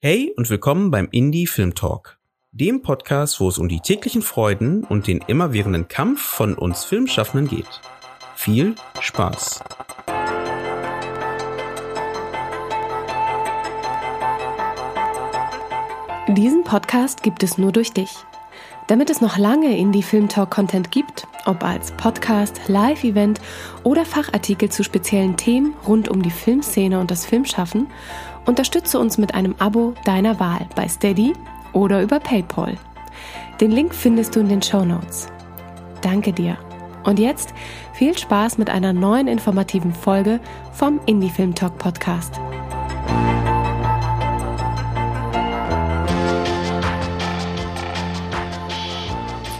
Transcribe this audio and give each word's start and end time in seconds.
Hey 0.00 0.32
und 0.36 0.48
willkommen 0.48 0.92
beim 0.92 1.08
Indie 1.10 1.48
Film 1.48 1.74
Talk, 1.74 2.20
dem 2.52 2.82
Podcast, 2.82 3.40
wo 3.40 3.48
es 3.48 3.58
um 3.58 3.68
die 3.68 3.80
täglichen 3.80 4.22
Freuden 4.22 4.84
und 4.84 5.08
den 5.08 5.18
immerwährenden 5.26 5.88
Kampf 5.88 6.22
von 6.22 6.54
uns 6.54 6.84
Filmschaffenden 6.84 7.48
geht. 7.48 7.80
Viel 8.36 8.76
Spaß! 9.00 9.60
Diesen 16.28 16.62
Podcast 16.62 17.24
gibt 17.24 17.42
es 17.42 17.58
nur 17.58 17.72
durch 17.72 17.90
dich. 17.90 18.18
Damit 18.86 19.10
es 19.10 19.20
noch 19.20 19.36
lange 19.36 19.76
Indie 19.76 20.04
Film 20.04 20.28
Talk 20.28 20.50
Content 20.50 20.92
gibt, 20.92 21.26
ob 21.44 21.64
als 21.64 21.90
Podcast, 21.92 22.60
Live-Event 22.68 23.40
oder 23.82 24.04
Fachartikel 24.04 24.70
zu 24.70 24.84
speziellen 24.84 25.36
Themen 25.36 25.74
rund 25.86 26.08
um 26.08 26.22
die 26.22 26.30
Filmszene 26.30 27.00
und 27.00 27.10
das 27.10 27.26
Filmschaffen, 27.26 27.88
unterstütze 28.48 28.98
uns 28.98 29.18
mit 29.18 29.34
einem 29.34 29.54
Abo 29.58 29.92
deiner 30.06 30.40
Wahl 30.40 30.66
bei 30.74 30.88
Steady 30.88 31.34
oder 31.74 32.02
über 32.02 32.18
PayPal. 32.18 32.78
Den 33.60 33.70
Link 33.70 33.94
findest 33.94 34.34
du 34.34 34.40
in 34.40 34.48
den 34.48 34.62
Show 34.62 34.86
Notes. 34.86 35.28
Danke 36.00 36.32
dir. 36.32 36.56
Und 37.04 37.18
jetzt 37.18 37.52
viel 37.92 38.16
Spaß 38.16 38.56
mit 38.56 38.70
einer 38.70 38.94
neuen 38.94 39.28
informativen 39.28 39.92
Folge 39.92 40.40
vom 40.72 40.98
Indie 41.04 41.28
Film 41.28 41.54
Talk 41.54 41.76
Podcast. 41.76 42.40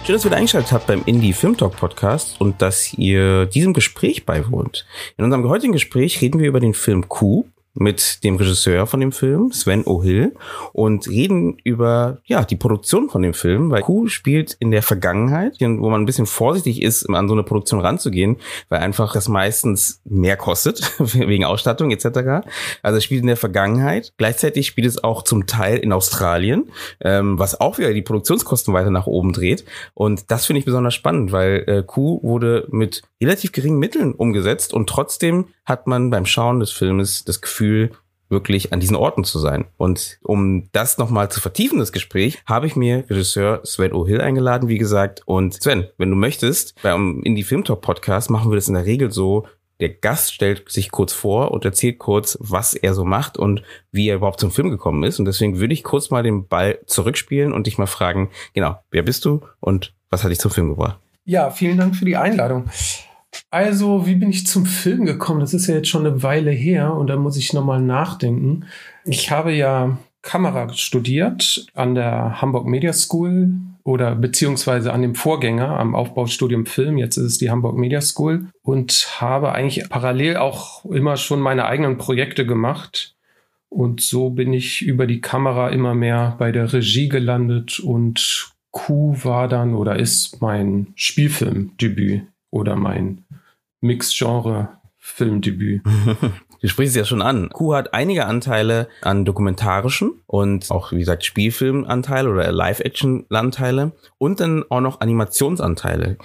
Schön, 0.05 0.15
dass 0.15 0.25
ihr 0.25 0.31
wieder 0.31 0.39
eingeschaltet 0.39 0.73
habt 0.73 0.87
beim 0.87 1.03
Indie 1.05 1.35
Film 1.35 1.59
Talk 1.59 1.77
Podcast 1.77 2.41
und 2.41 2.63
dass 2.63 2.95
ihr 2.95 3.45
diesem 3.45 3.75
Gespräch 3.75 4.25
beiwohnt. 4.25 4.87
In 5.19 5.25
unserem 5.27 5.47
heutigen 5.47 5.75
Gespräch 5.75 6.23
reden 6.23 6.41
wir 6.41 6.49
über 6.49 6.61
den 6.61 6.73
Film 6.73 7.07
Q 7.09 7.45
mit 7.79 8.25
dem 8.25 8.37
Regisseur 8.37 8.87
von 8.87 9.01
dem 9.01 9.13
Film, 9.13 9.53
Sven 9.53 9.85
O'Hill, 9.85 10.33
und 10.73 11.09
reden 11.09 11.59
über 11.63 12.19
ja 12.25 12.45
die 12.45 12.57
Produktion 12.57 13.09
von 13.09 13.23
dem 13.23 13.35
Film, 13.35 13.71
weil 13.71 13.83
Q 13.83 14.09
spielt 14.09 14.57
in 14.59 14.73
der 14.73 14.83
Vergangenheit, 14.83 15.57
wo 15.61 15.89
man 15.89 16.03
ein 16.03 16.07
bisschen 16.07 16.27
vorsichtig 16.27 16.83
ist, 16.83 17.09
an 17.09 17.29
so 17.29 17.35
eine 17.35 17.45
Produktion 17.45 17.81
ranzugehen, 17.81 18.37
weil 18.69 18.81
einfach 18.81 19.13
das 19.13 19.29
meistens 19.29 20.01
mehr 20.05 20.37
kostet, 20.37 20.93
wegen 20.99 21.45
Ausstattung 21.45 21.93
etc. 21.93 22.49
Also 22.83 22.99
es 22.99 23.05
spielt 23.05 23.21
in 23.21 23.29
der 23.29 23.37
Vergangenheit. 23.37 24.13
Gleichzeitig 24.17 24.67
spielt 24.67 24.89
es 24.89 25.03
auch 25.03 25.23
zum 25.23 25.47
Teil 25.47 25.79
in 25.79 25.93
Australien, 25.93 26.71
ähm, 27.01 27.39
was 27.39 27.61
auch 27.61 27.79
wieder 27.79 27.93
die 27.93 28.03
Produktionskosten 28.03 28.75
weiter 28.75 28.91
nach 28.91 29.07
oben 29.07 29.33
dreht. 29.33 29.65
Und 29.95 30.31
das 30.33 30.47
finde 30.47 30.59
ich 30.59 30.65
besonders 30.65 30.95
spannend, 30.95 31.31
weil 31.31 31.65
äh, 31.69 31.83
Q 31.85 32.21
wurde 32.23 32.67
mit 32.71 33.03
relativ 33.23 33.53
geringen 33.53 33.79
Mitteln 33.79 34.15
umgesetzt 34.15 34.75
und 34.75 34.89
trotzdem 34.89 35.47
hat 35.65 35.87
man 35.87 36.09
beim 36.11 36.25
Schauen 36.25 36.61
des 36.61 36.71
Filmes 36.71 37.25
das 37.25 37.41
Gefühl, 37.43 37.68
wirklich 38.29 38.73
an 38.73 38.81
diesen 38.81 38.97
Orten 38.97 39.25
zu 39.25 39.39
sein. 39.39 39.67
Und 39.77 40.19
um 40.23 40.69
das 40.73 40.99
nochmal 40.99 41.31
zu 41.31 41.41
vertiefen, 41.41 41.79
das 41.79 41.93
Gespräch, 41.93 42.43
habe 42.47 42.67
ich 42.67 42.77
mir 42.77 43.05
Regisseur 43.09 43.61
Sven 43.65 43.93
O'Hill 43.93 44.21
eingeladen, 44.21 44.69
wie 44.69 44.79
gesagt. 44.79 45.23
Und 45.25 45.55
Sven, 45.63 45.87
wenn 45.97 46.11
du 46.11 46.17
möchtest, 46.17 46.81
beim 46.83 47.23
Indie 47.23 47.43
Film 47.43 47.65
Talk 47.65 47.81
Podcast 47.81 48.31
machen 48.31 48.51
wir 48.51 48.57
das 48.57 48.69
in 48.69 48.75
der 48.75 48.85
Regel 48.85 49.11
so, 49.11 49.47
der 49.81 49.91
Gast 49.91 50.35
stellt 50.35 50.71
sich 50.71 50.91
kurz 50.91 51.13
vor 51.13 51.53
und 51.53 51.65
erzählt 51.65 51.99
kurz, 51.99 52.37
was 52.41 52.75
er 52.75 52.95
so 52.95 53.05
macht 53.05 53.39
und 53.39 53.63
wie 53.93 54.09
er 54.09 54.17
überhaupt 54.17 54.41
zum 54.41 54.51
Film 54.51 54.71
gekommen 54.71 55.05
ist. 55.05 55.19
Und 55.19 55.25
deswegen 55.25 55.61
würde 55.61 55.75
ich 55.75 55.85
kurz 55.85 56.11
mal 56.11 56.23
den 56.23 56.49
Ball 56.49 56.81
zurückspielen 56.87 57.53
und 57.53 57.67
dich 57.67 57.79
mal 57.79 57.87
fragen, 57.87 58.31
genau, 58.55 58.79
wer 58.91 59.03
bist 59.03 59.25
du 59.25 59.43
und 59.61 59.95
was 60.11 60.25
hat 60.25 60.31
dich 60.31 60.41
zum 60.41 60.51
Film 60.51 60.71
gebracht? 60.71 60.99
Ja, 61.25 61.51
vielen 61.51 61.79
Dank 61.79 61.95
für 61.95 62.05
die 62.05 62.17
Einladung. 62.17 62.69
Also, 63.51 64.07
wie 64.07 64.15
bin 64.15 64.31
ich 64.31 64.47
zum 64.47 64.67
Film 64.67 65.07
gekommen? 65.07 65.41
Das 65.41 65.55
ist 65.55 65.67
ja 65.67 65.77
jetzt 65.77 65.89
schon 65.89 66.07
eine 66.07 66.23
Weile 66.23 66.51
her 66.51 66.95
und 66.95 67.09
da 67.09 67.17
muss 67.17 67.37
ich 67.37 67.53
nochmal 67.53 67.81
nachdenken. 67.81 68.67
Ich 69.05 69.31
habe 69.31 69.53
ja 69.53 69.99
Kamera 70.23 70.73
studiert 70.75 71.67
an 71.75 71.95
der 71.95 72.43
Hamburg 72.43 72.67
Media 72.67 72.93
School 72.93 73.53
oder 73.85 74.15
beziehungsweise 74.15 74.93
an 74.93 75.01
dem 75.01 75.15
Vorgänger 75.15 75.79
am 75.79 75.95
Aufbaustudium 75.95 76.67
Film. 76.67 76.99
Jetzt 76.99 77.17
ist 77.17 77.25
es 77.25 77.39
die 77.39 77.51
Hamburg 77.51 77.79
Media 77.79 78.03
School 78.03 78.49
und 78.63 79.09
habe 79.19 79.53
eigentlich 79.53 79.89
parallel 79.89 80.37
auch 80.37 80.85
immer 80.85 81.17
schon 81.17 81.41
meine 81.41 81.65
eigenen 81.65 81.97
Projekte 81.97 82.45
gemacht. 82.45 83.15
Und 83.71 84.03
so 84.03 84.31
bin 84.31 84.53
ich 84.53 84.83
über 84.83 85.07
die 85.07 85.21
Kamera 85.21 85.71
immer 85.71 85.95
mehr 85.95 86.37
bei 86.39 86.53
der 86.53 86.73
Regie 86.73 87.09
gelandet 87.09 87.81
und 87.81 88.53
Q 88.71 89.17
war 89.25 89.49
dann 89.49 89.75
oder 89.75 89.99
ist 89.99 90.43
mein 90.43 90.89
Spielfilmdebüt 90.95 92.27
oder 92.51 92.77
mein 92.77 93.25
Mixed-Genre-Filmdebüt. 93.81 95.83
Du 96.61 96.67
sprichst 96.67 96.97
es 96.97 96.97
ja 96.97 97.05
schon 97.05 97.23
an. 97.23 97.51
Q 97.51 97.75
hat 97.75 97.95
einige 97.95 98.27
Anteile 98.27 98.89
an 99.03 99.25
dokumentarischen 99.25 100.23
und 100.27 100.71
auch, 100.71 100.93
wie 100.93 100.99
gesagt, 100.99 101.25
Spielfilmanteile 101.25 102.29
oder 102.29 102.51
Live-Action-Anteile 102.51 103.93
und 104.19 104.41
dann 104.41 104.65
auch 104.69 104.81
noch 104.81 105.01
Animationsanteile. 105.01 106.19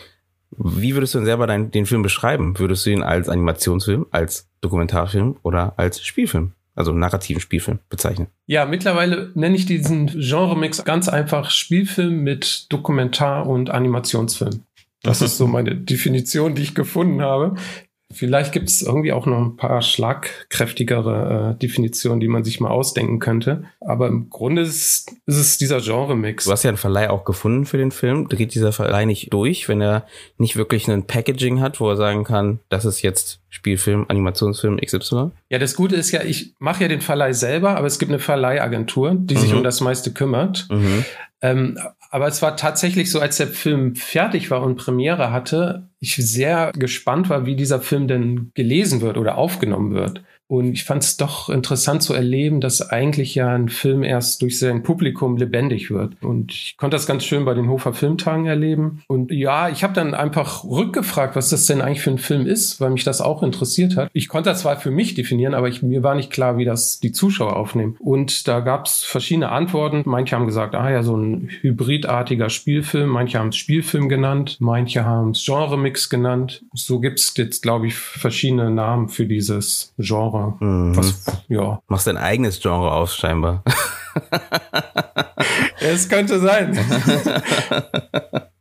Wie 0.58 0.96
würdest 0.96 1.14
du 1.14 1.20
denn 1.20 1.26
selber 1.26 1.48
dein, 1.48 1.72
den 1.72 1.86
Film 1.86 2.02
beschreiben? 2.02 2.58
Würdest 2.58 2.86
du 2.86 2.92
ihn 2.92 3.04
als 3.04 3.30
Animationsfilm, 3.30 4.08
als 4.12 4.50
Dokumentarfilm 4.62 5.38
oder 5.44 5.74
als 5.78 6.04
Spielfilm, 6.04 6.54
also 6.76 6.94
narrativen 6.94 7.42
Spielfilm 7.42 7.80
bezeichnen? 7.90 8.28
Ja, 8.46 8.66
mittlerweile 8.66 9.32
nenne 9.36 9.56
ich 9.56 9.66
diesen 9.66 10.08
Genre-Mix 10.08 10.84
ganz 10.84 11.10
einfach 11.10 11.50
Spielfilm 11.50 12.24
mit 12.24 12.72
Dokumentar- 12.72 13.48
und 13.48 13.70
Animationsfilm. 13.70 14.64
Das 15.04 15.22
ist 15.22 15.38
so 15.38 15.48
meine 15.48 15.76
Definition, 15.76 16.56
die 16.56 16.64
ich 16.64 16.76
gefunden 16.76 17.22
habe. 17.22 17.56
Vielleicht 18.14 18.52
gibt 18.52 18.70
es 18.70 18.82
irgendwie 18.82 19.12
auch 19.12 19.26
noch 19.26 19.40
ein 19.40 19.58
paar 19.58 19.82
schlagkräftigere 19.82 21.56
äh, 21.56 21.60
Definitionen, 21.60 22.20
die 22.20 22.28
man 22.28 22.44
sich 22.44 22.60
mal 22.60 22.70
ausdenken 22.70 23.20
könnte. 23.20 23.64
Aber 23.82 24.08
im 24.08 24.30
Grunde 24.30 24.62
ist, 24.62 25.12
ist 25.26 25.38
es 25.38 25.58
dieser 25.58 25.82
Genre-Mix. 25.82 26.46
Du 26.46 26.52
hast 26.52 26.64
ja 26.64 26.70
einen 26.70 26.78
Verleih 26.78 27.10
auch 27.10 27.26
gefunden 27.26 27.66
für 27.66 27.78
den 27.78 27.92
Film. 27.92 28.28
Dreht 28.30 28.54
dieser 28.54 28.72
Verleih 28.72 29.06
nicht 29.06 29.34
durch, 29.34 29.68
wenn 29.68 29.82
er 29.82 30.06
nicht 30.38 30.56
wirklich 30.56 30.90
ein 30.90 31.08
Packaging 31.08 31.60
hat, 31.60 31.80
wo 31.80 31.90
er 31.90 31.98
sagen 31.98 32.24
kann, 32.24 32.60
das 32.70 32.86
ist 32.86 33.02
jetzt 33.02 33.42
Spielfilm, 33.50 34.06
Animationsfilm 34.08 34.78
XY? 34.78 35.32
Ja, 35.50 35.58
das 35.58 35.76
Gute 35.76 35.96
ist 35.96 36.12
ja, 36.12 36.24
ich 36.24 36.54
mache 36.60 36.84
ja 36.84 36.88
den 36.88 37.02
Verleih 37.02 37.34
selber, 37.34 37.78
aber 37.78 37.88
es 37.88 38.00
gibt 38.00 38.12
eine 38.12 38.20
Verleihagentur, 38.20 39.16
die 39.16 39.36
mhm. 39.36 39.40
sich 39.40 39.54
um 39.54 39.64
das 39.64 39.82
meiste 39.82 40.14
kümmert. 40.14 40.68
Mhm. 40.70 41.06
Ähm, 41.42 41.80
aber 42.14 42.28
es 42.28 42.44
war 42.44 42.56
tatsächlich 42.56 43.10
so, 43.10 43.20
als 43.20 43.38
der 43.38 43.48
Film 43.48 43.96
fertig 43.96 44.52
war 44.52 44.62
und 44.62 44.76
Premiere 44.76 45.32
hatte, 45.32 45.90
ich 46.00 46.16
sehr 46.16 46.72
gespannt 46.72 47.28
war, 47.28 47.48
wie 47.48 47.56
dieser 47.56 47.82
Film 47.82 48.08
denn 48.08 48.52
gelesen 48.54 49.02
wird 49.02 49.18
oder 49.18 49.36
aufgenommen 49.36 49.96
wird. 49.96 50.24
Und 50.54 50.74
ich 50.74 50.84
fand 50.84 51.02
es 51.02 51.18
doch 51.18 51.50
interessant 51.50 52.04
zu 52.04 52.14
erleben, 52.14 52.62
dass 52.62 52.88
eigentlich 52.88 53.34
ja 53.34 53.56
ein 53.56 53.70
Film 53.70 54.04
erst 54.04 54.44
durch 54.44 54.60
sein 54.60 54.84
Publikum 54.84 55.36
lebendig 55.36 55.90
wird. 55.90 56.14
Und 56.22 56.52
ich 56.52 56.78
konnte 56.78 56.96
das 56.96 57.08
ganz 57.08 57.26
schön 57.26 57.44
bei 57.44 57.56
den 57.56 57.70
Hofer 57.70 57.92
Filmtagen 57.92 58.46
erleben. 58.46 59.02
Und 59.08 59.32
ja, 59.32 59.70
ich 59.70 59.84
habe 59.84 59.94
dann 59.94 60.14
einfach 60.14 60.64
rückgefragt, 60.64 61.36
was 61.36 61.50
das 61.50 61.66
denn 61.66 61.82
eigentlich 61.82 62.02
für 62.02 62.12
ein 62.12 62.20
Film 62.20 62.46
ist, 62.46 62.80
weil 62.80 62.92
mich 62.92 63.04
das 63.04 63.20
auch 63.20 63.42
interessiert 63.42 63.98
hat. 63.98 64.12
Ich 64.14 64.28
konnte 64.28 64.52
das 64.52 64.60
zwar 64.60 64.78
für 64.78 64.92
mich 64.92 65.16
definieren, 65.16 65.56
aber 65.56 65.70
ich, 65.70 65.82
mir 65.82 66.04
war 66.04 66.14
nicht 66.14 66.30
klar, 66.30 66.60
wie 66.60 66.66
das 66.66 67.00
die 67.00 67.14
Zuschauer 67.14 67.56
aufnehmen. 67.56 67.96
Und 67.98 68.48
da 68.48 68.60
gab 68.60 68.86
es 68.86 69.02
verschiedene 69.02 69.50
Antworten. 69.50 70.04
Manche 70.06 70.36
haben 70.36 70.46
gesagt, 70.46 70.76
ah 70.76 70.92
ja, 70.92 71.02
so 71.02 71.18
ein 71.18 71.50
hybridartiger 71.62 72.52
Spielfilm. 72.52 73.10
Manche 73.10 73.40
haben 73.40 73.50
es 73.50 73.56
Spielfilm 73.56 74.08
genannt. 74.08 74.58
Manche 74.60 75.04
haben 75.04 75.32
es 75.32 75.44
Genre-Mix 75.44 76.12
genannt. 76.12 76.64
So 76.76 77.00
gibt 77.00 77.18
es 77.18 77.34
jetzt, 77.38 77.64
glaube 77.64 77.88
ich, 77.88 77.96
verschiedene 77.96 78.70
Namen 78.70 79.10
für 79.10 79.26
dieses 79.26 79.96
Genre. 79.98 80.43
Mhm. 80.60 80.96
Was, 80.96 81.26
ja. 81.48 81.82
Machst 81.88 82.08
dein 82.08 82.18
eigenes 82.18 82.60
Genre 82.60 82.92
aus, 82.92 83.16
scheinbar. 83.16 83.64
es 85.80 86.10
könnte 86.10 86.40
sein. 86.40 86.78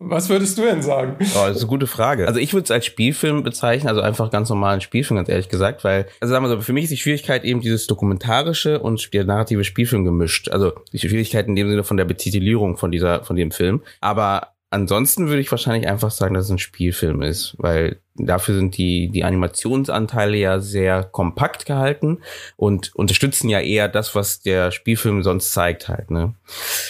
Was 0.04 0.28
würdest 0.28 0.58
du 0.58 0.62
denn 0.62 0.82
sagen? 0.82 1.16
Oh, 1.20 1.46
das 1.46 1.56
ist 1.56 1.62
eine 1.62 1.68
gute 1.68 1.86
Frage. 1.86 2.26
Also 2.26 2.38
ich 2.38 2.52
würde 2.52 2.64
es 2.64 2.70
als 2.70 2.84
Spielfilm 2.84 3.42
bezeichnen, 3.42 3.88
also 3.88 4.02
einfach 4.02 4.30
ganz 4.30 4.50
normalen 4.50 4.80
Spielfilm, 4.80 5.16
ganz 5.16 5.28
ehrlich 5.28 5.48
gesagt, 5.48 5.84
weil, 5.84 6.06
also 6.20 6.32
sagen 6.32 6.44
wir 6.44 6.48
so, 6.48 6.60
für 6.60 6.72
mich 6.72 6.84
ist 6.84 6.90
die 6.90 6.98
Schwierigkeit 6.98 7.44
eben 7.44 7.60
dieses 7.60 7.86
dokumentarische 7.86 8.80
und 8.80 9.14
der 9.14 9.24
narrative 9.24 9.64
Spielfilm 9.64 10.04
gemischt. 10.04 10.50
Also 10.50 10.72
die 10.92 10.98
Schwierigkeit 10.98 11.46
in 11.46 11.56
dem 11.56 11.68
Sinne 11.68 11.84
von 11.84 11.96
der 11.96 12.04
Betitelierung 12.04 12.76
von 12.76 12.90
dieser, 12.90 13.24
von 13.24 13.36
dem 13.36 13.52
Film. 13.52 13.82
Aber 14.00 14.48
ansonsten 14.70 15.28
würde 15.28 15.40
ich 15.40 15.50
wahrscheinlich 15.50 15.88
einfach 15.88 16.10
sagen, 16.10 16.34
dass 16.34 16.46
es 16.46 16.50
ein 16.50 16.58
Spielfilm 16.58 17.22
ist, 17.22 17.54
weil 17.58 18.00
Dafür 18.16 18.56
sind 18.56 18.76
die, 18.76 19.08
die 19.08 19.24
Animationsanteile 19.24 20.36
ja 20.36 20.60
sehr 20.60 21.02
kompakt 21.02 21.64
gehalten 21.64 22.18
und 22.56 22.94
unterstützen 22.94 23.48
ja 23.48 23.60
eher 23.60 23.88
das, 23.88 24.14
was 24.14 24.40
der 24.40 24.70
Spielfilm 24.70 25.22
sonst 25.22 25.52
zeigt 25.52 25.88
halt. 25.88 26.10
Ne? 26.10 26.34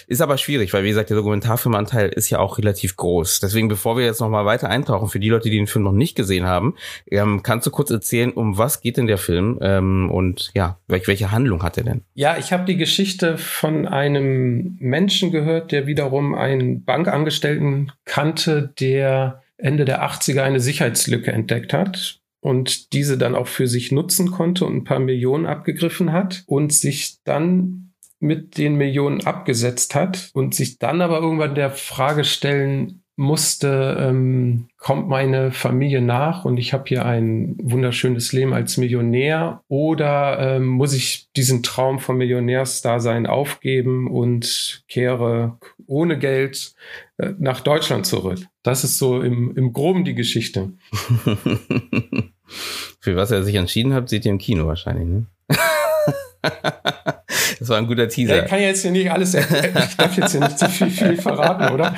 Ist 0.08 0.20
aber 0.20 0.36
schwierig, 0.36 0.72
weil 0.72 0.82
wie 0.82 0.88
gesagt, 0.88 1.10
der 1.10 1.16
Dokumentarfilmanteil 1.16 2.08
ist 2.08 2.30
ja 2.30 2.40
auch 2.40 2.58
relativ 2.58 2.96
groß. 2.96 3.38
Deswegen, 3.38 3.68
bevor 3.68 3.96
wir 3.96 4.04
jetzt 4.04 4.20
nochmal 4.20 4.46
weiter 4.46 4.68
eintauchen, 4.68 5.08
für 5.08 5.20
die 5.20 5.28
Leute, 5.28 5.48
die 5.48 5.56
den 5.56 5.68
Film 5.68 5.84
noch 5.84 5.92
nicht 5.92 6.16
gesehen 6.16 6.46
haben, 6.46 6.74
ähm, 7.08 7.44
kannst 7.44 7.68
du 7.68 7.70
kurz 7.70 7.90
erzählen, 7.90 8.32
um 8.32 8.58
was 8.58 8.80
geht 8.80 8.96
denn 8.96 9.06
der 9.06 9.18
Film 9.18 9.58
ähm, 9.62 10.10
und 10.10 10.50
ja, 10.54 10.78
welche, 10.88 11.06
welche 11.06 11.30
Handlung 11.30 11.62
hat 11.62 11.78
er 11.78 11.84
denn? 11.84 12.02
Ja, 12.14 12.36
ich 12.36 12.52
habe 12.52 12.64
die 12.64 12.76
Geschichte 12.76 13.38
von 13.38 13.86
einem 13.86 14.76
Menschen 14.80 15.30
gehört, 15.30 15.70
der 15.70 15.86
wiederum 15.86 16.34
einen 16.34 16.84
Bankangestellten 16.84 17.92
kannte, 18.04 18.72
der 18.80 19.41
Ende 19.62 19.84
der 19.84 20.02
80er 20.02 20.42
eine 20.42 20.60
Sicherheitslücke 20.60 21.32
entdeckt 21.32 21.72
hat 21.72 22.20
und 22.40 22.92
diese 22.92 23.16
dann 23.16 23.34
auch 23.34 23.46
für 23.46 23.68
sich 23.68 23.92
nutzen 23.92 24.30
konnte 24.30 24.66
und 24.66 24.76
ein 24.76 24.84
paar 24.84 24.98
Millionen 24.98 25.46
abgegriffen 25.46 26.12
hat 26.12 26.42
und 26.46 26.72
sich 26.72 27.18
dann 27.24 27.92
mit 28.18 28.58
den 28.58 28.76
Millionen 28.76 29.24
abgesetzt 29.24 29.94
hat 29.94 30.30
und 30.32 30.54
sich 30.54 30.78
dann 30.78 31.00
aber 31.00 31.20
irgendwann 31.20 31.54
der 31.54 31.70
Frage 31.70 32.24
stellen 32.24 33.02
musste, 33.16 33.96
ähm, 34.00 34.68
kommt 34.78 35.08
meine 35.08 35.52
Familie 35.52 36.00
nach 36.00 36.44
und 36.44 36.56
ich 36.56 36.72
habe 36.72 36.84
hier 36.86 37.04
ein 37.04 37.56
wunderschönes 37.62 38.32
Leben 38.32 38.54
als 38.54 38.78
Millionär 38.78 39.62
oder 39.68 40.56
ähm, 40.56 40.66
muss 40.66 40.94
ich 40.94 41.28
diesen 41.36 41.62
Traum 41.62 41.98
vom 41.98 42.16
Millionärsdasein 42.16 43.26
aufgeben 43.26 44.08
und 44.08 44.82
kehre 44.88 45.58
ohne 45.86 46.18
Geld 46.18 46.74
nach 47.38 47.60
Deutschland 47.60 48.06
zurück? 48.06 48.38
Das 48.62 48.84
ist 48.84 48.98
so 48.98 49.20
im, 49.20 49.56
im 49.56 49.72
Groben 49.72 50.04
die 50.04 50.14
Geschichte. 50.14 50.72
Für 53.00 53.16
was 53.16 53.30
er 53.30 53.42
sich 53.42 53.54
entschieden 53.54 53.94
hat, 53.94 54.08
seht 54.08 54.24
ihr 54.24 54.32
im 54.32 54.38
Kino 54.38 54.66
wahrscheinlich, 54.66 55.06
ne? 55.06 55.26
das 57.58 57.68
war 57.68 57.78
ein 57.78 57.86
guter 57.86 58.08
Teaser. 58.08 58.36
Ja, 58.36 58.44
ich 58.44 58.50
kann 58.50 58.60
jetzt 58.60 58.82
hier 58.82 58.90
nicht 58.90 59.10
alles, 59.10 59.34
ich 59.34 59.96
darf 59.96 60.16
jetzt 60.16 60.32
hier 60.32 60.40
nicht 60.40 60.58
zu 60.58 60.68
viel, 60.68 60.90
viel 60.90 61.16
verraten, 61.16 61.72
oder? 61.72 61.94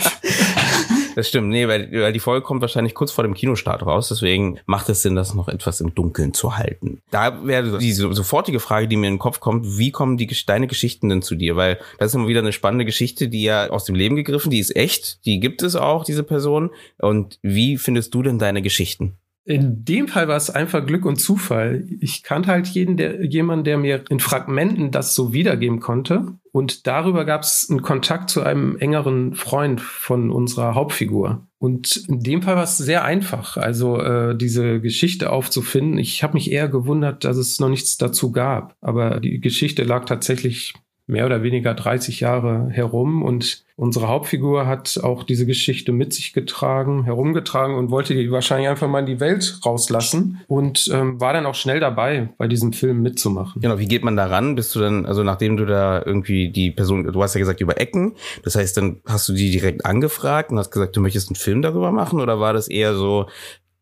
Das 1.15 1.29
stimmt, 1.29 1.49
nee, 1.49 1.69
weil, 1.69 1.91
weil 1.93 2.13
die 2.13 2.21
Folge 2.21 2.45
kommt 2.45 2.61
wahrscheinlich 2.61 2.95
kurz 2.95 3.13
vor 3.13 3.25
dem 3.25 3.35
Kinostart 3.35 3.85
raus, 3.85 4.09
deswegen 4.09 4.59
macht 4.67 4.89
es 4.89 5.03
Sinn, 5.03 5.15
das 5.15 5.35
noch 5.35 5.49
etwas 5.49 5.81
im 5.81 5.95
Dunkeln 5.95 6.35
zu 6.35 6.57
halten. 6.57 7.01
Da 7.11 7.47
wäre 7.47 7.79
die 7.79 7.93
sofortige 7.93 8.61
Frage, 8.61 8.89
die 8.89 8.97
mir 8.97 9.09
in 9.09 9.15
den 9.15 9.19
Kopf 9.19 9.41
kommt, 9.41 9.79
wie 9.79 9.91
kommen 9.91 10.17
die 10.17 10.27
deine 10.47 10.67
Geschichten 10.67 11.09
denn 11.09 11.23
zu 11.23 11.35
dir? 11.35 11.57
Weil 11.57 11.79
das 11.99 12.09
ist 12.09 12.15
immer 12.15 12.29
wieder 12.29 12.41
eine 12.41 12.53
spannende 12.53 12.85
Geschichte, 12.85 13.29
die 13.29 13.43
ja 13.43 13.71
aus 13.71 13.85
dem 13.85 13.95
Leben 13.95 14.17
gegriffen, 14.17 14.51
die 14.51 14.59
ist 14.59 14.75
echt, 14.75 15.25
die 15.25 15.41
gibt 15.41 15.63
es 15.63 15.77
auch, 15.77 16.05
diese 16.05 16.23
Person. 16.23 16.71
Und 16.99 17.39
wie 17.43 17.79
findest 17.79 18.15
du 18.15 18.23
denn 18.23 18.39
deine 18.39 18.63
Geschichten? 18.63 19.19
In 19.47 19.85
dem 19.85 20.09
Fall 20.09 20.27
war 20.27 20.37
es 20.37 20.49
einfach 20.49 20.87
Glück 20.87 21.05
und 21.05 21.17
Zufall. 21.17 21.87
Ich 22.01 22.23
kannte 22.23 22.49
halt 22.51 22.67
jeden, 22.69 22.97
der, 22.97 23.25
jemanden, 23.27 23.65
der 23.65 23.77
mir 23.77 24.05
in 24.09 24.19
Fragmenten 24.19 24.91
das 24.91 25.15
so 25.15 25.35
wiedergeben 25.35 25.81
konnte. 25.81 26.33
Und 26.51 26.87
darüber 26.87 27.27
gab 27.27 27.43
es 27.43 27.69
einen 27.69 27.83
Kontakt 27.83 28.31
zu 28.31 28.43
einem 28.43 28.79
engeren 28.79 29.35
Freund 29.35 29.83
von 29.83 30.31
unserer 30.31 30.75
Hauptfigur. 30.75 31.47
Und 31.59 32.05
in 32.09 32.21
dem 32.21 32.43
Fall 32.43 32.57
war 32.57 32.65
es 32.65 32.79
sehr 32.79 33.05
einfach, 33.05 33.57
also 33.57 34.01
äh, 34.01 34.37
diese 34.37 34.81
Geschichte 34.81 35.31
aufzufinden. 35.31 35.99
Ich 35.99 36.23
habe 36.23 36.35
mich 36.35 36.51
eher 36.51 36.69
gewundert, 36.69 37.25
dass 37.25 37.37
es 37.37 37.61
noch 37.61 37.69
nichts 37.69 37.99
dazu 37.99 38.33
gab. 38.33 38.77
Aber 38.81 39.21
die 39.21 39.41
Geschichte 39.41 39.83
lag 39.83 40.07
tatsächlich 40.07 40.75
mehr 41.07 41.27
oder 41.27 41.43
weniger 41.43 41.75
30 41.75 42.21
Jahre 42.21 42.69
herum 42.71 43.23
und 43.23 43.65
unsere 43.77 44.09
Hauptfigur 44.09 44.67
hat 44.67 44.99
auch 45.03 45.23
diese 45.23 45.45
Geschichte 45.45 45.93
mit 45.93 46.15
sich 46.15 46.33
getragen, 46.33 47.05
herumgetragen 47.05 47.77
und 47.77 47.91
wollte 47.91 48.15
die 48.15 48.31
wahrscheinlich 48.31 48.69
einfach 48.69 48.89
mal 48.89 49.01
in 49.01 49.07
die 49.07 49.21
Welt 49.21 49.61
rauslassen 49.67 50.41
und 50.47 50.89
ähm, 50.93 51.21
war 51.21 51.35
dann 51.35 51.45
auch 51.45 51.55
schnell 51.55 51.81
dabei, 51.81 52.31
bei 52.39 52.49
diesem 52.49 52.73
Film 52.73 53.03
mitzumachen. 53.03 53.61
Genau, 53.61 53.79
wie 53.79 53.89
geht 53.89 54.03
man 54.03 54.17
da 54.17 54.27
ran? 54.27 54.55
Bist 54.55 54.75
du 54.75 54.81
dann, 54.81 55.05
also 55.05 55.23
nachdem 55.23 55.59
du 55.59 55.67
da 55.67 56.03
irgendwie 56.05 56.51
die 56.51 56.71
Person, 56.71 57.05
du 57.05 57.23
hast 57.23 57.35
ja 57.35 57.41
gesagt 57.41 57.61
über 57.61 57.79
Ecken, 57.79 58.15
das 58.43 58.55
heißt, 58.55 58.77
dann 58.77 59.01
hast 59.05 59.29
du 59.29 59.35
die 59.35 59.51
direkt 59.51 59.85
angefragt 59.85 60.53
und 60.53 60.59
hast 60.59 60.71
gesagt, 60.71 60.97
du 60.97 61.01
möchtest 61.01 61.29
einen 61.29 61.37
Film 61.37 61.61
darüber 61.61 61.93
machen 61.93 62.21
oder 62.21 62.41
war 62.41 62.55
das 62.55 62.69
eher 62.69 62.95
so, 62.95 63.27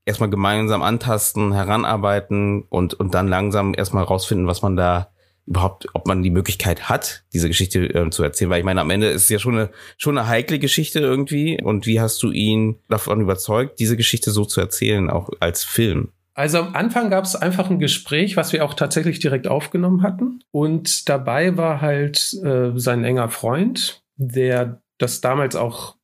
erstmal 0.05 0.31
gemeinsam 0.31 0.83
antasten, 0.83 1.53
heranarbeiten 1.53 2.63
und, 2.69 2.95
und 2.95 3.15
dann 3.15 3.29
langsam 3.29 3.75
erstmal 3.77 4.03
rausfinden, 4.03 4.49
was 4.49 4.63
man 4.63 4.77
da 4.77 5.13
überhaupt, 5.47 5.87
ob 5.93 6.07
man 6.07 6.23
die 6.23 6.31
Möglichkeit 6.31 6.89
hat, 6.89 7.25
diese 7.33 7.49
Geschichte 7.49 7.81
äh, 7.95 8.11
zu 8.11 8.23
erzählen, 8.23 8.51
weil 8.51 8.61
ich 8.61 8.65
meine, 8.65 8.81
am 8.81 8.91
Ende 8.91 9.09
ist 9.09 9.25
es 9.25 9.29
ja 9.29 9.39
schon 9.39 9.57
eine, 9.57 9.71
schon 9.97 10.17
eine 10.17 10.29
heikle 10.29 10.59
Geschichte 10.59 11.01
irgendwie. 11.01 11.61
Und 11.61 11.87
wie 11.87 12.01
hast 12.01 12.23
du 12.23 12.31
ihn 12.31 12.79
davon 12.89 13.21
überzeugt, 13.21 13.81
diese 13.81 13.97
Geschichte 13.97 14.31
so 14.31 14.45
zu 14.45 14.61
erzählen, 14.61 15.11
auch 15.11 15.31
als 15.41 15.65
Film? 15.65 16.11
Also 16.35 16.59
am 16.59 16.75
Anfang 16.75 17.11
gab 17.11 17.25
es 17.25 17.37
einfach 17.37 17.69
ein 17.69 17.79
Gespräch, 17.79 18.37
was 18.37 18.53
wir 18.53 18.65
auch 18.65 18.75
tatsächlich 18.75 19.19
direkt 19.19 19.49
aufgenommen 19.49 20.03
hatten. 20.03 20.43
Und 20.51 21.09
dabei 21.09 21.57
war 21.57 21.81
halt 21.81 22.35
äh, 22.43 22.71
sein 22.75 23.05
enger 23.05 23.29
Freund, 23.29 24.03
der 24.17 24.81
das 24.99 25.21
damals 25.21 25.57
auch 25.57 25.97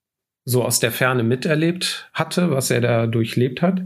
so 0.44 0.64
aus 0.64 0.80
der 0.80 0.92
Ferne 0.92 1.22
miterlebt 1.22 2.10
hatte, 2.12 2.50
was 2.50 2.70
er 2.70 2.80
da 2.80 3.06
durchlebt 3.06 3.62
hat. 3.62 3.82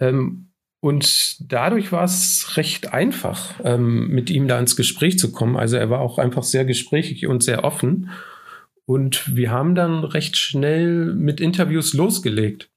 Ähm, 0.00 0.49
und 0.80 1.52
dadurch 1.52 1.92
war 1.92 2.04
es 2.04 2.56
recht 2.56 2.92
einfach, 2.92 3.60
ähm, 3.64 4.08
mit 4.08 4.30
ihm 4.30 4.48
da 4.48 4.58
ins 4.58 4.76
Gespräch 4.76 5.18
zu 5.18 5.30
kommen. 5.30 5.56
Also 5.56 5.76
er 5.76 5.90
war 5.90 6.00
auch 6.00 6.18
einfach 6.18 6.42
sehr 6.42 6.64
gesprächig 6.64 7.26
und 7.26 7.42
sehr 7.42 7.64
offen. 7.64 8.10
Und 8.86 9.36
wir 9.36 9.50
haben 9.50 9.74
dann 9.74 10.04
recht 10.04 10.38
schnell 10.38 11.14
mit 11.14 11.40
Interviews 11.40 11.92
losgelegt. 11.92 12.70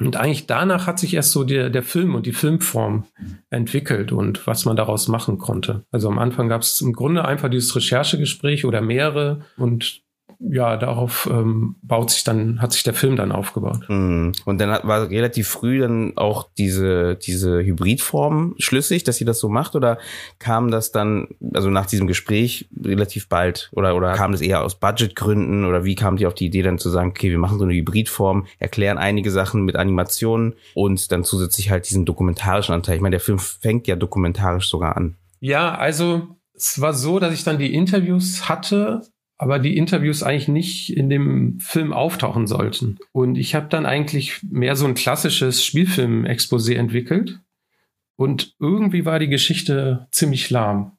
Und 0.00 0.16
eigentlich 0.16 0.46
danach 0.46 0.88
hat 0.88 0.98
sich 0.98 1.14
erst 1.14 1.30
so 1.30 1.44
der, 1.44 1.70
der 1.70 1.84
Film 1.84 2.16
und 2.16 2.26
die 2.26 2.32
Filmform 2.32 3.04
entwickelt 3.50 4.10
und 4.10 4.44
was 4.48 4.64
man 4.64 4.74
daraus 4.74 5.06
machen 5.06 5.38
konnte. 5.38 5.84
Also 5.92 6.08
am 6.08 6.18
Anfang 6.18 6.48
gab 6.48 6.62
es 6.62 6.80
im 6.80 6.92
Grunde 6.92 7.24
einfach 7.24 7.48
dieses 7.48 7.76
Recherchegespräch 7.76 8.64
oder 8.64 8.80
mehrere 8.80 9.44
und 9.56 10.02
ja, 10.50 10.76
darauf 10.76 11.28
ähm, 11.30 11.76
baut 11.82 12.10
sich 12.10 12.24
dann, 12.24 12.60
hat 12.60 12.72
sich 12.72 12.82
der 12.82 12.94
Film 12.94 13.16
dann 13.16 13.32
aufgebaut. 13.32 13.88
Mhm. 13.88 14.32
Und 14.44 14.60
dann 14.60 14.70
hat, 14.70 14.86
war 14.86 15.08
relativ 15.08 15.48
früh 15.48 15.78
dann 15.78 16.16
auch 16.16 16.48
diese, 16.58 17.16
diese 17.16 17.62
Hybridform 17.62 18.54
schlüssig, 18.58 19.04
dass 19.04 19.16
sie 19.16 19.24
das 19.24 19.38
so 19.38 19.48
macht, 19.48 19.76
oder 19.76 19.98
kam 20.38 20.70
das 20.70 20.90
dann, 20.90 21.28
also 21.54 21.70
nach 21.70 21.86
diesem 21.86 22.06
Gespräch 22.06 22.68
relativ 22.82 23.28
bald, 23.28 23.70
oder, 23.72 23.94
oder 23.94 24.14
kam 24.14 24.32
das 24.32 24.40
eher 24.40 24.62
aus 24.62 24.78
Budgetgründen, 24.78 25.64
oder 25.64 25.84
wie 25.84 25.94
kam 25.94 26.16
die 26.16 26.26
auf 26.26 26.34
die 26.34 26.46
Idee 26.46 26.62
dann 26.62 26.78
zu 26.78 26.90
sagen, 26.90 27.10
okay, 27.10 27.30
wir 27.30 27.38
machen 27.38 27.58
so 27.58 27.64
eine 27.64 27.74
Hybridform, 27.74 28.46
erklären 28.58 28.98
einige 28.98 29.30
Sachen 29.30 29.64
mit 29.64 29.76
Animationen 29.76 30.54
und 30.74 31.12
dann 31.12 31.24
zusätzlich 31.24 31.70
halt 31.70 31.88
diesen 31.88 32.04
dokumentarischen 32.04 32.74
Anteil. 32.74 32.96
Ich 32.96 33.02
meine, 33.02 33.14
der 33.14 33.20
Film 33.20 33.38
fängt 33.38 33.86
ja 33.86 33.96
dokumentarisch 33.96 34.68
sogar 34.68 34.96
an. 34.96 35.16
Ja, 35.40 35.74
also 35.74 36.28
es 36.54 36.80
war 36.80 36.94
so, 36.94 37.18
dass 37.18 37.34
ich 37.34 37.44
dann 37.44 37.58
die 37.58 37.74
Interviews 37.74 38.48
hatte 38.48 39.02
aber 39.42 39.58
die 39.58 39.76
Interviews 39.76 40.22
eigentlich 40.22 40.46
nicht 40.46 40.96
in 40.96 41.10
dem 41.10 41.58
Film 41.58 41.92
auftauchen 41.92 42.46
sollten. 42.46 43.00
Und 43.10 43.36
ich 43.36 43.56
habe 43.56 43.66
dann 43.68 43.86
eigentlich 43.86 44.40
mehr 44.44 44.76
so 44.76 44.86
ein 44.86 44.94
klassisches 44.94 45.64
Spielfilm-Exposé 45.64 46.76
entwickelt. 46.76 47.40
Und 48.14 48.54
irgendwie 48.60 49.04
war 49.04 49.18
die 49.18 49.26
Geschichte 49.26 50.06
ziemlich 50.12 50.48
lahm, 50.50 50.92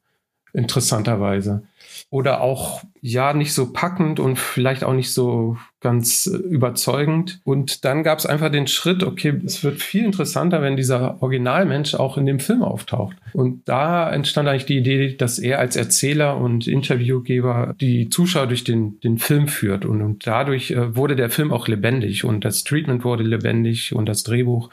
interessanterweise 0.52 1.66
oder 2.10 2.40
auch 2.40 2.82
ja 3.00 3.34
nicht 3.34 3.52
so 3.52 3.72
packend 3.72 4.20
und 4.20 4.38
vielleicht 4.38 4.84
auch 4.84 4.94
nicht 4.94 5.12
so 5.12 5.56
ganz 5.80 6.26
äh, 6.26 6.36
überzeugend. 6.36 7.40
Und 7.44 7.84
dann 7.84 8.02
gab 8.02 8.18
es 8.18 8.26
einfach 8.26 8.50
den 8.50 8.66
Schritt, 8.66 9.02
okay, 9.02 9.40
es 9.44 9.62
wird 9.62 9.80
viel 9.82 10.04
interessanter, 10.04 10.62
wenn 10.62 10.76
dieser 10.76 11.22
Originalmensch 11.22 11.94
auch 11.94 12.16
in 12.16 12.26
dem 12.26 12.40
Film 12.40 12.62
auftaucht. 12.62 13.16
Und 13.32 13.68
da 13.68 14.10
entstand 14.10 14.48
eigentlich 14.48 14.66
die 14.66 14.78
Idee, 14.78 15.14
dass 15.16 15.38
er 15.38 15.58
als 15.58 15.76
Erzähler 15.76 16.38
und 16.38 16.66
Interviewgeber 16.66 17.74
die 17.80 18.08
Zuschauer 18.08 18.46
durch 18.46 18.64
den, 18.64 18.98
den 19.00 19.18
Film 19.18 19.46
führt. 19.46 19.84
Und, 19.84 20.00
und 20.02 20.26
dadurch 20.26 20.70
äh, 20.70 20.96
wurde 20.96 21.16
der 21.16 21.30
Film 21.30 21.52
auch 21.52 21.68
lebendig 21.68 22.24
und 22.24 22.44
das 22.44 22.64
Treatment 22.64 23.04
wurde 23.04 23.22
lebendig 23.22 23.94
und 23.94 24.06
das 24.06 24.22
Drehbuch. 24.22 24.70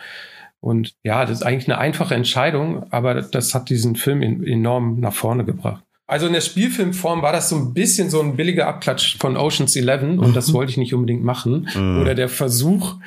Und 0.61 0.93
ja, 1.03 1.25
das 1.25 1.39
ist 1.39 1.43
eigentlich 1.43 1.67
eine 1.67 1.79
einfache 1.79 2.15
Entscheidung, 2.15 2.91
aber 2.91 3.15
das 3.21 3.53
hat 3.53 3.69
diesen 3.69 3.95
Film 3.95 4.21
in, 4.21 4.45
enorm 4.45 4.99
nach 4.99 5.13
vorne 5.13 5.43
gebracht. 5.43 5.83
Also 6.11 6.27
in 6.27 6.33
der 6.33 6.41
Spielfilmform 6.41 7.21
war 7.21 7.31
das 7.31 7.47
so 7.47 7.55
ein 7.55 7.73
bisschen 7.73 8.09
so 8.09 8.19
ein 8.19 8.35
billiger 8.35 8.67
Abklatsch 8.67 9.17
von 9.17 9.37
Oceans 9.37 9.77
11 9.77 10.19
und 10.19 10.35
das 10.35 10.49
mhm. 10.49 10.53
wollte 10.55 10.71
ich 10.71 10.77
nicht 10.77 10.93
unbedingt 10.93 11.23
machen. 11.23 11.69
Mhm. 11.73 12.01
Oder 12.01 12.15
der 12.15 12.27
Versuch, 12.27 12.97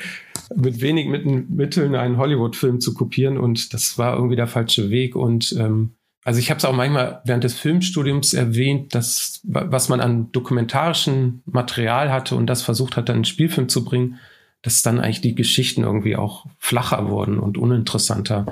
mit 0.56 0.80
wenig 0.80 1.08
Mitteln 1.50 1.96
einen 1.96 2.16
Hollywood-Film 2.16 2.80
zu 2.80 2.94
kopieren 2.94 3.36
und 3.36 3.74
das 3.74 3.98
war 3.98 4.16
irgendwie 4.16 4.36
der 4.36 4.46
falsche 4.46 4.88
Weg 4.88 5.16
und 5.16 5.54
ähm, 5.58 5.90
also 6.24 6.40
ich 6.40 6.48
habe 6.48 6.56
es 6.56 6.64
auch 6.64 6.72
manchmal 6.72 7.20
während 7.26 7.44
des 7.44 7.52
Filmstudiums 7.52 8.32
erwähnt, 8.32 8.94
dass 8.94 9.42
was 9.42 9.90
man 9.90 10.00
an 10.00 10.32
dokumentarischen 10.32 11.42
Material 11.44 12.10
hatte 12.10 12.36
und 12.36 12.46
das 12.46 12.62
versucht 12.62 12.96
hat, 12.96 13.10
dann 13.10 13.16
einen 13.16 13.24
Spielfilm 13.26 13.68
zu 13.68 13.84
bringen, 13.84 14.18
dass 14.62 14.80
dann 14.80 14.98
eigentlich 14.98 15.20
die 15.20 15.34
Geschichten 15.34 15.82
irgendwie 15.82 16.16
auch 16.16 16.46
flacher 16.58 17.10
wurden 17.10 17.38
und 17.38 17.58
uninteressanter 17.58 18.46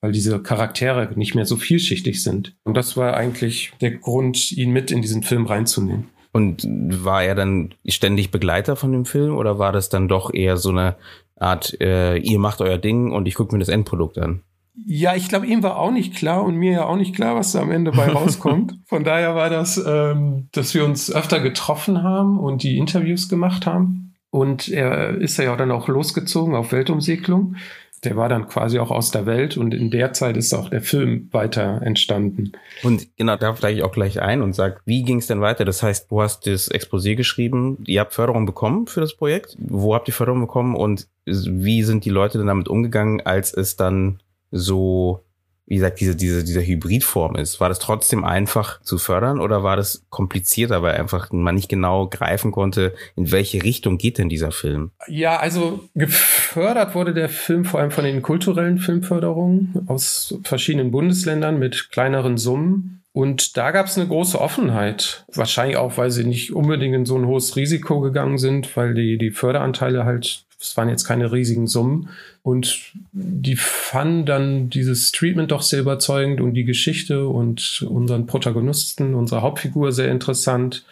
weil 0.00 0.12
diese 0.12 0.40
Charaktere 0.40 1.10
nicht 1.14 1.34
mehr 1.34 1.46
so 1.46 1.56
vielschichtig 1.56 2.22
sind. 2.22 2.56
Und 2.64 2.76
das 2.76 2.96
war 2.96 3.14
eigentlich 3.14 3.72
der 3.80 3.92
Grund, 3.92 4.52
ihn 4.52 4.70
mit 4.70 4.90
in 4.90 5.02
diesen 5.02 5.22
Film 5.22 5.46
reinzunehmen. 5.46 6.08
Und 6.32 6.66
war 6.68 7.24
er 7.24 7.34
dann 7.34 7.74
ständig 7.86 8.30
Begleiter 8.30 8.76
von 8.76 8.92
dem 8.92 9.04
Film 9.04 9.36
oder 9.36 9.58
war 9.58 9.72
das 9.72 9.88
dann 9.88 10.08
doch 10.08 10.32
eher 10.32 10.56
so 10.56 10.70
eine 10.70 10.96
Art, 11.36 11.80
äh, 11.80 12.16
ihr 12.18 12.38
macht 12.38 12.60
euer 12.60 12.78
Ding 12.78 13.12
und 13.12 13.26
ich 13.26 13.34
gucke 13.34 13.54
mir 13.54 13.58
das 13.58 13.68
Endprodukt 13.68 14.16
an? 14.18 14.42
Ja, 14.86 15.14
ich 15.16 15.28
glaube, 15.28 15.46
ihm 15.46 15.62
war 15.62 15.78
auch 15.78 15.90
nicht 15.90 16.14
klar 16.14 16.44
und 16.44 16.54
mir 16.54 16.72
ja 16.72 16.84
auch 16.86 16.96
nicht 16.96 17.14
klar, 17.14 17.34
was 17.34 17.52
da 17.52 17.60
am 17.60 17.70
Ende 17.70 17.90
bei 17.90 18.08
rauskommt. 18.12 18.78
Von 18.86 19.04
daher 19.04 19.34
war 19.34 19.50
das, 19.50 19.82
ähm, 19.84 20.48
dass 20.52 20.72
wir 20.74 20.84
uns 20.84 21.12
öfter 21.12 21.40
getroffen 21.40 22.02
haben 22.02 22.38
und 22.38 22.62
die 22.62 22.78
Interviews 22.78 23.28
gemacht 23.28 23.66
haben. 23.66 24.14
Und 24.30 24.68
er 24.68 25.16
ist 25.20 25.36
ja 25.38 25.54
dann 25.56 25.72
auch 25.72 25.88
losgezogen 25.88 26.54
auf 26.54 26.70
Weltumsegelung 26.70 27.56
der 28.04 28.16
war 28.16 28.28
dann 28.28 28.48
quasi 28.48 28.78
auch 28.78 28.90
aus 28.90 29.10
der 29.10 29.26
Welt 29.26 29.56
und 29.56 29.74
in 29.74 29.90
der 29.90 30.12
Zeit 30.12 30.36
ist 30.36 30.54
auch 30.54 30.70
der 30.70 30.80
Film 30.80 31.28
weiter 31.32 31.82
entstanden. 31.82 32.52
Und 32.82 33.14
genau, 33.16 33.36
da 33.36 33.54
steige 33.54 33.78
ich 33.78 33.84
auch 33.84 33.92
gleich 33.92 34.22
ein 34.22 34.40
und 34.40 34.54
sage, 34.54 34.80
wie 34.86 35.02
ging 35.02 35.18
es 35.18 35.26
denn 35.26 35.42
weiter? 35.42 35.64
Das 35.64 35.82
heißt, 35.82 36.10
du 36.10 36.22
hast 36.22 36.46
das 36.46 36.70
Exposé 36.70 37.14
geschrieben, 37.14 37.78
ihr 37.86 38.00
habt 38.00 38.14
Förderung 38.14 38.46
bekommen 38.46 38.86
für 38.86 39.00
das 39.00 39.14
Projekt. 39.14 39.56
Wo 39.58 39.94
habt 39.94 40.08
ihr 40.08 40.14
Förderung 40.14 40.40
bekommen 40.40 40.74
und 40.76 41.08
wie 41.26 41.82
sind 41.82 42.04
die 42.04 42.10
Leute 42.10 42.38
denn 42.38 42.46
damit 42.46 42.68
umgegangen, 42.68 43.20
als 43.20 43.52
es 43.52 43.76
dann 43.76 44.20
so 44.50 45.22
wie 45.70 45.76
gesagt, 45.76 46.00
diese, 46.00 46.16
diese, 46.16 46.42
diese 46.42 46.66
Hybridform 46.66 47.36
ist. 47.36 47.60
War 47.60 47.68
das 47.68 47.78
trotzdem 47.78 48.24
einfach 48.24 48.82
zu 48.82 48.98
fördern 48.98 49.38
oder 49.38 49.62
war 49.62 49.76
das 49.76 50.04
komplizierter, 50.10 50.82
weil 50.82 50.96
einfach 50.96 51.30
man 51.30 51.54
nicht 51.54 51.68
genau 51.68 52.08
greifen 52.08 52.50
konnte, 52.50 52.92
in 53.14 53.30
welche 53.30 53.62
Richtung 53.62 53.96
geht 53.96 54.18
denn 54.18 54.28
dieser 54.28 54.50
Film? 54.50 54.90
Ja, 55.06 55.36
also 55.36 55.88
gefördert 55.94 56.96
wurde 56.96 57.14
der 57.14 57.28
Film 57.28 57.64
vor 57.64 57.78
allem 57.78 57.92
von 57.92 58.02
den 58.02 58.20
kulturellen 58.20 58.78
Filmförderungen 58.78 59.84
aus 59.86 60.36
verschiedenen 60.42 60.90
Bundesländern 60.90 61.60
mit 61.60 61.90
kleineren 61.92 62.36
Summen. 62.36 63.04
Und 63.12 63.56
da 63.56 63.70
gab 63.70 63.86
es 63.86 63.96
eine 63.96 64.08
große 64.08 64.40
Offenheit. 64.40 65.24
Wahrscheinlich 65.32 65.76
auch, 65.76 65.96
weil 65.98 66.10
sie 66.10 66.24
nicht 66.24 66.52
unbedingt 66.52 66.96
in 66.96 67.06
so 67.06 67.16
ein 67.16 67.26
hohes 67.26 67.54
Risiko 67.54 68.00
gegangen 68.00 68.38
sind, 68.38 68.76
weil 68.76 68.94
die, 68.94 69.18
die 69.18 69.30
Förderanteile 69.30 70.04
halt 70.04 70.46
es 70.60 70.76
waren 70.76 70.88
jetzt 70.88 71.04
keine 71.04 71.32
riesigen 71.32 71.66
Summen. 71.66 72.10
Und 72.42 72.92
die 73.12 73.56
fanden 73.56 74.26
dann 74.26 74.70
dieses 74.70 75.10
Treatment 75.12 75.50
doch 75.50 75.62
sehr 75.62 75.80
überzeugend 75.80 76.40
und 76.40 76.54
die 76.54 76.64
Geschichte 76.64 77.26
und 77.26 77.84
unseren 77.88 78.26
Protagonisten, 78.26 79.14
unsere 79.14 79.42
Hauptfigur 79.42 79.92
sehr 79.92 80.10
interessant. 80.10 80.84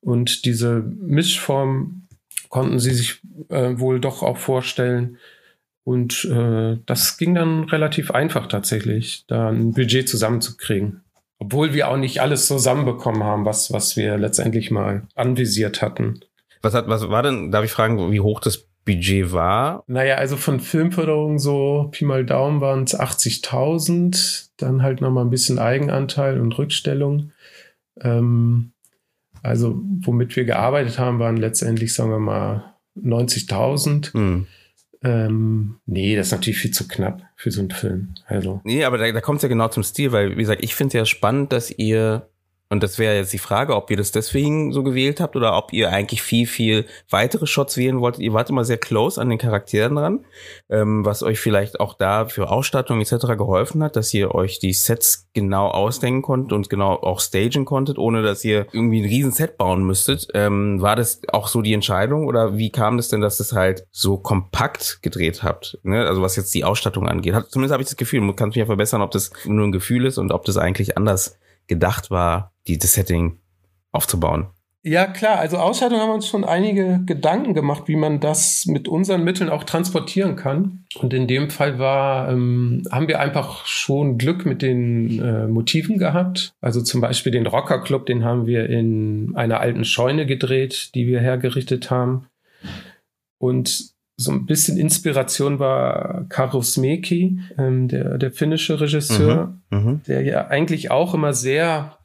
Und 0.00 0.44
diese 0.44 0.84
Mischform 1.00 2.02
konnten 2.48 2.78
sie 2.78 2.92
sich 2.92 3.20
äh, 3.48 3.78
wohl 3.78 4.00
doch 4.00 4.22
auch 4.22 4.38
vorstellen. 4.38 5.18
Und 5.82 6.24
äh, 6.26 6.78
das 6.86 7.16
ging 7.16 7.34
dann 7.34 7.64
relativ 7.64 8.10
einfach 8.10 8.46
tatsächlich, 8.46 9.24
da 9.26 9.48
ein 9.48 9.72
Budget 9.72 10.08
zusammenzukriegen. 10.08 11.00
Obwohl 11.40 11.72
wir 11.72 11.88
auch 11.88 11.96
nicht 11.96 12.20
alles 12.20 12.46
zusammenbekommen 12.46 13.24
haben, 13.24 13.44
was, 13.44 13.72
was 13.72 13.96
wir 13.96 14.16
letztendlich 14.16 14.70
mal 14.70 15.02
anvisiert 15.14 15.82
hatten. 15.82 16.20
Was 16.62 16.74
hat, 16.74 16.88
was 16.88 17.08
war 17.08 17.22
denn, 17.22 17.50
darf 17.50 17.64
ich 17.64 17.70
fragen, 17.70 18.10
wie 18.10 18.20
hoch 18.20 18.40
das 18.40 18.67
Budget 18.88 19.32
war? 19.32 19.84
Naja, 19.86 20.14
also 20.14 20.38
von 20.38 20.60
Filmförderung 20.60 21.38
so 21.38 21.90
Pi 21.92 22.06
mal 22.06 22.24
Daumen 22.24 22.62
waren 22.62 22.84
es 22.84 22.98
80.000, 22.98 24.48
dann 24.56 24.82
halt 24.82 25.02
nochmal 25.02 25.26
ein 25.26 25.30
bisschen 25.30 25.58
Eigenanteil 25.58 26.40
und 26.40 26.56
Rückstellung. 26.56 27.32
Ähm, 28.00 28.72
also 29.42 29.78
womit 30.00 30.36
wir 30.36 30.46
gearbeitet 30.46 30.98
haben, 30.98 31.18
waren 31.18 31.36
letztendlich, 31.36 31.92
sagen 31.92 32.10
wir 32.10 32.18
mal, 32.18 32.74
90.000. 32.96 34.16
Mhm. 34.16 34.46
Ähm, 35.04 35.76
nee, 35.84 36.16
das 36.16 36.28
ist 36.28 36.32
natürlich 36.32 36.58
viel 36.58 36.70
zu 36.70 36.88
knapp 36.88 37.22
für 37.36 37.50
so 37.50 37.60
einen 37.60 37.70
Film. 37.70 38.14
Also. 38.26 38.62
Nee, 38.64 38.84
aber 38.84 38.96
da, 38.96 39.12
da 39.12 39.20
kommt 39.20 39.36
es 39.36 39.42
ja 39.42 39.50
genau 39.50 39.68
zum 39.68 39.82
Stil, 39.82 40.12
weil, 40.12 40.30
wie 40.32 40.40
gesagt, 40.40 40.64
ich 40.64 40.74
finde 40.74 40.88
es 40.88 40.94
ja 40.94 41.04
spannend, 41.04 41.52
dass 41.52 41.70
ihr 41.70 42.26
und 42.70 42.82
das 42.82 42.98
wäre 42.98 43.16
jetzt 43.16 43.32
die 43.32 43.38
Frage, 43.38 43.74
ob 43.74 43.90
ihr 43.90 43.96
das 43.96 44.12
deswegen 44.12 44.72
so 44.72 44.82
gewählt 44.82 45.20
habt 45.20 45.36
oder 45.36 45.56
ob 45.56 45.72
ihr 45.72 45.90
eigentlich 45.90 46.20
viel, 46.20 46.46
viel 46.46 46.84
weitere 47.08 47.46
Shots 47.46 47.78
wählen 47.78 48.00
wolltet. 48.00 48.20
Ihr 48.20 48.34
wart 48.34 48.50
immer 48.50 48.64
sehr 48.64 48.76
close 48.76 49.18
an 49.18 49.30
den 49.30 49.38
Charakteren 49.38 49.96
dran, 49.96 50.26
ähm, 50.68 51.04
was 51.04 51.22
euch 51.22 51.40
vielleicht 51.40 51.80
auch 51.80 51.94
da 51.94 52.26
für 52.26 52.50
Ausstattung 52.50 53.00
etc. 53.00 53.38
geholfen 53.38 53.82
hat, 53.82 53.96
dass 53.96 54.12
ihr 54.12 54.34
euch 54.34 54.58
die 54.58 54.74
Sets 54.74 55.28
genau 55.32 55.68
ausdenken 55.68 56.20
konntet 56.20 56.52
und 56.52 56.68
genau 56.68 56.94
auch 56.94 57.20
stagen 57.20 57.64
konntet, 57.64 57.96
ohne 57.96 58.22
dass 58.22 58.44
ihr 58.44 58.66
irgendwie 58.72 59.00
ein 59.00 59.08
riesen 59.08 59.32
Set 59.32 59.56
bauen 59.56 59.84
müsstet. 59.84 60.28
Ähm, 60.34 60.82
war 60.82 60.94
das 60.94 61.22
auch 61.32 61.48
so 61.48 61.62
die 61.62 61.72
Entscheidung 61.72 62.26
oder 62.26 62.58
wie 62.58 62.70
kam 62.70 62.98
das 62.98 63.08
denn, 63.08 63.22
dass 63.22 63.40
es 63.40 63.48
das 63.48 63.56
halt 63.56 63.86
so 63.92 64.18
kompakt 64.18 64.98
gedreht 65.00 65.42
habt? 65.42 65.78
Ne? 65.84 66.06
Also 66.06 66.20
was 66.20 66.36
jetzt 66.36 66.52
die 66.54 66.64
Ausstattung 66.64 67.08
angeht. 67.08 67.32
Hat, 67.32 67.50
zumindest 67.50 67.72
habe 67.72 67.82
ich 67.82 67.88
das 67.88 67.96
Gefühl, 67.96 68.20
man 68.20 68.36
kann 68.36 68.48
mich 68.48 68.56
ja 68.56 68.66
verbessern, 68.66 69.00
ob 69.00 69.10
das 69.10 69.30
nur 69.46 69.66
ein 69.66 69.72
Gefühl 69.72 70.04
ist 70.04 70.18
und 70.18 70.32
ob 70.32 70.44
das 70.44 70.58
eigentlich 70.58 70.98
anders 70.98 71.38
gedacht 71.68 72.10
war, 72.10 72.52
die, 72.66 72.78
das 72.78 72.94
Setting 72.94 73.38
aufzubauen. 73.92 74.48
Ja, 74.84 75.06
klar. 75.06 75.38
Also 75.38 75.58
Ausstattung 75.58 75.98
haben 75.98 76.08
wir 76.08 76.14
uns 76.14 76.28
schon 76.28 76.44
einige 76.44 77.00
Gedanken 77.04 77.52
gemacht, 77.52 77.84
wie 77.88 77.96
man 77.96 78.20
das 78.20 78.64
mit 78.66 78.86
unseren 78.88 79.24
Mitteln 79.24 79.50
auch 79.50 79.64
transportieren 79.64 80.36
kann. 80.36 80.84
Und 81.00 81.12
in 81.12 81.26
dem 81.26 81.50
Fall 81.50 81.78
war, 81.78 82.30
ähm, 82.30 82.84
haben 82.90 83.08
wir 83.08 83.20
einfach 83.20 83.66
schon 83.66 84.18
Glück 84.18 84.46
mit 84.46 84.62
den 84.62 85.20
äh, 85.20 85.48
Motiven 85.48 85.98
gehabt. 85.98 86.54
Also 86.60 86.80
zum 86.80 87.00
Beispiel 87.00 87.32
den 87.32 87.46
Rocker 87.46 87.80
Club, 87.80 88.06
den 88.06 88.24
haben 88.24 88.46
wir 88.46 88.70
in 88.70 89.32
einer 89.34 89.60
alten 89.60 89.84
Scheune 89.84 90.26
gedreht, 90.26 90.94
die 90.94 91.06
wir 91.06 91.20
hergerichtet 91.20 91.90
haben. 91.90 92.26
Und 93.38 93.97
so 94.20 94.32
ein 94.32 94.46
bisschen 94.46 94.76
Inspiration 94.76 95.60
war 95.60 96.26
Karus 96.28 96.76
Meki, 96.76 97.38
ähm, 97.56 97.86
der, 97.86 98.18
der 98.18 98.32
finnische 98.32 98.80
Regisseur, 98.80 99.58
mhm, 99.70 99.78
mhm, 99.78 100.00
der 100.08 100.22
ja 100.22 100.48
eigentlich 100.48 100.90
auch 100.90 101.14
immer 101.14 101.32
sehr 101.32 101.96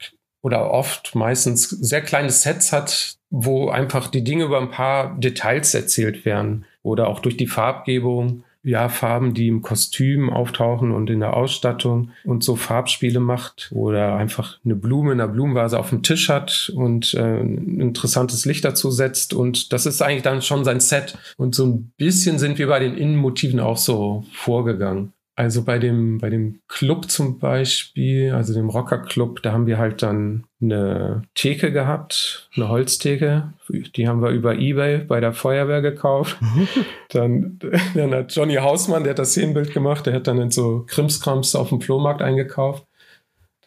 oder 0.42 0.70
oft 0.70 1.14
meistens 1.16 1.68
sehr 1.68 2.02
kleine 2.02 2.30
Sets 2.30 2.72
hat, 2.72 3.16
wo 3.30 3.68
einfach 3.68 4.06
die 4.06 4.22
Dinge 4.22 4.44
über 4.44 4.60
ein 4.60 4.70
paar 4.70 5.18
Details 5.18 5.74
erzählt 5.74 6.24
werden 6.24 6.66
oder 6.82 7.08
auch 7.08 7.18
durch 7.18 7.36
die 7.36 7.48
Farbgebung. 7.48 8.43
Ja, 8.66 8.88
Farben, 8.88 9.34
die 9.34 9.48
im 9.48 9.60
Kostüm 9.60 10.30
auftauchen 10.30 10.90
und 10.90 11.10
in 11.10 11.20
der 11.20 11.36
Ausstattung 11.36 12.10
und 12.24 12.42
so 12.42 12.56
Farbspiele 12.56 13.20
macht 13.20 13.70
oder 13.72 14.16
einfach 14.16 14.58
eine 14.64 14.74
Blume 14.74 15.12
in 15.12 15.18
der 15.18 15.28
Blumenvase 15.28 15.78
auf 15.78 15.90
dem 15.90 16.02
Tisch 16.02 16.30
hat 16.30 16.72
und 16.74 17.12
äh, 17.12 17.40
ein 17.40 17.78
interessantes 17.78 18.46
Licht 18.46 18.64
dazu 18.64 18.90
setzt. 18.90 19.34
Und 19.34 19.72
das 19.74 19.84
ist 19.84 20.00
eigentlich 20.00 20.22
dann 20.22 20.40
schon 20.40 20.64
sein 20.64 20.80
Set. 20.80 21.18
Und 21.36 21.54
so 21.54 21.66
ein 21.66 21.92
bisschen 21.98 22.38
sind 22.38 22.58
wir 22.58 22.68
bei 22.68 22.78
den 22.78 22.96
Innenmotiven 22.96 23.60
auch 23.60 23.76
so 23.76 24.24
vorgegangen. 24.32 25.12
Also 25.36 25.64
bei 25.64 25.78
dem, 25.80 26.18
bei 26.18 26.30
dem 26.30 26.60
Club 26.68 27.10
zum 27.10 27.40
Beispiel, 27.40 28.32
also 28.32 28.54
dem 28.54 28.68
Rocker 28.68 28.98
Club, 28.98 29.42
da 29.42 29.52
haben 29.52 29.66
wir 29.66 29.78
halt 29.78 30.02
dann 30.02 30.44
eine 30.62 31.22
Theke 31.34 31.72
gehabt, 31.72 32.48
eine 32.54 32.68
Holztheke. 32.68 33.52
Die 33.68 34.06
haben 34.06 34.22
wir 34.22 34.30
über 34.30 34.56
Ebay 34.56 34.98
bei 34.98 35.18
der 35.18 35.32
Feuerwehr 35.32 35.82
gekauft. 35.82 36.38
dann, 37.10 37.58
dann 37.94 38.14
hat 38.14 38.34
Johnny 38.34 38.54
Hausmann, 38.54 39.02
der 39.02 39.10
hat 39.10 39.18
das 39.18 39.30
Szenenbild 39.30 39.72
gemacht, 39.72 40.06
der 40.06 40.14
hat 40.14 40.28
dann 40.28 40.38
in 40.38 40.52
so 40.52 40.84
Krimskrams 40.86 41.56
auf 41.56 41.70
dem 41.70 41.80
Flohmarkt 41.80 42.22
eingekauft 42.22 42.86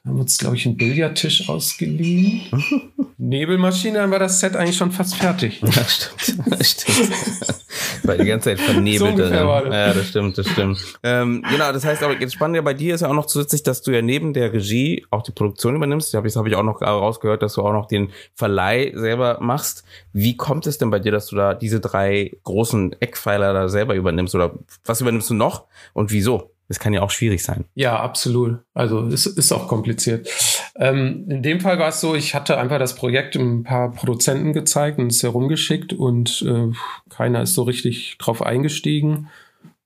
haben 0.08 0.16
wir 0.16 0.22
uns, 0.22 0.38
glaube 0.38 0.56
ich, 0.56 0.66
einen 0.66 0.78
Billardtisch 0.78 1.50
ausgeliehen. 1.50 2.42
Nebelmaschine, 3.20 3.98
dann 3.98 4.12
war 4.12 4.20
das 4.20 4.40
Set 4.40 4.56
eigentlich 4.56 4.78
schon 4.78 4.92
fast 4.92 5.16
fertig. 5.16 5.62
Ja, 5.68 5.84
stimmt. 5.84 6.52
Das 6.52 6.72
stimmt. 6.72 7.12
Weil 8.04 8.20
die 8.20 8.26
ganze 8.26 8.50
Zeit 8.50 8.60
vernebelt. 8.60 9.18
So 9.18 9.24
ja, 9.24 9.94
das 9.94 10.08
stimmt, 10.08 10.38
das 10.38 10.48
stimmt. 10.48 10.80
Ähm, 11.04 11.44
genau, 11.50 11.72
das 11.72 11.84
heißt, 11.84 12.04
aber 12.04 12.20
jetzt 12.20 12.34
spannend 12.34 12.56
ja 12.56 12.62
bei 12.62 12.74
dir 12.74 12.96
ist 12.96 13.02
ja 13.02 13.10
auch 13.10 13.14
noch 13.14 13.26
zusätzlich, 13.26 13.64
dass 13.64 13.82
du 13.82 13.92
ja 13.92 14.02
neben 14.02 14.34
der 14.34 14.54
Regie 14.54 15.06
auch 15.10 15.24
die 15.24 15.32
Produktion 15.32 15.76
übernimmst. 15.76 16.14
Das 16.14 16.18
habe 16.18 16.48
ich 16.48 16.56
auch 16.56 16.64
noch 16.64 16.82
rausgehört, 16.82 17.42
dass 17.42 17.54
du 17.54 17.62
auch 17.64 17.74
noch 17.74 17.88
den 17.88 18.12
Verleih 18.36 18.94
selber 18.96 19.38
machst. 19.42 19.84
Wie 20.14 20.38
kommt 20.38 20.68
es 20.68 20.78
denn 20.78 20.90
bei 20.90 21.00
dir, 21.00 21.12
dass 21.12 21.28
du 21.28 21.36
da 21.36 21.54
diese 21.54 21.80
drei 21.80 22.38
großen 22.44 22.96
Eckpfeiler 23.00 23.54
da 23.54 23.68
selber 23.68 23.96
übernimmst? 23.96 24.36
Oder 24.36 24.54
was 24.86 25.02
übernimmst 25.02 25.30
du 25.30 25.34
noch 25.34 25.66
und 25.94 26.12
wieso? 26.12 26.52
Das 26.68 26.80
kann 26.80 26.94
ja 26.94 27.02
auch 27.02 27.12
schwierig 27.12 27.44
sein. 27.44 27.66
Ja, 27.76 28.00
absolut. 28.00 28.60
Also 28.74 29.08
es 29.08 29.26
ist 29.26 29.52
auch 29.54 29.68
kompliziert. 29.68 30.28
Ähm, 30.76 31.26
in 31.30 31.42
dem 31.42 31.62
Fall 31.62 31.80
war 31.80 31.90
es 31.90 32.02
so, 32.02 32.14
ich 32.14 32.36
hatte 32.36 32.58
einfach 32.58 32.78
das 32.78 32.96
Projekt 32.96 33.36
ein 33.36 33.64
paar 33.64 33.92
Produzenten 33.92 34.54
gezeigt 34.54 35.00
und 35.00 35.12
es 35.12 35.24
herumgeschickt 35.24 35.94
und 35.94 36.44
äh, 36.48 36.72
keiner 37.10 37.44
ist 37.44 37.54
so 37.54 37.64
richtig 37.64 38.18
drauf 38.18 38.42
eingestiegen. 38.42 39.30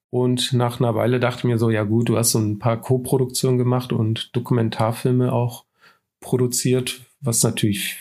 Und 0.09 0.51
nach 0.53 0.79
einer 0.79 0.93
Weile 0.95 1.19
dachte 1.19 1.39
ich 1.39 1.43
mir 1.45 1.57
so, 1.57 1.69
ja 1.69 1.83
gut, 1.83 2.09
du 2.09 2.17
hast 2.17 2.31
so 2.31 2.39
ein 2.39 2.59
paar 2.59 2.81
Co-Produktionen 2.81 3.57
gemacht 3.57 3.93
und 3.93 4.35
Dokumentarfilme 4.35 5.31
auch 5.31 5.63
produziert, 6.19 6.99
was 7.21 7.43
natürlich 7.43 7.95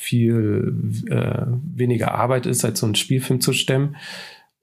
viel 0.00 0.74
äh, 1.08 1.46
weniger 1.76 2.14
Arbeit 2.14 2.46
ist, 2.46 2.64
als 2.64 2.80
so 2.80 2.86
einen 2.86 2.96
Spielfilm 2.96 3.40
zu 3.40 3.52
stemmen 3.52 3.96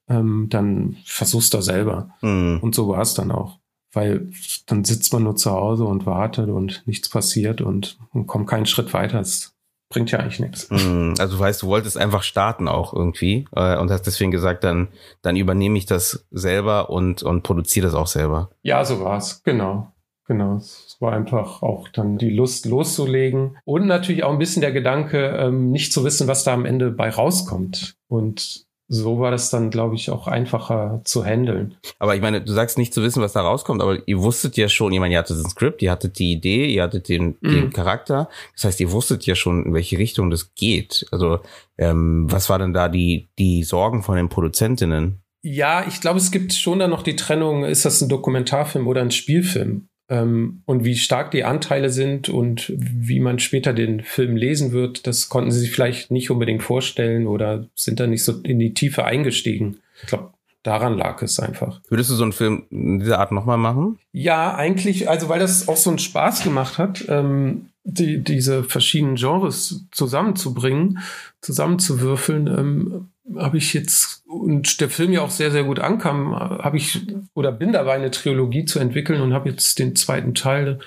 ähm, 0.10 0.48
dann 0.50 0.98
versuchst 1.06 1.54
du 1.54 1.62
selber. 1.62 2.10
Mhm. 2.22 2.60
Und 2.62 2.76
so 2.76 2.88
war 2.90 3.02
es 3.02 3.14
dann 3.14 3.32
auch. 3.32 3.60
Weil 3.92 4.30
dann 4.68 4.84
sitzt 4.84 5.14
man 5.14 5.24
nur 5.24 5.36
zu 5.36 5.52
Hause 5.52 5.86
und 5.86 6.06
wartet 6.06 6.50
und 6.50 6.84
nichts 6.86 7.10
passiert 7.10 7.62
und, 7.62 7.98
und 8.12 8.28
kommt 8.28 8.48
keinen 8.48 8.68
Schritt 8.68 8.94
weiter. 8.94 9.18
Das 9.18 9.56
bringt 9.90 10.12
ja 10.12 10.20
eigentlich 10.20 10.40
nichts. 10.40 10.70
Mhm. 10.70 11.16
Also 11.18 11.38
du 11.38 11.40
weißt, 11.42 11.64
du 11.64 11.68
wolltest 11.68 11.98
einfach 11.98 12.24
starten 12.24 12.68
auch 12.68 12.94
irgendwie 12.94 13.48
äh, 13.56 13.78
und 13.78 13.90
hast 13.90 14.04
deswegen 14.04 14.32
gesagt, 14.32 14.64
dann, 14.64 14.90
dann 15.22 15.36
übernehme 15.36 15.78
ich 15.78 15.88
das 15.88 16.28
selber 16.30 16.90
und, 16.92 17.24
und 17.24 17.42
produziere 17.42 17.88
das 17.88 17.96
auch 17.96 18.08
selber. 18.08 18.52
Ja, 18.62 18.86
so 18.86 19.00
war's, 19.02 19.42
genau. 19.44 19.92
Genau, 20.28 20.58
es 20.58 20.96
war 21.00 21.14
einfach 21.14 21.64
auch 21.64 21.90
dann 21.90 22.20
die 22.20 22.30
Lust 22.30 22.68
loszulegen 22.68 23.58
und 23.66 23.88
natürlich 23.88 24.24
auch 24.24 24.32
ein 24.32 24.38
bisschen 24.38 24.62
der 24.62 24.72
Gedanke, 24.72 25.30
ähm, 25.30 25.72
nicht 25.72 25.92
zu 25.92 26.06
wissen, 26.06 26.28
was 26.28 26.44
da 26.44 26.54
am 26.54 26.66
Ende 26.66 26.92
bei 26.92 27.10
rauskommt. 27.10 27.96
Und 28.08 28.68
so 28.92 29.20
war 29.20 29.30
das 29.30 29.52
dann, 29.52 29.70
glaube 29.70 29.94
ich, 29.94 30.10
auch 30.10 30.28
einfacher 30.28 31.02
zu 31.04 31.24
handeln. 31.24 31.76
Aber 32.00 32.16
ich 32.16 32.22
meine, 32.22 32.42
du 32.42 32.52
sagst 32.52 32.80
nicht 32.80 32.92
zu 32.92 33.04
wissen, 33.04 33.22
was 33.22 33.34
da 33.34 33.42
rauskommt, 33.42 33.84
aber 33.84 34.00
ihr 34.08 34.20
wusstet 34.20 34.58
ja 34.58 34.68
schon, 34.68 34.92
ich 34.92 35.00
meine, 35.00 35.14
ihr 35.14 35.20
hattet 35.20 35.38
ein 35.38 35.50
Skript, 35.50 35.84
ihr 35.84 35.92
hattet 35.92 36.18
die 36.18 36.32
Idee, 36.32 36.66
ihr 36.66 36.82
hattet 36.82 37.08
den, 37.08 37.38
mm. 37.40 37.50
den 37.50 37.70
Charakter. 37.70 38.30
Das 38.56 38.66
heißt, 38.66 38.80
ihr 38.80 38.92
wusstet 38.92 39.28
ja 39.28 39.36
schon, 39.36 39.64
in 39.64 39.74
welche 39.76 40.00
Richtung 40.00 40.32
das 40.32 40.56
geht. 40.56 41.06
Also, 41.12 41.40
ähm, 41.78 42.26
was 42.32 42.50
war 42.50 42.58
denn 42.58 42.74
da 42.74 42.90
die, 42.90 43.30
die 43.38 43.64
Sorgen 43.64 44.02
von 44.02 44.16
den 44.16 44.28
Produzentinnen? 44.28 45.22
Ja, 45.42 45.86
ich 45.88 46.02
glaube, 46.02 46.18
es 46.18 46.32
gibt 46.32 46.54
schon 46.54 46.80
dann 46.80 46.90
noch 46.90 47.04
die 47.04 47.16
Trennung, 47.16 47.66
ist 47.66 47.86
das 47.86 48.02
ein 48.02 48.10
Dokumentarfilm 48.10 48.88
oder 48.88 49.02
ein 49.02 49.12
Spielfilm? 49.12 49.89
Ähm, 50.10 50.62
und 50.66 50.84
wie 50.84 50.96
stark 50.96 51.32
die 51.32 51.44
Anteile 51.44 51.90
sind 51.90 52.30
und 52.30 52.74
wie 52.76 53.20
man 53.20 53.40
später 53.40 53.74
den 53.74 54.02
Film 54.02 54.36
lesen 54.36 54.72
wird, 54.72 55.06
das 55.06 55.30
konnten 55.30 55.52
sie 55.52 55.60
sich 55.60 55.72
vielleicht 55.72 56.10
nicht 56.12 56.32
unbedingt 56.32 56.64
vorstellen 56.64 57.28
oder 57.28 57.68
sind 57.76 58.00
da 58.00 58.08
nicht 58.08 58.24
so 58.24 58.40
in 58.42 58.60
die 58.60 58.74
Tiefe 58.74 59.06
eingestiegen. 59.06 59.78
Ich 60.02 60.08
glaube, 60.08 60.32
daran 60.64 60.98
lag 60.98 61.22
es 61.22 61.40
einfach. 61.40 61.82
Würdest 61.90 62.10
du 62.10 62.16
so 62.16 62.24
einen 62.24 62.34
Film 62.34 62.66
dieser 62.72 63.20
Art 63.20 63.32
nochmal 63.32 63.58
machen? 63.58 64.00
Ja, 64.12 64.56
eigentlich, 64.56 65.10
also 65.10 65.30
weil 65.30 65.40
das 65.40 65.68
auch 65.68 65.78
so 65.78 65.92
einen 65.92 66.00
Spaß 66.00 66.44
gemacht 66.44 66.78
hat, 66.78 67.06
ähm, 67.08 67.70
die, 67.84 68.20
diese 68.24 68.64
verschiedenen 68.64 69.16
Genres 69.16 69.86
zusammenzubringen, 69.92 71.00
zusammenzuwürfeln, 71.42 72.48
ähm, 72.48 73.10
habe 73.38 73.58
ich 73.58 73.74
jetzt, 73.74 74.24
und 74.28 74.82
der 74.82 74.90
Film 74.90 75.12
ja 75.12 75.22
auch 75.22 75.30
sehr, 75.30 75.52
sehr 75.52 75.64
gut 75.64 75.80
ankam, 75.80 76.34
habe 76.36 76.78
ich 76.78 77.02
oder 77.34 77.52
bin 77.52 77.72
dabei, 77.72 77.94
eine 77.94 78.12
Trilogie 78.12 78.66
zu 78.66 78.80
entwickeln 78.80 79.22
und 79.22 79.34
habe 79.34 79.50
jetzt 79.50 79.80
den 79.80 79.96
zweiten 79.96 80.34
Teil 80.34 80.80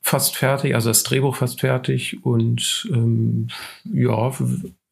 fast 0.00 0.36
fertig, 0.36 0.74
also 0.74 0.90
das 0.90 1.02
Drehbuch 1.02 1.36
fast 1.36 1.60
fertig 1.60 2.24
und 2.24 2.88
ähm, 2.92 3.48
ja, 3.84 4.32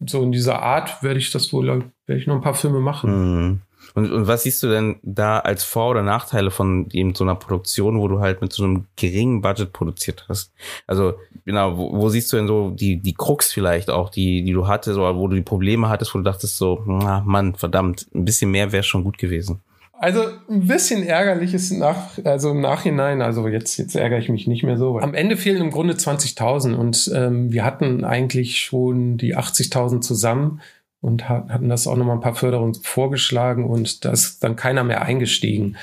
so 0.06 0.22
in 0.22 0.32
dieser 0.32 0.62
Art 0.62 1.02
werde 1.02 1.18
ich 1.18 1.30
das 1.30 1.52
wohl, 1.52 1.66
werde 1.66 2.20
ich 2.20 2.26
noch 2.26 2.36
ein 2.36 2.42
paar 2.42 2.54
Filme 2.54 2.80
machen. 2.80 3.10
Mhm. 3.46 3.60
Und, 3.94 4.10
und 4.10 4.26
was 4.26 4.44
siehst 4.44 4.62
du 4.62 4.68
denn 4.68 4.96
da 5.02 5.38
als 5.40 5.64
Vor- 5.64 5.90
oder 5.90 6.02
Nachteile 6.02 6.50
von 6.50 6.88
eben 6.92 7.14
so 7.14 7.24
einer 7.24 7.34
Produktion, 7.34 8.00
wo 8.00 8.08
du 8.08 8.20
halt 8.20 8.40
mit 8.40 8.52
so 8.52 8.64
einem 8.64 8.86
geringen 8.96 9.42
Budget 9.42 9.72
produziert 9.72 10.24
hast? 10.28 10.52
Also, 10.86 11.14
genau, 11.44 11.76
wo, 11.76 11.92
wo 11.92 12.08
siehst 12.08 12.32
du 12.32 12.36
denn 12.36 12.46
so 12.46 12.70
die, 12.70 12.96
die 12.96 13.14
Krux 13.14 13.52
vielleicht 13.52 13.90
auch, 13.90 14.08
die, 14.08 14.44
die 14.44 14.52
du 14.52 14.66
hattest, 14.66 14.98
oder 14.98 15.16
wo 15.16 15.28
du 15.28 15.36
die 15.36 15.42
Probleme 15.42 15.88
hattest, 15.88 16.14
wo 16.14 16.18
du 16.18 16.24
dachtest 16.24 16.56
so, 16.56 16.82
na, 16.86 17.22
Mann, 17.26 17.54
verdammt, 17.54 18.06
ein 18.14 18.24
bisschen 18.24 18.50
mehr 18.50 18.72
wäre 18.72 18.82
schon 18.82 19.04
gut 19.04 19.18
gewesen? 19.18 19.60
Also 20.02 20.24
ein 20.50 20.66
bisschen 20.66 21.04
ärgerlich 21.04 21.54
ist 21.54 21.70
nach, 21.70 22.18
also 22.24 22.50
im 22.50 22.60
Nachhinein, 22.60 23.22
also 23.22 23.46
jetzt, 23.46 23.76
jetzt 23.76 23.94
ärgere 23.94 24.18
ich 24.18 24.28
mich 24.28 24.48
nicht 24.48 24.64
mehr 24.64 24.76
so. 24.76 24.98
Am 24.98 25.14
Ende 25.14 25.36
fehlen 25.36 25.60
im 25.60 25.70
Grunde 25.70 25.94
20.000 25.94 26.74
und 26.74 27.08
ähm, 27.14 27.52
wir 27.52 27.64
hatten 27.64 28.04
eigentlich 28.04 28.58
schon 28.58 29.16
die 29.16 29.36
80.000 29.36 30.00
zusammen 30.00 30.60
und 31.02 31.28
hatten 31.28 31.68
das 31.68 31.86
auch 31.86 31.96
nochmal 31.96 32.16
ein 32.16 32.22
paar 32.22 32.36
Förderungen 32.36 32.74
vorgeschlagen 32.74 33.64
und 33.64 34.04
da 34.04 34.12
ist 34.12 34.42
dann 34.42 34.56
keiner 34.56 34.84
mehr 34.84 35.02
eingestiegen. 35.02 35.76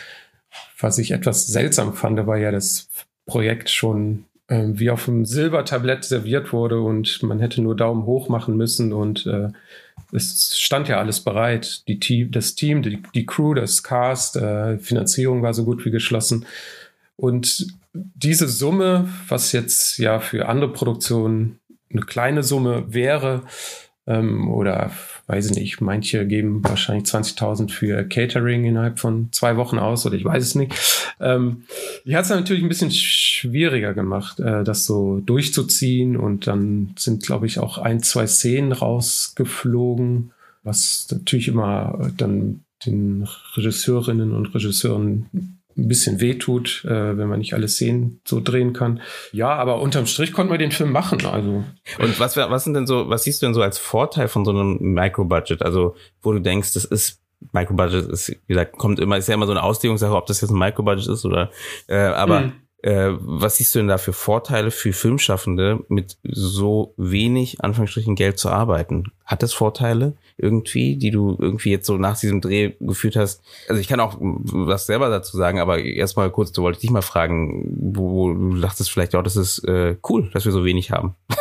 Was 0.79 0.97
ich 0.97 1.11
etwas 1.11 1.45
seltsam 1.45 1.93
fand, 1.93 2.25
weil 2.25 2.41
ja 2.41 2.51
das 2.51 2.89
Projekt 3.25 3.69
schon 3.69 4.25
äh, 4.47 4.63
wie 4.71 4.89
auf 4.89 5.07
einem 5.07 5.25
Silbertablett 5.25 6.05
serviert 6.05 6.53
wurde 6.53 6.81
und 6.81 7.21
man 7.21 7.39
hätte 7.39 7.61
nur 7.61 7.75
Daumen 7.75 8.05
hoch 8.05 8.29
machen 8.29 8.57
müssen 8.57 8.93
und 8.93 9.25
äh, 9.27 9.49
es 10.11 10.57
stand 10.57 10.87
ja 10.87 10.97
alles 10.97 11.19
bereit. 11.19 11.87
Die 11.87 11.99
Team, 11.99 12.31
das 12.31 12.55
Team, 12.55 12.81
die, 12.81 13.03
die 13.13 13.25
Crew, 13.25 13.53
das 13.53 13.83
Cast, 13.83 14.37
äh, 14.37 14.79
Finanzierung 14.79 15.43
war 15.43 15.53
so 15.53 15.65
gut 15.65 15.85
wie 15.85 15.91
geschlossen. 15.91 16.45
Und 17.15 17.67
diese 17.93 18.47
Summe, 18.47 19.09
was 19.27 19.51
jetzt 19.51 19.97
ja 19.97 20.19
für 20.19 20.47
andere 20.47 20.71
Produktionen 20.71 21.59
eine 21.91 22.01
kleine 22.01 22.41
Summe 22.41 22.85
wäre, 22.87 23.43
ähm, 24.09 24.49
oder 24.49 24.91
weiß 25.27 25.51
ich 25.51 25.55
nicht, 25.55 25.81
manche 25.81 26.25
geben 26.25 26.63
wahrscheinlich 26.63 27.05
20.000 27.05 27.71
für 27.71 28.03
Catering 28.03 28.65
innerhalb 28.65 28.99
von 28.99 29.29
zwei 29.31 29.55
Wochen 29.55 29.77
aus 29.77 30.05
oder 30.05 30.15
ich 30.15 30.25
weiß 30.25 30.43
es 30.43 30.55
nicht. 30.55 30.73
Ähm, 31.19 31.63
die 32.03 32.15
hat 32.15 32.25
es 32.25 32.31
natürlich 32.31 32.63
ein 32.63 32.69
bisschen 32.69 32.91
schwieriger 32.91 33.93
gemacht, 33.93 34.39
äh, 34.39 34.63
das 34.63 34.85
so 34.85 35.19
durchzuziehen 35.19 36.17
und 36.17 36.47
dann 36.47 36.95
sind, 36.97 37.23
glaube 37.23 37.45
ich, 37.45 37.59
auch 37.59 37.77
ein, 37.77 38.01
zwei 38.01 38.25
Szenen 38.25 38.71
rausgeflogen, 38.71 40.31
was 40.63 41.07
natürlich 41.11 41.47
immer 41.47 42.11
dann 42.17 42.61
den 42.85 43.27
Regisseurinnen 43.55 44.31
und 44.31 44.55
Regisseuren 44.55 45.58
ein 45.79 45.87
bisschen 45.87 46.19
wehtut, 46.19 46.83
äh, 46.85 47.17
wenn 47.17 47.27
man 47.27 47.39
nicht 47.39 47.53
alle 47.53 47.67
Szenen 47.67 48.21
so 48.25 48.41
drehen 48.41 48.73
kann. 48.73 49.01
Ja, 49.31 49.55
aber 49.55 49.81
unterm 49.81 50.05
Strich 50.05 50.33
konnten 50.33 50.51
wir 50.51 50.57
den 50.57 50.71
Film 50.71 50.91
machen. 50.91 51.25
Also. 51.25 51.63
Und 51.99 52.19
was, 52.19 52.37
was 52.37 52.63
sind 52.63 52.73
denn 52.73 52.87
so, 52.87 53.09
was 53.09 53.23
siehst 53.23 53.41
du 53.41 53.47
denn 53.47 53.53
so 53.53 53.61
als 53.61 53.77
Vorteil 53.77 54.27
von 54.27 54.45
so 54.45 54.51
einem 54.51 54.77
Micro-Budget? 54.79 55.61
Also, 55.61 55.95
wo 56.21 56.31
du 56.31 56.39
denkst, 56.39 56.73
das 56.73 56.85
ist 56.85 57.21
Micro-Budget 57.53 58.07
ist, 58.09 58.29
wie 58.29 58.37
gesagt, 58.47 58.77
kommt 58.77 58.99
immer, 58.99 59.17
ist 59.17 59.27
ja 59.27 59.33
immer 59.33 59.45
so 59.45 59.53
eine 59.53 59.63
Auslegungssache, 59.63 60.15
ob 60.15 60.25
das 60.25 60.41
jetzt 60.41 60.51
ein 60.51 60.59
Micro-Budget 60.59 61.07
ist 61.07 61.25
oder, 61.25 61.51
äh, 61.87 61.97
aber 61.97 62.41
mhm. 62.41 62.51
Äh, 62.81 63.09
was 63.19 63.57
siehst 63.57 63.75
du 63.75 63.79
denn 63.79 63.89
da 63.89 63.97
für 63.97 64.13
Vorteile 64.13 64.71
für 64.71 64.93
Filmschaffende, 64.93 65.83
mit 65.89 66.17
so 66.23 66.93
wenig 66.95 67.61
Anführungsstrichen 67.61 68.15
Geld 68.15 68.39
zu 68.39 68.49
arbeiten? 68.49 69.11
Hat 69.25 69.43
das 69.43 69.53
Vorteile 69.53 70.13
irgendwie, 70.37 70.95
die 70.95 71.11
du 71.11 71.35
irgendwie 71.39 71.71
jetzt 71.71 71.87
so 71.87 71.97
nach 71.97 72.17
diesem 72.17 72.39
Dreh 72.39 72.73
geführt 72.79 73.17
hast? 73.17 73.43
Also 73.67 73.81
ich 73.81 73.87
kann 73.87 73.99
auch 73.99 74.17
was 74.19 74.85
selber 74.85 75.09
dazu 75.09 75.35
sagen, 75.35 75.59
aber 75.59 75.79
erstmal 75.79 76.31
kurz, 76.31 76.51
du 76.53 76.61
wolltest 76.61 76.83
dich 76.83 76.91
mal 76.91 77.01
fragen, 77.01 77.65
wo, 77.77 78.29
wo 78.29 78.33
du 78.33 78.61
dachtest 78.61 78.91
vielleicht 78.91 79.13
auch, 79.15 79.23
das 79.23 79.35
ist 79.35 79.59
äh, 79.67 79.97
cool, 80.07 80.29
dass 80.31 80.45
wir 80.45 80.51
so 80.51 80.65
wenig 80.65 80.91
haben. 80.91 81.15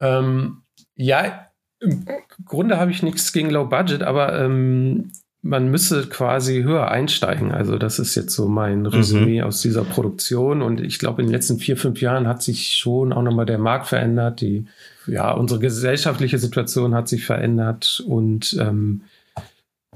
Ähm, 0.00 0.62
ja, 0.94 1.48
im 1.80 2.06
Grunde 2.44 2.78
habe 2.78 2.92
ich 2.92 3.02
nichts 3.02 3.32
gegen 3.32 3.50
Low 3.50 3.64
Budget, 3.64 4.02
aber 4.02 4.38
ähm, 4.38 5.10
man 5.42 5.70
müsse 5.70 6.06
quasi 6.08 6.62
höher 6.62 6.90
einsteigen. 6.90 7.52
Also 7.52 7.78
das 7.78 7.98
ist 7.98 8.14
jetzt 8.16 8.34
so 8.34 8.48
mein 8.48 8.86
Resümee 8.86 9.40
mhm. 9.40 9.46
aus 9.46 9.62
dieser 9.62 9.84
Produktion. 9.84 10.62
Und 10.62 10.80
ich 10.80 10.98
glaube, 10.98 11.22
in 11.22 11.28
den 11.28 11.32
letzten 11.32 11.58
vier, 11.58 11.76
fünf 11.76 12.00
Jahren 12.00 12.26
hat 12.26 12.42
sich 12.42 12.76
schon 12.76 13.12
auch 13.12 13.22
nochmal 13.22 13.46
der 13.46 13.58
Markt 13.58 13.86
verändert. 13.86 14.40
Die, 14.40 14.66
ja, 15.06 15.32
unsere 15.32 15.60
gesellschaftliche 15.60 16.38
Situation 16.38 16.94
hat 16.94 17.08
sich 17.08 17.24
verändert. 17.24 18.02
Und 18.06 18.56
ähm, 18.60 19.02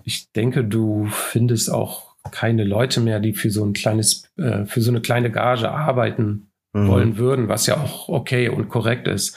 ich 0.04 0.30
denke, 0.32 0.64
du 0.64 1.08
findest 1.10 1.72
auch 1.72 2.12
keine 2.30 2.62
Leute 2.62 3.00
mehr, 3.00 3.18
die 3.18 3.32
für 3.32 3.50
so 3.50 3.64
ein 3.64 3.72
kleines, 3.72 4.30
äh, 4.36 4.64
für 4.66 4.80
so 4.80 4.92
eine 4.92 5.00
kleine 5.00 5.30
Gage 5.30 5.70
arbeiten 5.70 6.46
mhm. 6.72 6.88
wollen 6.88 7.16
würden, 7.18 7.48
was 7.48 7.66
ja 7.66 7.76
auch 7.76 8.08
okay 8.08 8.48
und 8.48 8.68
korrekt 8.68 9.08
ist. 9.08 9.36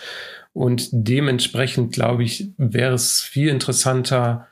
Und 0.54 0.88
dementsprechend, 0.92 1.94
glaube 1.94 2.24
ich, 2.24 2.52
wäre 2.58 2.94
es 2.94 3.22
viel 3.22 3.50
interessanter, 3.50 4.48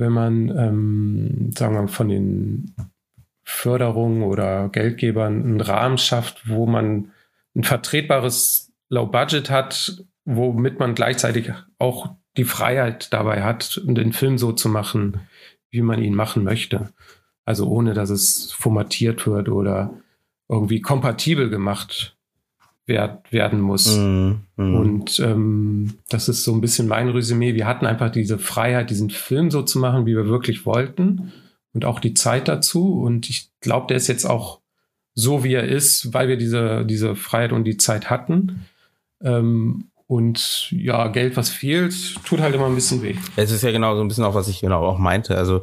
wenn 0.00 0.12
man, 0.12 0.48
ähm, 0.56 1.50
sagen 1.52 1.74
wir 1.74 1.82
mal, 1.82 1.88
von 1.88 2.08
den 2.08 2.74
Förderungen 3.44 4.22
oder 4.22 4.68
Geldgebern 4.68 5.44
einen 5.44 5.60
Rahmen 5.60 5.98
schafft, 5.98 6.48
wo 6.48 6.66
man 6.66 7.12
ein 7.54 7.64
vertretbares 7.64 8.72
Low 8.88 9.06
Budget 9.06 9.50
hat, 9.50 10.04
womit 10.24 10.78
man 10.78 10.94
gleichzeitig 10.94 11.52
auch 11.78 12.14
die 12.36 12.44
Freiheit 12.44 13.12
dabei 13.12 13.42
hat, 13.42 13.80
den 13.84 14.12
Film 14.12 14.38
so 14.38 14.52
zu 14.52 14.68
machen, 14.68 15.20
wie 15.70 15.82
man 15.82 16.02
ihn 16.02 16.14
machen 16.14 16.44
möchte. 16.44 16.92
Also 17.44 17.68
ohne, 17.68 17.94
dass 17.94 18.10
es 18.10 18.52
formatiert 18.52 19.26
wird 19.26 19.48
oder 19.48 19.94
irgendwie 20.48 20.80
kompatibel 20.80 21.50
gemacht 21.50 22.16
werd, 22.90 23.32
werden 23.32 23.60
muss. 23.60 23.96
Mm, 23.96 24.32
mm. 24.56 24.74
Und 24.74 25.18
ähm, 25.20 25.94
das 26.10 26.28
ist 26.28 26.44
so 26.44 26.52
ein 26.52 26.60
bisschen 26.60 26.86
mein 26.86 27.08
Resümee. 27.08 27.54
Wir 27.54 27.66
hatten 27.66 27.86
einfach 27.86 28.10
diese 28.10 28.38
Freiheit, 28.38 28.90
diesen 28.90 29.08
Film 29.08 29.50
so 29.50 29.62
zu 29.62 29.78
machen, 29.78 30.04
wie 30.04 30.14
wir 30.14 30.26
wirklich 30.26 30.66
wollten 30.66 31.32
und 31.72 31.86
auch 31.86 32.00
die 32.00 32.12
Zeit 32.12 32.48
dazu. 32.48 33.00
Und 33.00 33.30
ich 33.30 33.50
glaube, 33.60 33.86
der 33.86 33.96
ist 33.96 34.08
jetzt 34.08 34.26
auch 34.26 34.60
so, 35.14 35.42
wie 35.42 35.54
er 35.54 35.64
ist, 35.64 36.12
weil 36.12 36.28
wir 36.28 36.36
diese, 36.36 36.84
diese 36.84 37.16
Freiheit 37.16 37.52
und 37.52 37.64
die 37.64 37.78
Zeit 37.78 38.10
hatten. 38.10 38.66
Ähm, 39.22 39.86
und 40.06 40.72
ja, 40.72 41.06
Geld, 41.06 41.36
was 41.36 41.50
fehlt, 41.50 41.94
tut 42.24 42.40
halt 42.40 42.54
immer 42.54 42.66
ein 42.66 42.74
bisschen 42.74 43.00
weh. 43.02 43.14
Es 43.36 43.52
ist 43.52 43.62
ja 43.62 43.70
genau 43.70 43.94
so 43.94 44.02
ein 44.02 44.08
bisschen 44.08 44.24
auch, 44.24 44.34
was 44.34 44.48
ich 44.48 44.60
genau 44.60 44.84
auch 44.84 44.98
meinte. 44.98 45.36
Also 45.36 45.62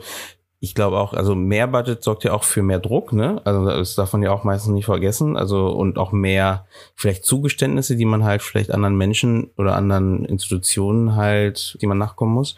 ich 0.60 0.74
glaube 0.74 0.98
auch, 0.98 1.13
also 1.13 1.36
mehr 1.36 1.67
Budget 1.67 2.04
sorgt 2.04 2.24
ja 2.24 2.34
auch 2.34 2.43
für 2.43 2.63
mehr 2.63 2.80
Druck, 2.80 3.13
ne? 3.13 3.41
Also 3.46 3.65
das 3.65 3.96
darf 3.96 4.13
man 4.13 4.24
ja 4.24 4.32
auch 4.32 4.43
meistens 4.43 4.74
nicht 4.74 4.86
vergessen. 4.86 5.38
Also 5.38 5.67
und 5.70 6.00
auch 6.00 6.12
mehr 6.12 6.65
vielleicht 6.96 7.26
Zugeständnisse, 7.26 7.96
die 7.96 8.06
man 8.06 8.24
halt 8.24 8.41
vielleicht 8.41 8.72
anderen 8.72 8.98
Menschen 8.98 9.52
oder 9.58 9.76
anderen 9.76 10.26
Institutionen 10.26 11.15
halt, 11.15 11.78
die 11.82 11.86
man 11.86 12.00
nachkommen 12.00 12.34
muss. 12.34 12.56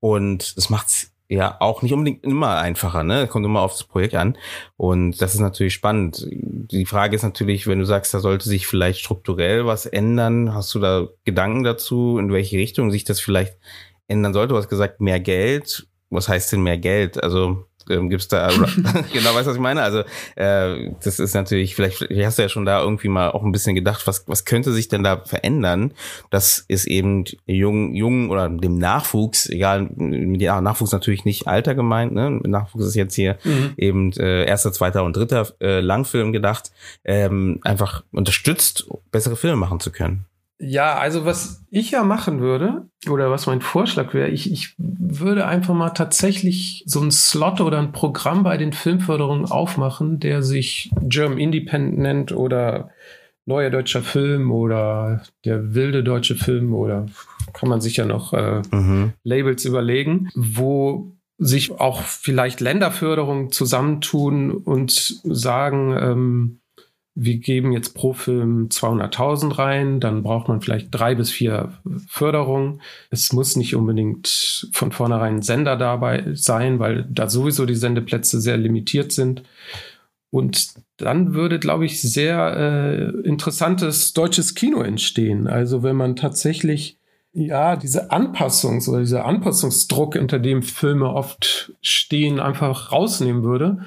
Und 0.00 0.56
das 0.56 0.70
macht's 0.70 1.12
ja 1.28 1.56
auch 1.60 1.82
nicht 1.82 1.92
unbedingt 1.92 2.24
immer 2.24 2.56
einfacher, 2.56 3.04
ne? 3.04 3.26
Kommt 3.26 3.44
immer 3.44 3.60
auf 3.60 3.72
das 3.72 3.84
Projekt 3.84 4.14
an. 4.14 4.38
Und 4.78 5.20
das 5.20 5.34
ist 5.34 5.40
natürlich 5.40 5.74
spannend. 5.74 6.26
Die 6.30 6.86
Frage 6.86 7.16
ist 7.16 7.22
natürlich, 7.22 7.66
wenn 7.66 7.78
du 7.78 7.86
sagst, 7.86 8.14
da 8.14 8.20
sollte 8.20 8.48
sich 8.48 8.66
vielleicht 8.66 9.00
strukturell 9.00 9.66
was 9.66 9.84
ändern, 9.84 10.54
hast 10.54 10.74
du 10.74 10.78
da 10.78 11.06
Gedanken 11.24 11.64
dazu, 11.64 12.16
in 12.18 12.32
welche 12.32 12.56
Richtung 12.56 12.90
sich 12.90 13.04
das 13.04 13.20
vielleicht 13.20 13.58
ändern 14.08 14.32
sollte? 14.32 14.54
Du 14.54 14.56
hast 14.56 14.68
gesagt, 14.68 15.02
mehr 15.02 15.20
Geld 15.20 15.86
was 16.12 16.28
heißt 16.28 16.52
denn 16.52 16.62
mehr 16.62 16.78
Geld? 16.78 17.22
Also 17.22 17.66
ähm, 17.90 18.10
gibt's 18.10 18.28
da 18.28 18.48
genau, 19.12 19.34
weißt 19.34 19.46
du, 19.46 19.50
was 19.50 19.54
ich 19.54 19.60
meine? 19.60 19.82
Also 19.82 20.00
äh, 20.36 20.90
das 21.02 21.18
ist 21.18 21.34
natürlich, 21.34 21.74
vielleicht, 21.74 21.98
vielleicht 21.98 22.26
hast 22.26 22.38
du 22.38 22.42
ja 22.42 22.48
schon 22.48 22.64
da 22.64 22.80
irgendwie 22.82 23.08
mal 23.08 23.30
auch 23.30 23.42
ein 23.42 23.52
bisschen 23.52 23.74
gedacht, 23.74 24.06
was 24.06 24.28
was 24.28 24.44
könnte 24.44 24.72
sich 24.72 24.88
denn 24.88 25.02
da 25.02 25.22
verändern? 25.24 25.92
Das 26.30 26.64
ist 26.68 26.86
eben 26.86 27.24
jung, 27.46 27.94
jung 27.94 28.30
oder 28.30 28.48
dem 28.48 28.78
Nachwuchs, 28.78 29.48
egal, 29.48 29.88
mit 29.96 30.40
dem 30.40 30.62
Nachwuchs 30.62 30.92
natürlich 30.92 31.24
nicht 31.24 31.46
Alter 31.46 31.74
gemeint, 31.74 32.12
ne? 32.12 32.40
Nachwuchs 32.44 32.86
ist 32.86 32.94
jetzt 32.94 33.14
hier 33.14 33.38
mhm. 33.44 33.72
eben 33.76 34.12
äh, 34.12 34.44
erster, 34.44 34.72
zweiter 34.72 35.04
und 35.04 35.16
dritter 35.16 35.48
äh, 35.60 35.80
Langfilm 35.80 36.32
gedacht, 36.32 36.70
ähm, 37.04 37.58
einfach 37.62 38.04
unterstützt, 38.12 38.86
bessere 39.10 39.36
Filme 39.36 39.56
machen 39.56 39.80
zu 39.80 39.90
können. 39.90 40.26
Ja, 40.58 40.96
also 40.98 41.24
was 41.24 41.64
ich 41.70 41.90
ja 41.90 42.04
machen 42.04 42.40
würde, 42.40 42.86
oder 43.08 43.30
was 43.30 43.46
mein 43.46 43.60
Vorschlag 43.60 44.14
wäre, 44.14 44.28
ich, 44.28 44.52
ich 44.52 44.74
würde 44.78 45.46
einfach 45.46 45.74
mal 45.74 45.90
tatsächlich 45.90 46.84
so 46.86 47.00
ein 47.00 47.10
Slot 47.10 47.60
oder 47.60 47.78
ein 47.78 47.92
Programm 47.92 48.44
bei 48.44 48.56
den 48.56 48.72
Filmförderungen 48.72 49.46
aufmachen, 49.46 50.20
der 50.20 50.42
sich 50.42 50.90
German 51.00 51.38
Independent 51.38 51.98
nennt 51.98 52.32
oder 52.32 52.90
Neuer 53.44 53.70
deutscher 53.70 54.02
Film 54.02 54.52
oder 54.52 55.22
der 55.44 55.74
wilde 55.74 56.04
deutsche 56.04 56.36
Film 56.36 56.74
oder 56.74 57.06
kann 57.52 57.68
man 57.68 57.80
sich 57.80 57.96
ja 57.96 58.04
noch 58.04 58.32
äh, 58.32 58.62
mhm. 58.70 59.14
Labels 59.24 59.64
überlegen, 59.64 60.28
wo 60.36 61.16
sich 61.38 61.72
auch 61.72 62.02
vielleicht 62.02 62.60
Länderförderung 62.60 63.50
zusammentun 63.50 64.52
und 64.52 64.92
sagen, 65.24 65.96
ähm, 65.98 66.60
wir 67.14 67.36
geben 67.38 67.72
jetzt 67.72 67.94
pro 67.94 68.14
Film 68.14 68.68
200.000 68.68 69.58
rein, 69.58 70.00
dann 70.00 70.22
braucht 70.22 70.48
man 70.48 70.60
vielleicht 70.62 70.88
drei 70.90 71.14
bis 71.14 71.30
vier 71.30 71.72
Förderungen. 72.08 72.80
Es 73.10 73.32
muss 73.32 73.56
nicht 73.56 73.76
unbedingt 73.76 74.68
von 74.72 74.92
vornherein 74.92 75.36
ein 75.36 75.42
Sender 75.42 75.76
dabei 75.76 76.24
sein, 76.32 76.78
weil 76.78 77.06
da 77.10 77.28
sowieso 77.28 77.66
die 77.66 77.74
Sendeplätze 77.74 78.40
sehr 78.40 78.56
limitiert 78.56 79.12
sind. 79.12 79.42
Und 80.30 80.70
dann 80.96 81.34
würde, 81.34 81.58
glaube 81.58 81.84
ich, 81.84 82.00
sehr 82.00 82.56
äh, 82.56 83.28
interessantes 83.28 84.14
deutsches 84.14 84.54
Kino 84.54 84.80
entstehen. 84.80 85.46
Also 85.46 85.82
wenn 85.82 85.96
man 85.96 86.16
tatsächlich 86.16 86.98
ja, 87.34 87.76
diese 87.76 88.10
Anpassungs- 88.10 88.88
oder 88.88 89.00
dieser 89.00 89.24
Anpassungsdruck, 89.24 90.16
unter 90.16 90.38
dem 90.38 90.62
Filme 90.62 91.08
oft 91.10 91.72
stehen, 91.80 92.40
einfach 92.40 92.92
rausnehmen 92.92 93.42
würde 93.42 93.84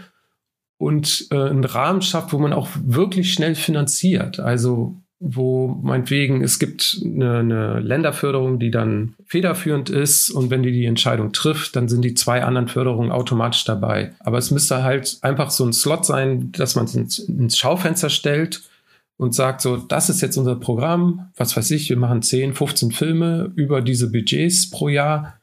und 0.77 1.27
äh, 1.31 1.35
einen 1.35 1.63
Rahmen 1.63 2.01
schafft, 2.01 2.33
wo 2.33 2.39
man 2.39 2.53
auch 2.53 2.69
wirklich 2.83 3.33
schnell 3.33 3.55
finanziert. 3.55 4.39
Also 4.39 4.95
wo 5.19 5.67
meinetwegen 5.81 6.43
es 6.43 6.59
gibt 6.59 7.01
eine, 7.03 7.39
eine 7.39 7.79
Länderförderung, 7.79 8.59
die 8.59 8.69
dann 8.69 9.15
federführend 9.25 9.89
ist 9.89 10.29
und 10.29 10.49
wenn 10.49 10.61
die 10.61 10.73
die 10.73 10.85
Entscheidung 10.85 11.31
trifft, 11.31 11.75
dann 11.75 11.88
sind 11.88 12.03
die 12.03 12.15
zwei 12.15 12.43
anderen 12.43 12.67
Förderungen 12.67 13.11
automatisch 13.11 13.63
dabei. 13.63 14.11
Aber 14.19 14.38
es 14.38 14.51
müsste 14.51 14.83
halt 14.83 15.17
einfach 15.21 15.51
so 15.51 15.65
ein 15.65 15.73
Slot 15.73 16.05
sein, 16.05 16.51
dass 16.51 16.75
man 16.75 16.85
es 16.85 16.95
ins, 16.95 17.19
ins 17.19 17.57
Schaufenster 17.57 18.09
stellt 18.09 18.63
und 19.17 19.33
sagt 19.33 19.61
so, 19.61 19.77
das 19.77 20.09
ist 20.09 20.21
jetzt 20.21 20.38
unser 20.38 20.57
Programm, 20.57 21.31
was 21.38 21.55
weiß 21.55 21.71
ich, 21.71 21.89
wir 21.89 21.97
machen 21.97 22.21
10, 22.21 22.53
15 22.53 22.91
Filme 22.91 23.51
über 23.55 23.81
diese 23.81 24.11
Budgets 24.11 24.69
pro 24.69 24.89
Jahr 24.89 25.39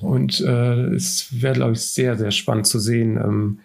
und 0.00 0.40
äh, 0.40 0.94
es 0.94 1.28
wäre, 1.42 1.54
glaube 1.54 1.72
ich, 1.72 1.80
sehr, 1.80 2.16
sehr 2.16 2.30
spannend 2.30 2.66
zu 2.68 2.78
sehen, 2.78 3.16
ähm, 3.16 3.58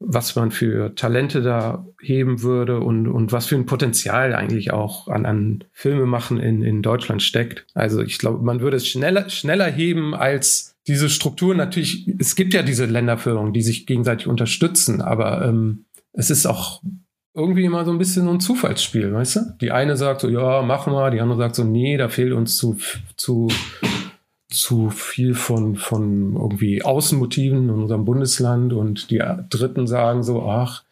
was 0.00 0.36
man 0.36 0.50
für 0.50 0.94
Talente 0.94 1.42
da 1.42 1.86
heben 2.00 2.42
würde 2.42 2.80
und, 2.80 3.08
und 3.08 3.32
was 3.32 3.46
für 3.46 3.56
ein 3.56 3.66
Potenzial 3.66 4.34
eigentlich 4.34 4.72
auch 4.72 5.08
an, 5.08 5.26
an 5.26 5.64
Filme 5.72 6.06
machen 6.06 6.38
in, 6.38 6.62
in 6.62 6.82
Deutschland 6.82 7.22
steckt. 7.22 7.66
Also 7.74 8.00
ich 8.02 8.18
glaube, 8.18 8.44
man 8.44 8.60
würde 8.60 8.76
es 8.76 8.86
schneller, 8.86 9.28
schneller 9.28 9.66
heben 9.66 10.14
als 10.14 10.76
diese 10.86 11.10
Strukturen. 11.10 11.56
Natürlich, 11.56 12.08
es 12.18 12.36
gibt 12.36 12.54
ja 12.54 12.62
diese 12.62 12.86
Länderförderung, 12.86 13.52
die 13.52 13.62
sich 13.62 13.86
gegenseitig 13.86 14.28
unterstützen, 14.28 15.02
aber 15.02 15.44
ähm, 15.44 15.84
es 16.12 16.30
ist 16.30 16.46
auch 16.46 16.80
irgendwie 17.34 17.64
immer 17.64 17.84
so 17.84 17.92
ein 17.92 17.98
bisschen 17.98 18.24
so 18.24 18.30
ein 18.30 18.40
Zufallsspiel, 18.40 19.12
weißt 19.12 19.36
du? 19.36 19.40
Die 19.60 19.70
eine 19.70 19.96
sagt 19.96 20.22
so, 20.22 20.28
ja, 20.28 20.62
machen 20.62 20.92
wir, 20.92 21.10
die 21.10 21.20
andere 21.20 21.38
sagt 21.38 21.56
so, 21.56 21.64
nee, 21.64 21.96
da 21.96 22.08
fehlt 22.08 22.32
uns 22.32 22.56
zu, 22.56 22.76
zu, 23.16 23.48
zu 24.48 24.90
viel 24.90 25.34
von, 25.34 25.76
von 25.76 26.34
irgendwie 26.34 26.82
Außenmotiven 26.82 27.64
in 27.64 27.70
unserem 27.70 28.04
Bundesland 28.04 28.72
und 28.72 29.10
die 29.10 29.22
Dritten 29.50 29.86
sagen 29.86 30.22
so, 30.22 30.42
ach, 30.42 30.84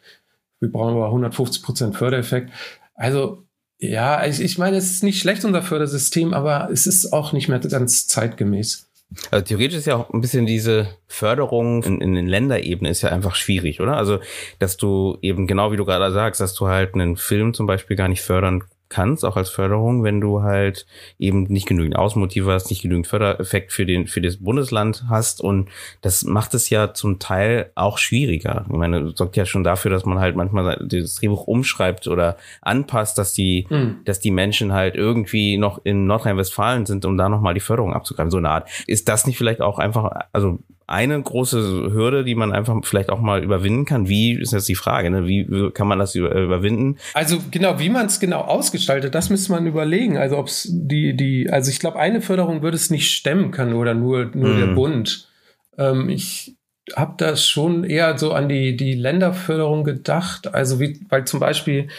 wir 0.59 0.71
brauchen 0.71 0.95
aber 0.95 1.07
150 1.07 1.63
Prozent 1.63 1.95
Fördereffekt. 1.95 2.51
Also, 2.95 3.43
ja, 3.79 4.25
ich, 4.25 4.39
ich 4.39 4.57
meine, 4.57 4.77
es 4.77 4.91
ist 4.91 5.03
nicht 5.03 5.19
schlecht, 5.19 5.45
unser 5.45 5.61
Fördersystem, 5.61 6.33
aber 6.33 6.69
es 6.71 6.87
ist 6.87 7.13
auch 7.13 7.33
nicht 7.33 7.47
mehr 7.47 7.59
ganz 7.59 8.07
zeitgemäß. 8.07 8.87
Also 9.31 9.45
theoretisch 9.45 9.77
ist 9.77 9.87
ja 9.87 9.95
auch 9.95 10.09
ein 10.09 10.21
bisschen 10.21 10.45
diese 10.45 10.89
Förderung 11.07 11.81
in, 11.83 12.01
in 12.01 12.13
den 12.13 12.27
Länderebenen 12.27 12.91
ist 12.91 13.03
ja 13.03 13.09
einfach 13.09 13.35
schwierig, 13.35 13.79
oder? 13.79 13.95
Also, 13.95 14.19
dass 14.59 14.77
du 14.77 15.17
eben 15.21 15.47
genau 15.47 15.71
wie 15.71 15.77
du 15.77 15.85
gerade 15.85 16.11
sagst, 16.11 16.41
dass 16.41 16.53
du 16.53 16.67
halt 16.67 16.93
einen 16.93 17.15
Film 17.15 17.53
zum 17.53 17.67
Beispiel 17.67 17.95
gar 17.95 18.09
nicht 18.09 18.21
fördern 18.21 18.63
kannst, 18.89 19.25
auch 19.25 19.37
als 19.37 19.49
Förderung, 19.49 20.03
wenn 20.03 20.21
du 20.21 20.41
halt 20.41 20.85
eben 21.19 21.43
nicht 21.43 21.67
genügend 21.67 21.95
Außenmotive 21.95 22.51
hast, 22.51 22.69
nicht 22.69 22.81
genügend 22.81 23.07
Fördereffekt 23.07 23.71
für 23.71 23.85
den, 23.85 24.07
für 24.07 24.21
das 24.21 24.37
Bundesland 24.37 25.05
hast. 25.09 25.41
Und 25.41 25.69
das 26.01 26.23
macht 26.23 26.53
es 26.53 26.69
ja 26.69 26.93
zum 26.93 27.19
Teil 27.19 27.71
auch 27.75 27.97
schwieriger. 27.97 28.65
Ich 28.69 28.75
meine, 28.75 29.11
sorgt 29.15 29.35
ja 29.35 29.45
schon 29.45 29.63
dafür, 29.63 29.91
dass 29.91 30.05
man 30.05 30.19
halt 30.19 30.35
manchmal 30.35 30.85
das 30.87 31.15
Drehbuch 31.15 31.47
umschreibt 31.47 32.07
oder 32.07 32.37
anpasst, 32.61 33.17
dass 33.17 33.33
die, 33.33 33.67
mhm. 33.69 33.97
dass 34.05 34.19
die 34.19 34.31
Menschen 34.31 34.73
halt 34.73 34.95
irgendwie 34.95 35.57
noch 35.57 35.81
in 35.83 36.05
Nordrhein-Westfalen 36.05 36.85
sind, 36.85 37.05
um 37.05 37.17
da 37.17 37.29
nochmal 37.29 37.53
die 37.53 37.59
Förderung 37.59 37.93
abzugreifen. 37.93 38.31
So 38.31 38.37
eine 38.37 38.49
Art. 38.49 38.69
Ist 38.87 39.09
das 39.09 39.27
nicht 39.27 39.37
vielleicht 39.37 39.61
auch 39.61 39.79
einfach, 39.79 40.11
also 40.31 40.59
eine 40.87 41.21
große 41.21 41.91
Hürde, 41.91 42.23
die 42.23 42.33
man 42.33 42.53
einfach 42.53 42.75
vielleicht 42.83 43.09
auch 43.09 43.19
mal 43.19 43.43
überwinden 43.43 43.83
kann. 43.83 44.07
Wie 44.07 44.39
ist 44.39 44.53
jetzt 44.53 44.69
die 44.69 44.75
Frage, 44.75 45.09
ne? 45.09 45.27
Wie 45.27 45.69
kann 45.71 45.87
man 45.87 45.99
das 45.99 46.15
überwinden? 46.15 46.97
Also 47.13 47.39
genau, 47.51 47.77
wie 47.79 47.89
man 47.89 48.05
es 48.05 48.21
genau 48.21 48.39
ausgestaltet, 48.39 49.13
das 49.13 49.29
müsste 49.29 49.51
man 49.51 49.67
überlegen. 49.67 50.17
Also 50.17 50.37
ob 50.37 50.47
es 50.47 50.67
die, 50.71 51.15
die, 51.15 51.49
also 51.49 51.69
ich 51.69 51.79
glaube, 51.79 51.99
eine 51.99 52.21
Förderung 52.21 52.61
würde 52.61 52.77
es 52.77 52.89
nicht 52.89 53.11
stemmen 53.11 53.51
können 53.51 53.73
oder 53.73 53.93
nur, 53.93 54.31
nur 54.33 54.53
mm. 54.53 54.57
der 54.57 54.67
mhm. 54.67 54.75
Bund. 54.75 55.27
Ähm, 55.77 56.07
ich 56.07 56.55
habe 56.95 57.15
das 57.17 57.45
schon 57.45 57.83
eher 57.83 58.17
so 58.17 58.31
an 58.31 58.47
die, 58.47 58.77
die 58.77 58.93
Länderförderung 58.93 59.83
gedacht. 59.83 60.53
Also 60.53 60.79
wie, 60.79 61.01
weil 61.09 61.25
zum 61.25 61.41
Beispiel 61.41 61.89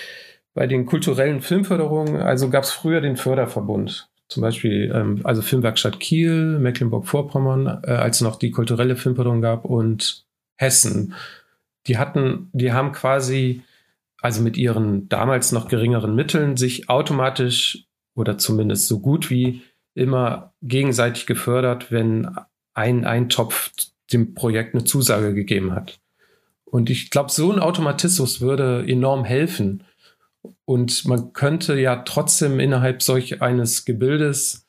bei 0.54 0.66
den 0.66 0.86
kulturellen 0.86 1.42
Filmförderungen, 1.42 2.16
also 2.16 2.48
gab 2.48 2.64
es 2.64 2.70
früher 2.70 3.02
den 3.02 3.16
Förderverbund 3.16 4.08
zum 4.28 4.42
Beispiel, 4.42 4.92
ähm, 4.94 5.20
also 5.24 5.42
Filmwerkstatt 5.42 6.00
Kiel, 6.00 6.58
Mecklenburg-Vorpommern, 6.58 7.82
äh, 7.84 7.90
als 7.92 8.16
es 8.16 8.22
noch 8.22 8.36
die 8.36 8.50
kulturelle 8.50 8.96
Filmförderung 8.96 9.40
gab 9.40 9.64
und 9.64 10.24
Hessen. 10.56 11.14
Die 11.86 11.98
hatten, 11.98 12.50
die 12.52 12.72
haben 12.72 12.92
quasi, 12.92 13.62
also 14.20 14.42
mit 14.42 14.56
ihren 14.56 15.08
damals 15.08 15.52
noch 15.52 15.68
geringeren 15.68 16.14
Mitteln, 16.14 16.56
sich 16.56 16.90
automatisch 16.90 17.86
oder 18.14 18.36
zumindest 18.36 18.88
so 18.88 19.00
gut 19.00 19.30
wie 19.30 19.62
immer 19.94 20.52
gegenseitig 20.62 21.26
gefördert, 21.26 21.90
wenn 21.90 22.30
ein, 22.74 23.04
ein 23.04 23.28
Topf 23.28 23.72
dem 24.12 24.34
Projekt 24.34 24.74
eine 24.74 24.84
Zusage 24.84 25.34
gegeben 25.34 25.72
hat. 25.72 26.00
Und 26.64 26.90
ich 26.90 27.10
glaube, 27.10 27.30
so 27.30 27.50
ein 27.50 27.58
Automatismus 27.58 28.40
würde 28.40 28.84
enorm 28.86 29.24
helfen. 29.24 29.84
Und 30.68 31.06
man 31.06 31.32
könnte 31.32 31.80
ja 31.80 31.96
trotzdem 31.96 32.60
innerhalb 32.60 33.00
solch 33.00 33.40
eines 33.40 33.86
Gebildes 33.86 34.66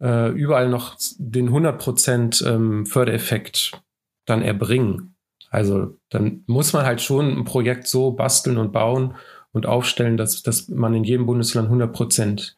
äh, 0.00 0.32
überall 0.32 0.68
noch 0.68 0.96
den 1.18 1.50
100% 1.50 2.44
ähm, 2.44 2.84
Fördereffekt 2.84 3.80
dann 4.24 4.42
erbringen. 4.42 5.14
Also 5.48 5.98
dann 6.08 6.42
muss 6.48 6.72
man 6.72 6.84
halt 6.84 7.00
schon 7.00 7.30
ein 7.30 7.44
Projekt 7.44 7.86
so 7.86 8.10
basteln 8.10 8.58
und 8.58 8.72
bauen 8.72 9.14
und 9.52 9.66
aufstellen, 9.66 10.16
dass, 10.16 10.42
dass 10.42 10.66
man 10.66 10.94
in 10.94 11.04
jedem 11.04 11.26
Bundesland 11.26 11.70
100% 11.70 12.54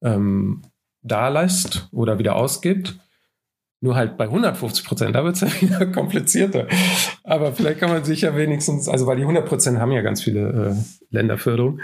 ähm, 0.00 0.62
da 1.02 1.28
lässt 1.28 1.88
oder 1.92 2.18
wieder 2.18 2.36
ausgibt. 2.36 2.96
Nur 3.82 3.96
halt 3.96 4.16
bei 4.16 4.24
150 4.24 4.86
Prozent, 4.86 5.14
da 5.14 5.24
wird 5.24 5.36
es 5.36 5.40
ja 5.60 5.60
wieder 5.60 5.84
komplizierter. 5.92 6.68
Aber 7.22 7.52
vielleicht 7.52 7.80
kann 7.80 7.90
man 7.90 8.02
sich 8.02 8.22
ja 8.22 8.34
wenigstens, 8.34 8.88
also 8.88 9.06
weil 9.06 9.16
die 9.16 9.24
100 9.24 9.44
Prozent 9.44 9.78
haben 9.78 9.92
ja 9.92 10.00
ganz 10.00 10.22
viele 10.22 10.70
äh, 10.70 10.74
Länderförderung, 11.10 11.80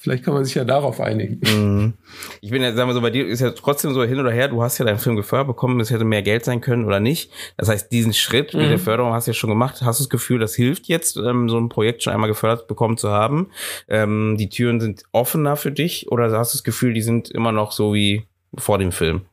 vielleicht 0.00 0.24
kann 0.24 0.32
man 0.32 0.46
sich 0.46 0.54
ja 0.54 0.64
darauf 0.64 0.98
einigen. 0.98 1.40
Mhm. 1.44 1.92
Ich 2.40 2.50
bin 2.50 2.62
ja, 2.62 2.72
sagen 2.72 2.88
wir 2.88 2.94
so, 2.94 3.02
bei 3.02 3.10
dir 3.10 3.26
ist 3.26 3.40
ja 3.40 3.50
trotzdem 3.50 3.92
so 3.92 4.02
hin 4.02 4.18
oder 4.18 4.32
her, 4.32 4.48
du 4.48 4.62
hast 4.62 4.78
ja 4.78 4.86
deinen 4.86 4.98
Film 4.98 5.14
gefördert 5.14 5.48
bekommen, 5.48 5.78
es 5.78 5.90
hätte 5.90 6.04
mehr 6.04 6.22
Geld 6.22 6.46
sein 6.46 6.62
können 6.62 6.86
oder 6.86 7.00
nicht. 7.00 7.30
Das 7.58 7.68
heißt, 7.68 7.92
diesen 7.92 8.14
Schritt 8.14 8.54
mhm. 8.54 8.60
mit 8.60 8.70
der 8.70 8.78
Förderung 8.78 9.12
hast 9.12 9.26
du 9.26 9.32
ja 9.32 9.34
schon 9.34 9.50
gemacht. 9.50 9.82
Hast 9.82 10.00
du 10.00 10.04
das 10.04 10.08
Gefühl, 10.08 10.38
das 10.38 10.54
hilft 10.54 10.88
jetzt, 10.88 11.18
ähm, 11.18 11.50
so 11.50 11.58
ein 11.58 11.68
Projekt 11.68 12.02
schon 12.02 12.14
einmal 12.14 12.30
gefördert 12.30 12.66
bekommen 12.66 12.96
zu 12.96 13.10
haben? 13.10 13.50
Ähm, 13.88 14.36
die 14.38 14.48
Türen 14.48 14.80
sind 14.80 15.04
offener 15.12 15.56
für 15.56 15.70
dich 15.70 16.10
oder 16.10 16.24
hast 16.36 16.54
du 16.54 16.56
das 16.56 16.64
Gefühl, 16.64 16.94
die 16.94 17.02
sind 17.02 17.30
immer 17.30 17.52
noch 17.52 17.72
so 17.72 17.92
wie 17.92 18.24
vor 18.56 18.78
dem 18.78 18.92
Film? 18.92 19.26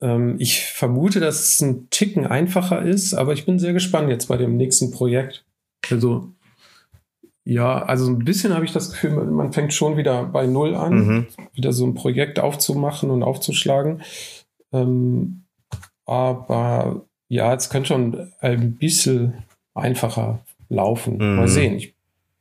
Ähm, 0.00 0.36
ich 0.38 0.64
vermute, 0.64 1.20
dass 1.20 1.40
es 1.40 1.60
ein 1.60 1.90
Ticken 1.90 2.26
einfacher 2.26 2.80
ist, 2.80 3.12
aber 3.12 3.34
ich 3.34 3.44
bin 3.44 3.58
sehr 3.58 3.74
gespannt 3.74 4.08
jetzt 4.08 4.28
bei 4.28 4.38
dem 4.38 4.56
nächsten 4.56 4.92
Projekt. 4.92 5.44
Also, 5.90 6.32
ja, 7.50 7.82
also 7.82 8.06
ein 8.08 8.18
bisschen 8.18 8.54
habe 8.54 8.66
ich 8.66 8.72
das 8.72 8.90
Gefühl, 8.90 9.24
man 9.24 9.54
fängt 9.54 9.72
schon 9.72 9.96
wieder 9.96 10.24
bei 10.24 10.46
Null 10.46 10.74
an, 10.74 10.92
mhm. 10.92 11.26
wieder 11.54 11.72
so 11.72 11.86
ein 11.86 11.94
Projekt 11.94 12.38
aufzumachen 12.38 13.10
und 13.10 13.22
aufzuschlagen. 13.22 14.02
Ähm, 14.70 15.44
aber 16.04 17.06
ja, 17.28 17.54
es 17.54 17.70
könnte 17.70 17.88
schon 17.88 18.32
ein 18.40 18.74
bisschen 18.74 19.44
einfacher 19.72 20.40
laufen. 20.68 21.14
Mhm. 21.14 21.36
Mal 21.36 21.48
sehen. 21.48 21.76
Ich 21.76 21.94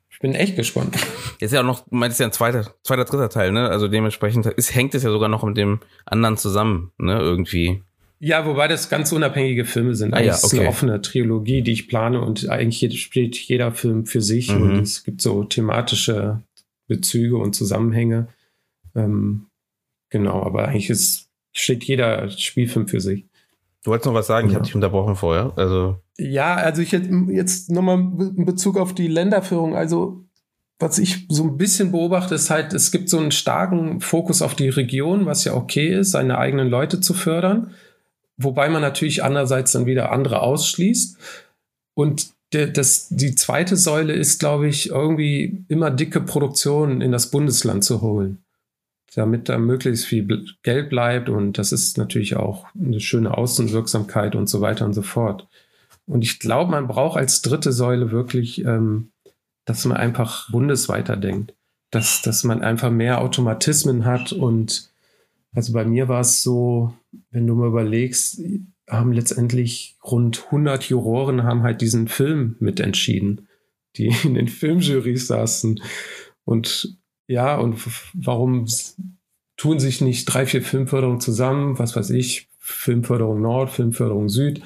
ich 0.09 0.19
bin 0.19 0.33
echt 0.33 0.55
gespannt. 0.55 0.95
Jetzt 0.95 1.05
ist 1.39 1.53
ja 1.53 1.61
auch 1.61 1.65
noch, 1.65 1.85
meinst 1.91 2.19
ja 2.19 2.25
ein 2.25 2.31
zweiter, 2.31 2.73
zweiter, 2.81 3.05
dritter 3.05 3.29
Teil, 3.29 3.51
ne? 3.51 3.69
Also 3.69 3.87
dementsprechend 3.87 4.47
ist, 4.47 4.73
hängt 4.73 4.95
es 4.95 5.03
ja 5.03 5.11
sogar 5.11 5.29
noch 5.29 5.43
mit 5.43 5.57
dem 5.57 5.79
anderen 6.05 6.37
zusammen, 6.37 6.91
ne? 6.97 7.19
Irgendwie. 7.19 7.83
Ja, 8.19 8.45
wobei 8.45 8.67
das 8.67 8.89
ganz 8.89 9.11
unabhängige 9.11 9.65
Filme 9.65 9.93
sind. 9.95 10.13
Eigentlich 10.13 10.31
ah, 10.31 10.35
ja, 10.35 10.43
okay. 10.43 10.55
ist 10.55 10.59
eine 10.59 10.69
offene 10.69 11.01
Trilogie, 11.01 11.61
die 11.61 11.71
ich 11.71 11.87
plane 11.87 12.21
und 12.21 12.49
eigentlich 12.49 13.01
spielt 13.01 13.35
jeder 13.35 13.71
Film 13.71 14.05
für 14.05 14.21
sich 14.21 14.51
mhm. 14.51 14.61
und 14.61 14.79
es 14.79 15.03
gibt 15.03 15.21
so 15.21 15.43
thematische 15.43 16.41
Bezüge 16.87 17.37
und 17.37 17.53
Zusammenhänge. 17.53 18.29
Ähm, 18.95 19.47
genau, 20.09 20.41
aber 20.41 20.67
eigentlich 20.67 20.89
ist, 20.89 21.29
steht 21.53 21.83
jeder 21.83 22.29
Spielfilm 22.29 22.87
für 22.87 23.01
sich. 23.01 23.25
Du 23.83 23.91
wolltest 23.91 24.07
noch 24.07 24.13
was 24.15 24.27
sagen, 24.27 24.47
ja. 24.47 24.51
ich 24.51 24.55
habe 24.55 24.65
dich 24.65 24.75
unterbrochen 24.75 25.15
vorher. 25.15 25.53
Also 25.55 26.01
ja, 26.17 26.55
also 26.55 26.81
ich 26.81 26.91
hätte 26.93 27.09
jetzt 27.29 27.69
nochmal 27.69 27.99
in 27.99 28.45
Bezug 28.45 28.77
auf 28.77 28.93
die 28.95 29.07
Länderführung, 29.07 29.75
also 29.75 30.25
was 30.79 30.99
ich 30.99 31.25
so 31.29 31.43
ein 31.43 31.57
bisschen 31.57 31.91
beobachte, 31.91 32.35
ist 32.35 32.49
halt, 32.49 32.73
es 32.73 32.91
gibt 32.91 33.09
so 33.09 33.17
einen 33.17 33.31
starken 33.31 33.99
Fokus 33.99 34.41
auf 34.41 34.55
die 34.55 34.69
Region, 34.69 35.25
was 35.25 35.43
ja 35.43 35.53
okay 35.53 35.87
ist, 35.93 36.11
seine 36.11 36.37
eigenen 36.37 36.69
Leute 36.69 37.01
zu 37.01 37.13
fördern. 37.13 37.71
Wobei 38.37 38.69
man 38.69 38.81
natürlich 38.81 39.23
andererseits 39.23 39.71
dann 39.71 39.85
wieder 39.85 40.11
andere 40.11 40.41
ausschließt. 40.41 41.17
Und 41.95 42.29
der, 42.53 42.67
das, 42.67 43.07
die 43.09 43.35
zweite 43.35 43.75
Säule 43.75 44.13
ist, 44.13 44.39
glaube 44.39 44.67
ich, 44.67 44.89
irgendwie 44.89 45.65
immer 45.67 45.91
dicke 45.91 46.21
Produktionen 46.21 47.01
in 47.01 47.11
das 47.11 47.29
Bundesland 47.29 47.83
zu 47.83 48.01
holen, 48.01 48.37
damit 49.15 49.49
da 49.49 49.57
möglichst 49.57 50.05
viel 50.05 50.45
Geld 50.63 50.89
bleibt. 50.89 51.29
Und 51.29 51.57
das 51.57 51.71
ist 51.71 51.97
natürlich 51.97 52.37
auch 52.37 52.67
eine 52.73 53.01
schöne 53.01 53.37
Außenwirksamkeit 53.37 54.35
und 54.35 54.47
so 54.47 54.61
weiter 54.61 54.85
und 54.85 54.93
so 54.93 55.01
fort. 55.01 55.47
Und 56.05 56.21
ich 56.21 56.39
glaube, 56.39 56.71
man 56.71 56.87
braucht 56.87 57.17
als 57.17 57.41
dritte 57.41 57.73
Säule 57.73 58.11
wirklich, 58.11 58.63
ähm, 58.63 59.11
dass 59.65 59.83
man 59.83 59.97
einfach 59.97 60.49
bundesweiter 60.49 61.17
denkt, 61.17 61.53
dass, 61.91 62.21
dass 62.21 62.45
man 62.45 62.61
einfach 62.61 62.89
mehr 62.89 63.19
Automatismen 63.19 64.05
hat. 64.05 64.31
Und 64.31 64.89
also 65.57 65.73
bei 65.73 65.85
mir 65.85 66.07
war 66.07 66.21
es 66.21 66.43
so, 66.43 66.93
wenn 67.31 67.47
du 67.47 67.55
mal 67.55 67.69
überlegst, 67.69 68.39
haben 68.87 69.11
letztendlich 69.11 69.97
rund 70.03 70.45
100 70.45 70.83
Juroren 70.83 71.41
haben 71.41 71.63
halt 71.63 71.81
diesen 71.81 72.07
Film 72.07 72.57
mitentschieden, 72.59 73.47
die 73.95 74.13
in 74.23 74.35
den 74.35 74.49
Filmjurys 74.49 75.25
saßen. 75.25 75.81
Und 76.45 76.99
ja, 77.25 77.57
und 77.57 77.75
warum 78.13 78.67
tun 79.55 79.79
sich 79.79 79.99
nicht 79.99 80.25
drei, 80.25 80.45
vier 80.45 80.61
Filmförderungen 80.61 81.21
zusammen, 81.21 81.79
was 81.79 81.95
weiß 81.95 82.11
ich, 82.11 82.49
Filmförderung 82.59 83.41
Nord, 83.41 83.71
Filmförderung 83.71 84.29
Süd, 84.29 84.61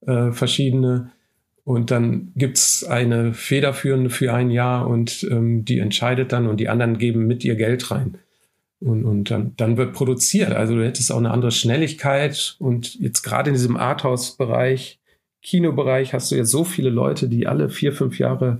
äh, 0.00 0.32
verschiedene. 0.32 1.12
Und 1.62 1.92
dann 1.92 2.32
gibt's 2.34 2.82
eine 2.82 3.32
Federführende 3.32 4.10
für 4.10 4.34
ein 4.34 4.50
Jahr 4.50 4.88
und 4.88 5.22
ähm, 5.30 5.64
die 5.64 5.78
entscheidet 5.78 6.32
dann 6.32 6.48
und 6.48 6.58
die 6.58 6.68
anderen 6.68 6.98
geben 6.98 7.28
mit 7.28 7.44
ihr 7.44 7.54
Geld 7.54 7.92
rein. 7.92 8.18
Und, 8.84 9.04
und 9.04 9.30
dann, 9.30 9.52
dann 9.56 9.76
wird 9.76 9.92
produziert. 9.92 10.52
Also 10.52 10.74
du 10.74 10.84
hättest 10.84 11.12
auch 11.12 11.18
eine 11.18 11.30
andere 11.30 11.52
Schnelligkeit. 11.52 12.56
Und 12.58 12.94
jetzt 12.96 13.22
gerade 13.22 13.50
in 13.50 13.54
diesem 13.54 13.76
Arthouse-Bereich, 13.76 15.00
Kinobereich, 15.42 16.12
hast 16.14 16.30
du 16.30 16.36
jetzt 16.36 16.50
so 16.50 16.64
viele 16.64 16.90
Leute, 16.90 17.28
die 17.28 17.46
alle 17.46 17.68
vier, 17.68 17.92
fünf 17.92 18.18
Jahre 18.18 18.58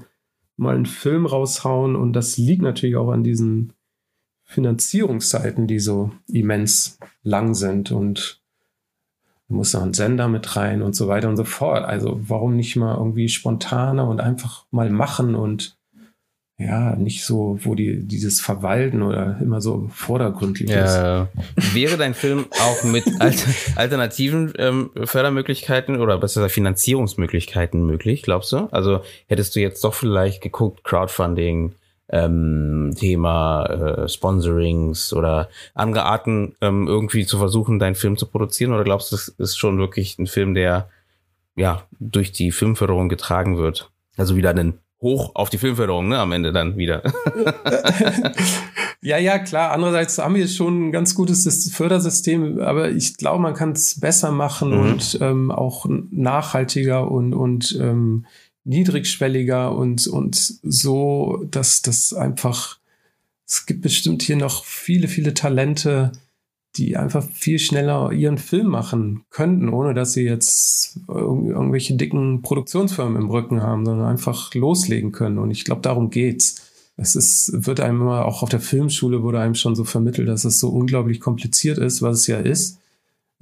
mal 0.56 0.76
einen 0.76 0.86
Film 0.86 1.26
raushauen. 1.26 1.96
Und 1.96 2.12
das 2.12 2.38
liegt 2.38 2.62
natürlich 2.62 2.96
auch 2.96 3.10
an 3.10 3.24
diesen 3.24 3.72
Finanzierungszeiten, 4.44 5.66
die 5.66 5.80
so 5.80 6.12
immens 6.28 6.98
lang 7.24 7.54
sind. 7.54 7.90
Und 7.90 8.40
du 9.48 9.54
musst 9.54 9.74
noch 9.74 9.82
einen 9.82 9.94
Sender 9.94 10.28
mit 10.28 10.56
rein 10.56 10.82
und 10.82 10.94
so 10.94 11.08
weiter 11.08 11.28
und 11.28 11.36
so 11.36 11.44
fort. 11.44 11.84
Also 11.84 12.20
warum 12.22 12.54
nicht 12.54 12.76
mal 12.76 12.96
irgendwie 12.96 13.28
spontaner 13.28 14.06
und 14.08 14.20
einfach 14.20 14.66
mal 14.70 14.90
machen 14.90 15.34
und 15.34 15.76
ja, 16.58 16.94
nicht 16.96 17.24
so, 17.24 17.58
wo 17.62 17.74
die 17.74 18.06
dieses 18.06 18.40
Verwalten 18.40 19.02
oder 19.02 19.38
immer 19.40 19.60
so 19.60 19.88
vordergründlich 19.92 20.70
ja. 20.70 21.24
ist. 21.24 21.74
Wäre 21.74 21.96
dein 21.96 22.14
Film 22.14 22.46
auch 22.50 22.84
mit 22.84 23.04
alternativen 23.76 24.52
ähm, 24.58 24.90
Fördermöglichkeiten 25.02 26.00
oder 26.00 26.18
besser 26.18 26.48
Finanzierungsmöglichkeiten 26.48 27.84
möglich, 27.84 28.22
glaubst 28.22 28.52
du? 28.52 28.68
Also 28.70 29.00
hättest 29.26 29.56
du 29.56 29.60
jetzt 29.60 29.82
doch 29.82 29.94
vielleicht 29.94 30.40
geguckt, 30.42 30.84
Crowdfunding, 30.84 31.74
ähm, 32.10 32.94
Thema 32.96 33.64
äh, 33.66 34.08
Sponsorings 34.08 35.12
oder 35.12 35.48
andere 35.74 36.04
Arten 36.04 36.54
ähm, 36.60 36.86
irgendwie 36.86 37.24
zu 37.24 37.38
versuchen, 37.38 37.78
deinen 37.78 37.94
Film 37.94 38.16
zu 38.16 38.26
produzieren? 38.26 38.72
Oder 38.72 38.84
glaubst 38.84 39.10
du, 39.10 39.16
das 39.16 39.28
ist 39.28 39.56
schon 39.56 39.78
wirklich 39.78 40.18
ein 40.18 40.26
Film, 40.26 40.54
der 40.54 40.88
ja 41.56 41.82
durch 41.98 42.30
die 42.30 42.52
Filmförderung 42.52 43.08
getragen 43.08 43.56
wird? 43.56 43.90
Also 44.16 44.36
wieder 44.36 44.50
einen 44.50 44.78
hoch 45.02 45.32
auf 45.34 45.50
die 45.50 45.58
Filmförderung, 45.58 46.08
ne, 46.08 46.18
am 46.18 46.32
Ende 46.32 46.52
dann 46.52 46.76
wieder. 46.76 47.02
ja, 49.02 49.18
ja, 49.18 49.38
klar. 49.40 49.72
Andererseits 49.72 50.18
haben 50.18 50.36
wir 50.36 50.48
schon 50.48 50.88
ein 50.88 50.92
ganz 50.92 51.14
gutes 51.14 51.70
Fördersystem, 51.74 52.60
aber 52.60 52.90
ich 52.90 53.16
glaube, 53.16 53.42
man 53.42 53.54
kann 53.54 53.72
es 53.72 54.00
besser 54.00 54.30
machen 54.30 54.70
mhm. 54.70 54.80
und 54.80 55.18
ähm, 55.20 55.50
auch 55.50 55.86
nachhaltiger 56.10 57.10
und, 57.10 57.34
und 57.34 57.76
ähm, 57.80 58.26
niedrigschwelliger 58.64 59.74
und, 59.74 60.06
und 60.06 60.36
so, 60.62 61.44
dass 61.50 61.82
das 61.82 62.14
einfach, 62.14 62.78
es 63.46 63.66
gibt 63.66 63.82
bestimmt 63.82 64.22
hier 64.22 64.36
noch 64.36 64.64
viele, 64.64 65.08
viele 65.08 65.34
Talente, 65.34 66.12
die 66.76 66.96
einfach 66.96 67.22
viel 67.22 67.58
schneller 67.58 68.12
ihren 68.12 68.38
Film 68.38 68.68
machen 68.68 69.24
könnten, 69.30 69.68
ohne 69.68 69.92
dass 69.94 70.14
sie 70.14 70.22
jetzt 70.22 71.00
irgendwelche 71.08 71.94
dicken 71.94 72.42
Produktionsfirmen 72.42 73.20
im 73.20 73.30
Rücken 73.30 73.62
haben, 73.62 73.84
sondern 73.84 74.06
einfach 74.06 74.54
loslegen 74.54 75.12
können. 75.12 75.38
Und 75.38 75.50
ich 75.50 75.64
glaube, 75.64 75.82
darum 75.82 76.10
geht's. 76.10 76.68
Es 76.96 77.16
ist, 77.16 77.66
wird 77.66 77.80
einem 77.80 78.02
immer, 78.02 78.26
auch 78.26 78.42
auf 78.42 78.50
der 78.50 78.60
Filmschule 78.60 79.22
wurde 79.22 79.40
einem 79.40 79.54
schon 79.54 79.74
so 79.74 79.84
vermittelt, 79.84 80.28
dass 80.28 80.44
es 80.44 80.60
so 80.60 80.68
unglaublich 80.68 81.20
kompliziert 81.20 81.78
ist, 81.78 82.02
was 82.02 82.20
es 82.20 82.26
ja 82.26 82.38
ist. 82.38 82.78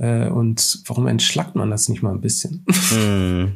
Äh, 0.01 0.29
und 0.29 0.81
warum 0.87 1.07
entschlackt 1.07 1.55
man 1.55 1.71
das 1.71 1.91
nicht 1.91 2.03
mal 2.03 2.13
ein 2.13 2.23
bisschen? 2.23 2.65
Mm. 2.91 3.55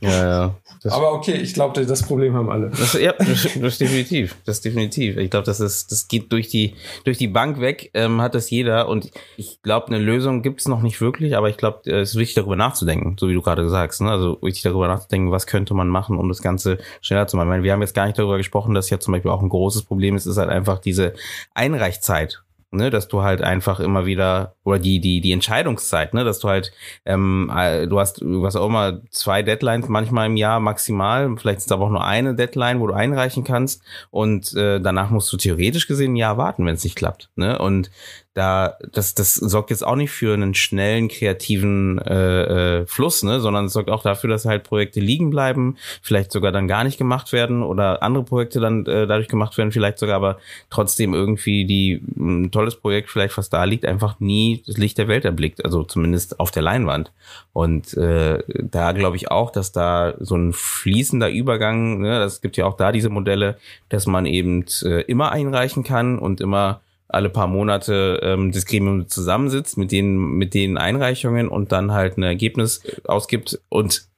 Ja, 0.00 0.24
ja. 0.24 0.54
Das 0.82 0.94
Aber 0.94 1.12
okay, 1.12 1.34
ich 1.34 1.52
glaube, 1.52 1.84
das 1.84 2.02
Problem 2.04 2.34
haben 2.34 2.48
alle. 2.48 2.70
Das, 2.70 2.94
ja, 2.94 3.12
das, 3.18 3.48
das 3.60 3.78
definitiv. 3.78 4.36
Das 4.46 4.60
definitiv. 4.62 5.18
Ich 5.18 5.30
glaube, 5.30 5.44
das 5.44 5.60
ist, 5.60 5.92
das 5.92 6.08
geht 6.08 6.32
durch 6.32 6.48
die, 6.48 6.74
durch 7.04 7.18
die 7.18 7.28
Bank 7.28 7.60
weg, 7.60 7.90
ähm, 7.92 8.22
hat 8.22 8.34
das 8.34 8.48
jeder. 8.48 8.88
Und 8.88 9.10
ich 9.36 9.60
glaube, 9.62 9.88
eine 9.88 9.98
Lösung 9.98 10.42
gibt 10.42 10.60
es 10.60 10.68
noch 10.68 10.80
nicht 10.80 11.00
wirklich, 11.00 11.36
aber 11.36 11.50
ich 11.50 11.58
glaube, 11.58 11.90
es 11.90 12.10
ist 12.10 12.16
wichtig, 12.16 12.36
darüber 12.36 12.56
nachzudenken, 12.56 13.16
so 13.18 13.28
wie 13.28 13.34
du 13.34 13.42
gerade 13.42 13.68
sagst. 13.68 14.00
Ne? 14.00 14.10
Also 14.10 14.38
wichtig 14.40 14.62
darüber 14.62 14.88
nachzudenken, 14.88 15.32
was 15.32 15.46
könnte 15.46 15.74
man 15.74 15.88
machen, 15.88 16.16
um 16.16 16.28
das 16.28 16.40
Ganze 16.40 16.78
schneller 17.02 17.26
zu 17.26 17.36
machen. 17.36 17.48
Ich 17.48 17.50
meine, 17.50 17.62
wir 17.64 17.72
haben 17.72 17.82
jetzt 17.82 17.94
gar 17.94 18.06
nicht 18.06 18.18
darüber 18.18 18.38
gesprochen, 18.38 18.72
dass 18.72 18.88
ja 18.88 19.00
zum 19.00 19.12
Beispiel 19.12 19.30
auch 19.30 19.42
ein 19.42 19.48
großes 19.48 19.82
Problem 19.82 20.16
ist, 20.16 20.24
ist 20.24 20.38
halt 20.38 20.50
einfach 20.50 20.78
diese 20.78 21.14
Einreichzeit 21.52 22.42
ne, 22.70 22.90
dass 22.90 23.08
du 23.08 23.22
halt 23.22 23.42
einfach 23.42 23.80
immer 23.80 24.06
wieder 24.06 24.54
oder 24.64 24.78
die 24.78 25.00
die 25.00 25.20
die 25.20 25.32
Entscheidungszeit, 25.32 26.14
ne, 26.14 26.24
dass 26.24 26.38
du 26.38 26.48
halt 26.48 26.72
ähm, 27.04 27.50
äh, 27.54 27.86
du 27.86 27.98
hast 27.98 28.20
was 28.22 28.56
auch 28.56 28.66
immer 28.66 29.00
zwei 29.10 29.42
Deadlines 29.42 29.88
manchmal 29.88 30.26
im 30.26 30.36
Jahr 30.36 30.60
maximal, 30.60 31.36
vielleicht 31.36 31.60
ist 31.60 31.72
aber 31.72 31.86
auch 31.86 31.90
nur 31.90 32.04
eine 32.04 32.34
Deadline, 32.34 32.80
wo 32.80 32.86
du 32.86 32.94
einreichen 32.94 33.44
kannst 33.44 33.82
und 34.10 34.54
äh, 34.54 34.80
danach 34.80 35.10
musst 35.10 35.32
du 35.32 35.36
theoretisch 35.36 35.86
gesehen 35.86 36.12
ein 36.12 36.16
Jahr 36.16 36.36
warten, 36.36 36.66
wenn 36.66 36.74
es 36.74 36.84
nicht 36.84 36.96
klappt, 36.96 37.30
ne? 37.36 37.58
Und 37.58 37.90
da 38.34 38.76
das 38.92 39.14
das 39.14 39.34
sorgt 39.34 39.70
jetzt 39.70 39.84
auch 39.84 39.96
nicht 39.96 40.12
für 40.12 40.32
einen 40.32 40.54
schnellen 40.54 41.08
kreativen 41.08 41.98
äh, 41.98 42.80
äh, 42.80 42.86
Fluss, 42.86 43.24
ne, 43.24 43.40
sondern 43.40 43.64
es 43.64 43.72
sorgt 43.72 43.90
auch 43.90 44.02
dafür, 44.02 44.30
dass 44.30 44.44
halt 44.44 44.62
Projekte 44.62 45.00
liegen 45.00 45.30
bleiben, 45.30 45.76
vielleicht 46.00 46.30
sogar 46.30 46.52
dann 46.52 46.68
gar 46.68 46.84
nicht 46.84 46.96
gemacht 46.96 47.32
werden 47.32 47.64
oder 47.64 48.04
andere 48.04 48.22
Projekte 48.22 48.60
dann 48.60 48.86
äh, 48.86 49.08
dadurch 49.08 49.26
gemacht 49.26 49.58
werden, 49.58 49.72
vielleicht 49.72 49.98
sogar 49.98 50.14
aber 50.14 50.38
trotzdem 50.70 51.12
irgendwie 51.12 51.64
die 51.64 52.02
ein 52.16 52.52
tolles 52.52 52.76
Projekt 52.76 53.10
vielleicht 53.10 53.36
was 53.36 53.50
da 53.50 53.64
liegt, 53.64 53.84
einfach 53.84 54.20
nie 54.20 54.62
das 54.64 54.76
Licht 54.76 54.98
der 54.98 55.08
Welt 55.08 55.24
erblickt, 55.24 55.64
also 55.64 55.82
zumindest 55.82 56.38
auf 56.38 56.52
der 56.52 56.62
Leinwand. 56.62 57.10
Und 57.52 57.96
äh, 57.96 58.44
da 58.46 58.92
glaube 58.92 59.16
ich 59.16 59.30
auch, 59.30 59.50
dass 59.50 59.72
da 59.72 60.14
so 60.20 60.36
ein 60.36 60.52
fließender 60.52 61.30
Übergang, 61.30 62.00
ne, 62.00 62.20
das 62.20 62.40
gibt 62.40 62.56
ja 62.56 62.66
auch 62.66 62.76
da 62.76 62.92
diese 62.92 63.10
Modelle, 63.10 63.58
dass 63.88 64.06
man 64.06 64.24
eben 64.24 64.66
äh, 64.84 65.00
immer 65.02 65.32
einreichen 65.32 65.82
kann 65.82 66.16
und 66.16 66.40
immer 66.40 66.80
alle 67.12 67.30
paar 67.30 67.46
Monate 67.46 68.20
ähm, 68.22 68.52
das 68.52 68.66
Gremium 68.66 69.08
zusammensitzt 69.08 69.76
mit 69.76 69.92
den 69.92 70.16
mit 70.16 70.54
den 70.54 70.78
Einreichungen 70.78 71.48
und 71.48 71.72
dann 71.72 71.92
halt 71.92 72.18
ein 72.18 72.22
Ergebnis 72.22 72.82
ausgibt 73.04 73.60
und 73.68 74.08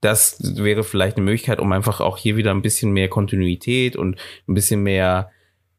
das 0.00 0.38
wäre 0.56 0.84
vielleicht 0.84 1.16
eine 1.16 1.24
Möglichkeit, 1.24 1.58
um 1.58 1.72
einfach 1.72 2.00
auch 2.00 2.18
hier 2.18 2.36
wieder 2.36 2.52
ein 2.52 2.62
bisschen 2.62 2.92
mehr 2.92 3.08
Kontinuität 3.08 3.96
und 3.96 4.16
ein 4.46 4.54
bisschen 4.54 4.82
mehr 4.82 5.30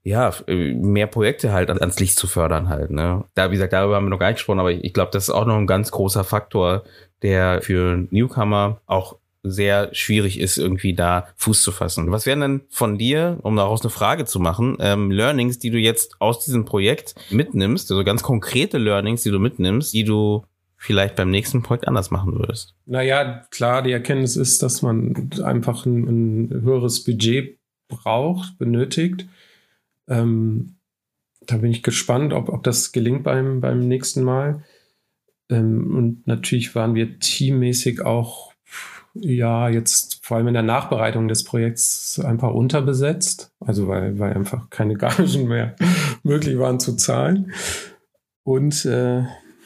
ja, 0.04 0.34
mehr 0.48 1.08
Projekte 1.08 1.52
halt 1.52 1.70
ans 1.70 2.00
Licht 2.00 2.18
zu 2.18 2.26
fördern 2.26 2.70
halt, 2.70 2.90
ne? 2.90 3.26
Da, 3.36 3.50
wie 3.50 3.56
gesagt, 3.56 3.74
darüber 3.74 3.96
haben 3.96 4.06
wir 4.06 4.10
noch 4.10 4.20
gar 4.20 4.28
nicht 4.28 4.38
gesprochen, 4.38 4.60
aber 4.60 4.72
ich, 4.72 4.84
ich 4.84 4.94
glaube, 4.94 5.12
das 5.12 5.26
ist 5.26 5.30
auch 5.30 5.46
noch 5.46 5.58
ein 5.58 5.68
ganz 5.68 5.92
großer 5.92 6.24
Faktor, 6.24 6.84
der 7.22 7.62
für 7.62 8.08
Newcomer 8.10 8.82
auch 8.88 9.18
sehr 9.44 9.94
schwierig 9.94 10.40
ist, 10.40 10.58
irgendwie 10.58 10.94
da 10.94 11.28
Fuß 11.38 11.62
zu 11.62 11.72
fassen. 11.72 12.12
Was 12.12 12.26
wären 12.26 12.42
denn 12.42 12.62
von 12.70 12.98
dir, 12.98 13.40
um 13.44 13.56
daraus 13.56 13.82
eine 13.82 13.90
Frage 13.90 14.26
zu 14.26 14.40
machen, 14.40 14.78
ähm, 14.80 15.12
Learnings, 15.12 15.60
die 15.60 15.70
du 15.70 15.78
jetzt 15.78 16.20
aus 16.20 16.44
diesem 16.44 16.66
Projekt 16.66 17.16
mitnimmst, 17.30 17.90
also 17.92 18.04
ganz 18.04 18.22
konkrete 18.22 18.78
Learnings, 18.78 19.24
die 19.24 19.32
du 19.32 19.40
mitnimmst, 19.40 19.94
die 19.94 20.04
du 20.04 20.44
vielleicht 20.76 21.16
beim 21.16 21.30
nächsten 21.30 21.64
Projekt 21.64 21.88
anders 21.88 22.12
machen 22.12 22.34
würdest? 22.34 22.76
Naja, 22.86 23.46
klar, 23.52 23.82
die 23.82 23.92
Erkenntnis 23.92 24.36
ist, 24.36 24.62
dass 24.62 24.82
man 24.82 25.30
einfach 25.44 25.86
ein, 25.86 26.08
ein 26.48 26.62
höheres 26.62 27.04
Budget 27.04 27.60
braucht, 27.88 28.58
benötigt. 28.58 29.26
Ähm, 30.08 30.76
da 31.42 31.58
bin 31.58 31.72
ich 31.72 31.84
gespannt, 31.84 32.34
ob, 32.34 32.50
ob 32.50 32.64
das 32.64 32.92
gelingt 32.92 33.24
beim, 33.24 33.62
beim 33.62 33.88
nächsten 33.88 34.24
Mal. 34.24 34.64
Ähm, 35.50 35.96
und 35.96 36.28
natürlich 36.28 36.76
waren 36.76 36.96
wir 36.96 37.20
teammäßig 37.20 38.02
auch 38.02 38.49
ja 39.14 39.70
jetzt 39.70 40.20
vor 40.26 40.38
allem 40.38 40.48
in 40.48 40.54
der 40.54 40.64
Nachbereitung 40.64 41.28
des 41.28 41.44
Projekts 41.44 42.20
einfach 42.20 42.52
unterbesetzt, 42.52 43.52
also 43.60 43.88
weil, 43.88 44.20
weil 44.20 44.34
einfach 44.34 44.70
keine 44.70 44.94
Gagen 44.98 45.48
mehr 45.48 45.76
möglich 46.24 46.58
waren 46.58 46.80
zu 46.80 46.96
zahlen. 46.96 47.52
Und 48.44 48.86
äh, 48.86 49.24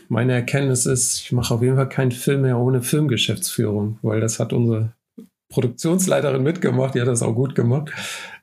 meine 0.09 0.33
Erkenntnis 0.33 0.85
ist, 0.85 1.21
ich 1.21 1.31
mache 1.31 1.53
auf 1.53 1.61
jeden 1.61 1.75
Fall 1.75 1.89
keinen 1.89 2.11
Film 2.11 2.41
mehr 2.41 2.57
ohne 2.57 2.81
Filmgeschäftsführung, 2.81 3.97
weil 4.01 4.19
das 4.19 4.39
hat 4.39 4.53
unsere 4.53 4.93
Produktionsleiterin 5.49 6.43
mitgemacht, 6.43 6.95
die 6.95 7.01
hat 7.01 7.07
das 7.07 7.23
auch 7.23 7.33
gut 7.33 7.55
gemacht. 7.55 7.91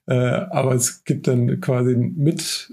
Äh, 0.06 0.14
aber 0.14 0.74
es 0.74 1.04
gibt 1.04 1.28
dann 1.28 1.60
quasi 1.60 1.94
mit 1.94 2.72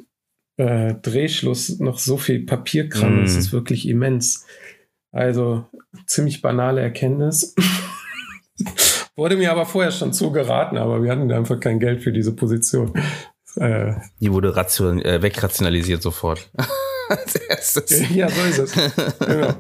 äh, 0.58 0.96
Drehschluss 0.96 1.80
noch 1.80 2.00
so 2.00 2.18
viel 2.18 2.46
Papierkram, 2.46 3.20
mm. 3.20 3.22
das 3.22 3.36
ist 3.36 3.52
wirklich 3.52 3.88
immens. 3.88 4.46
Also 5.12 5.66
ziemlich 6.06 6.42
banale 6.42 6.82
Erkenntnis. 6.82 7.56
Wurde 9.18 9.36
mir 9.36 9.52
aber 9.52 9.66
vorher 9.66 9.92
schon 9.92 10.14
zugeraten, 10.14 10.78
aber 10.78 11.02
wir 11.02 11.12
hatten 11.12 11.32
einfach 11.32 11.60
kein 11.60 11.80
Geld 11.80 12.04
für 12.04 12.14
diese 12.14 12.34
Position. 12.34 12.94
Äh, 13.56 13.96
Die 14.20 14.32
wurde 14.32 14.56
ration, 14.56 15.02
äh, 15.02 15.20
wegrationalisiert 15.24 16.04
sofort. 16.04 16.52
ja, 18.14 18.30
so 18.30 18.42
ist 18.44 18.60
es. 18.60 18.92
Genau. 19.18 19.56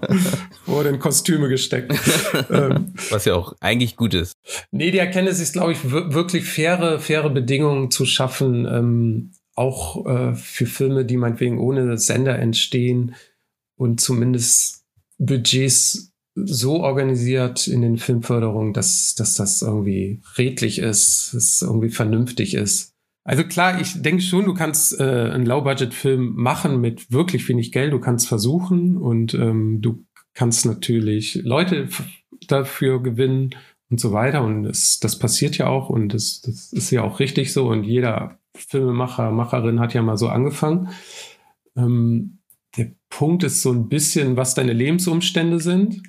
Wurde 0.67 0.89
in 0.89 1.00
Kostüme 1.00 1.50
gesteckt. 1.50 1.91
Ähm, 2.52 2.93
Was 3.10 3.26
ja 3.26 3.34
auch 3.34 3.54
eigentlich 3.60 3.96
gut 3.96 4.13
ist. 4.13 4.34
Nee, 4.70 4.91
die 4.91 5.00
Erkenntnis 5.00 5.39
ist, 5.39 5.54
glaube 5.54 5.72
ich, 5.72 5.89
wirklich 5.89 6.46
faire, 6.46 7.00
faire 7.00 7.32
Bedingungen 7.32 7.89
zu 7.89 8.06
schaffen, 8.06 8.67
ähm, 8.67 9.32
auch 9.56 10.06
äh, 10.06 10.36
für 10.36 10.67
Filme, 10.67 11.04
die 11.04 11.17
meinetwegen 11.17 11.58
ohne 11.58 11.98
Sender 11.98 12.38
entstehen 12.38 13.15
und 13.78 14.00
zumindest 14.00 14.86
Budgets 15.17 16.12
so 16.45 16.82
organisiert 16.84 17.67
in 17.67 17.82
den 17.82 17.97
Filmförderungen, 17.97 18.73
dass, 18.73 19.15
dass 19.15 19.34
das 19.34 19.62
irgendwie 19.62 20.21
redlich 20.38 20.80
ist, 20.80 21.34
dass 21.34 21.43
es 21.43 21.62
irgendwie 21.62 21.89
vernünftig 21.89 22.54
ist. 22.54 22.93
Also 23.23 23.43
klar, 23.43 23.82
ich 23.82 24.02
denke 24.02 24.21
schon, 24.21 24.45
du 24.45 24.54
kannst 24.54 25.00
äh, 25.00 25.04
einen 25.04 25.45
Low-Budget-Film 25.45 26.34
machen 26.36 26.80
mit 26.80 27.12
wirklich 27.12 27.47
wenig 27.50 27.71
Geld. 27.71 27.91
Du 27.91 28.00
kannst 28.00 28.28
versuchen 28.28 28.95
und 28.95 29.34
ähm, 29.34 29.82
du 29.82 30.06
kannst 30.34 30.65
natürlich 30.65 31.36
Leute 31.43 31.89
dafür 32.47 33.04
gewinnen 33.04 33.50
und 33.89 34.00
so 34.00 34.13
weiter. 34.13 34.43
Und 34.43 34.63
das, 34.63 35.00
das 35.00 35.19
passiert 35.19 35.58
ja 35.58 35.67
auch 35.67 35.89
und 35.89 36.13
das, 36.13 36.41
das 36.41 36.71
ist 36.71 36.91
ja 36.91 37.04
auch 37.04 37.19
richtig 37.19 37.52
so. 37.52 37.67
Und 37.67 37.84
jeder 37.84 38.39
Filmemacher, 38.56 39.32
Macherin 39.32 39.80
hat 39.80 39.93
ja 39.93 40.02
mal 40.02 40.17
so 40.17 40.30
angefangen. 40.30 40.89
Ähm, 41.76 42.39
der 42.78 42.91
Punkt 43.10 43.43
ist 43.43 43.62
so 43.62 43.71
ein 43.71 43.89
bisschen, 43.89 44.38
was 44.38 44.54
deine 44.54 44.73
Lebensumstände 44.73 45.60
sind. 45.60 46.02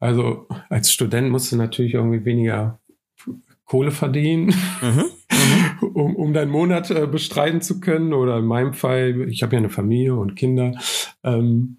Also 0.00 0.46
als 0.68 0.90
Student 0.92 1.30
musst 1.30 1.52
du 1.52 1.56
natürlich 1.56 1.94
irgendwie 1.94 2.24
weniger 2.24 2.80
Kohle 3.64 3.92
verdienen. 3.92 4.52
Mhm. 4.82 5.04
um, 5.94 6.16
um 6.16 6.32
deinen 6.32 6.50
Monat 6.50 6.90
äh, 6.90 7.06
bestreiten 7.06 7.60
zu 7.60 7.80
können. 7.80 8.12
Oder 8.12 8.38
in 8.38 8.46
meinem 8.46 8.72
Fall, 8.72 9.28
ich 9.28 9.42
habe 9.42 9.54
ja 9.54 9.58
eine 9.58 9.70
Familie 9.70 10.16
und 10.16 10.36
Kinder, 10.36 10.72
ähm, 11.22 11.78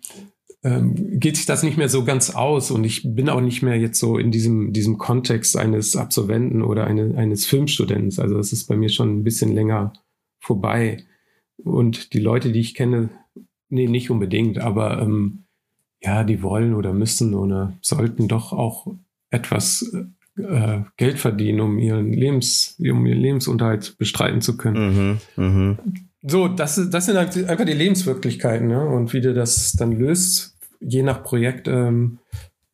ähm, 0.64 1.20
geht 1.20 1.38
sich 1.38 1.46
das 1.46 1.64
nicht 1.64 1.78
mehr 1.78 1.90
so 1.90 2.04
ganz 2.04 2.30
aus. 2.32 2.72
Und 2.72 2.84
ich 2.84 3.02
bin 3.04 3.30
auch 3.30 3.42
nicht 3.42 3.62
mehr 3.62 3.78
jetzt 3.78 4.00
so 4.00 4.18
in 4.18 4.32
diesem, 4.32 4.74
diesem 4.74 4.98
Kontext 4.98 5.58
eines 5.58 5.96
Absolventen 5.96 6.62
oder 6.62 6.86
eine, 6.86 7.16
eines 7.18 7.46
Filmstudenten. 7.46 8.18
Also 8.20 8.38
das 8.38 8.54
ist 8.54 8.68
bei 8.68 8.76
mir 8.76 8.90
schon 8.90 9.18
ein 9.18 9.24
bisschen 9.24 9.54
länger 9.54 9.94
vorbei. 10.40 11.04
Und 11.64 12.14
die 12.14 12.20
Leute, 12.20 12.52
die 12.52 12.60
ich 12.60 12.74
kenne, 12.74 13.10
nee, 13.70 13.88
nicht 13.88 14.10
unbedingt, 14.10 14.60
aber 14.60 15.02
ähm, 15.02 15.46
ja, 16.02 16.24
die 16.24 16.42
wollen 16.42 16.74
oder 16.74 16.94
müssen 16.94 17.34
oder 17.34 17.74
sollten 17.82 18.28
doch 18.28 18.54
auch 18.54 18.88
etwas 19.30 19.94
äh, 19.94 20.42
äh, 20.42 20.84
Geld 20.98 21.20
verdienen, 21.20 21.60
um 21.60 21.78
ihren, 21.78 22.12
Lebens, 22.12 22.76
um 22.80 23.06
ihren 23.06 23.20
Lebensunterhalt 23.20 23.98
bestreiten 23.98 24.42
zu 24.42 24.58
können. 24.58 25.20
Mhm, 25.36 25.44
mh. 25.44 25.78
So, 26.24 26.48
das, 26.48 26.90
das 26.90 27.06
sind 27.06 27.18
halt 27.18 27.36
einfach 27.50 27.66
die 27.66 27.74
Lebenswirklichkeiten, 27.74 28.68
ne? 28.68 28.86
Und 28.86 29.12
wie 29.14 29.22
du 29.22 29.34
das 29.34 29.74
dann 29.74 29.92
löst, 29.92 30.56
je 30.80 31.02
nach 31.02 31.24
Projekt, 31.24 31.68
ähm, 31.68 32.20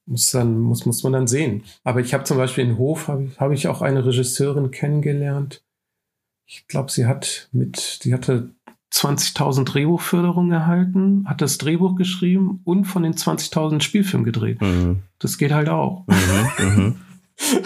muss, 0.05 0.31
dann, 0.31 0.59
muss, 0.59 0.85
muss 0.85 1.03
man 1.03 1.13
dann 1.13 1.27
sehen. 1.27 1.63
Aber 1.83 1.99
ich 1.99 2.13
habe 2.13 2.23
zum 2.23 2.37
Beispiel 2.37 2.65
in 2.65 2.77
Hof, 2.77 3.07
habe 3.07 3.29
hab 3.37 3.51
ich 3.51 3.67
auch 3.67 3.81
eine 3.81 4.05
Regisseurin 4.05 4.71
kennengelernt. 4.71 5.63
Ich 6.45 6.67
glaube, 6.67 6.91
sie 6.91 7.05
hat 7.05 7.49
mit, 7.51 7.99
sie 8.01 8.13
hatte 8.13 8.51
20.000 8.93 9.65
Drehbuchförderung 9.65 10.51
erhalten, 10.51 11.25
hat 11.27 11.41
das 11.41 11.57
Drehbuch 11.57 11.95
geschrieben 11.95 12.61
und 12.63 12.85
von 12.85 13.03
den 13.03 13.13
20.000 13.13 13.81
Spielfilm 13.81 14.23
gedreht. 14.23 14.61
Mhm. 14.61 15.01
Das 15.19 15.37
geht 15.37 15.51
halt 15.51 15.69
auch. 15.69 16.05
Mhm, 16.07 16.65
mh. 16.65 16.95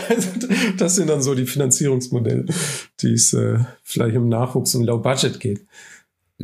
Also, 0.10 0.30
das 0.78 0.96
sind 0.98 1.10
dann 1.10 1.22
so 1.22 1.34
die 1.34 1.46
Finanzierungsmodelle, 1.46 2.46
die 3.00 3.14
es 3.14 3.32
äh, 3.32 3.60
vielleicht 3.84 4.18
im 4.18 4.28
Nachwuchs 4.28 4.76
und 4.76 4.84
Low 4.84 4.98
Budget 4.98 5.40
geht. 5.40 5.66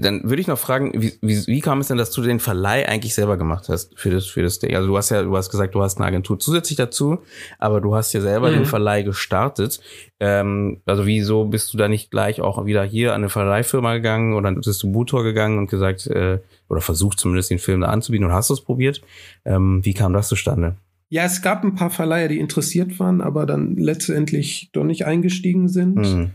Dann 0.02 0.24
würde 0.24 0.42
ich 0.42 0.48
noch 0.48 0.58
fragen, 0.58 0.92
wie, 0.96 1.14
wie, 1.22 1.48
wie 1.48 1.62
kam 1.62 1.80
es 1.80 1.88
denn, 1.88 1.98
dass 1.98 2.12
du 2.12 2.22
den 2.22 2.40
Verleih 2.40 2.88
eigentlich 2.88 3.14
selber 3.14 3.38
gemacht 3.38 3.70
hast 3.70 3.98
für 3.98 4.10
das 4.10 4.26
für 4.26 4.42
das 4.42 4.60
Ding? 4.60 4.76
Also 4.76 4.88
du 4.88 4.98
hast 4.98 5.10
ja, 5.10 5.24
du 5.24 5.36
hast 5.36 5.50
gesagt, 5.50 5.76
du 5.76 5.82
hast 5.82 5.98
eine 5.98 6.08
Agentur 6.08 6.40
zusätzlich 6.40 6.78
dazu, 6.78 7.20
aber 7.60 7.82
du 7.82 7.96
hast 7.96 8.14
ja 8.14 8.22
selber 8.22 8.50
mhm. 8.50 8.56
den 8.56 8.66
Verleih 8.66 9.04
gestartet. 9.04 9.80
Ähm, 10.20 10.82
also 10.86 11.06
wieso 11.06 11.46
bist 11.46 11.74
du 11.74 11.78
da 11.78 11.88
nicht 11.88 12.12
gleich 12.12 12.42
auch 12.42 12.66
wieder 12.66 12.84
hier 12.84 13.14
an 13.14 13.22
eine 13.22 13.30
Verleihfirma 13.30 13.96
gegangen 13.96 14.34
oder 14.34 14.52
bist 14.52 14.82
du 14.82 14.92
Butor 14.92 15.24
gegangen 15.24 15.58
und 15.58 15.70
gesagt 15.70 16.08
äh, 16.08 16.40
oder 16.70 16.82
versucht 16.82 17.20
zumindest 17.20 17.52
den 17.52 17.60
Film 17.60 17.82
da 17.82 17.88
anzubieten 17.88 18.26
und 18.26 18.34
hast 18.34 18.50
du 18.50 18.54
es 18.54 18.62
probiert? 18.62 19.02
Ähm, 19.46 19.84
wie 19.84 19.94
kam 19.94 20.14
das 20.14 20.28
zustande? 20.28 20.76
Ja, 21.10 21.24
es 21.24 21.42
gab 21.42 21.64
ein 21.64 21.76
paar 21.76 21.90
Verleiher, 21.90 22.28
die 22.28 22.40
interessiert 22.40 23.00
waren, 23.00 23.22
aber 23.22 23.46
dann 23.46 23.76
letztendlich 23.78 24.70
doch 24.74 24.84
nicht 24.84 25.06
eingestiegen 25.06 25.70
sind. 25.70 25.96
Mhm. 25.96 26.32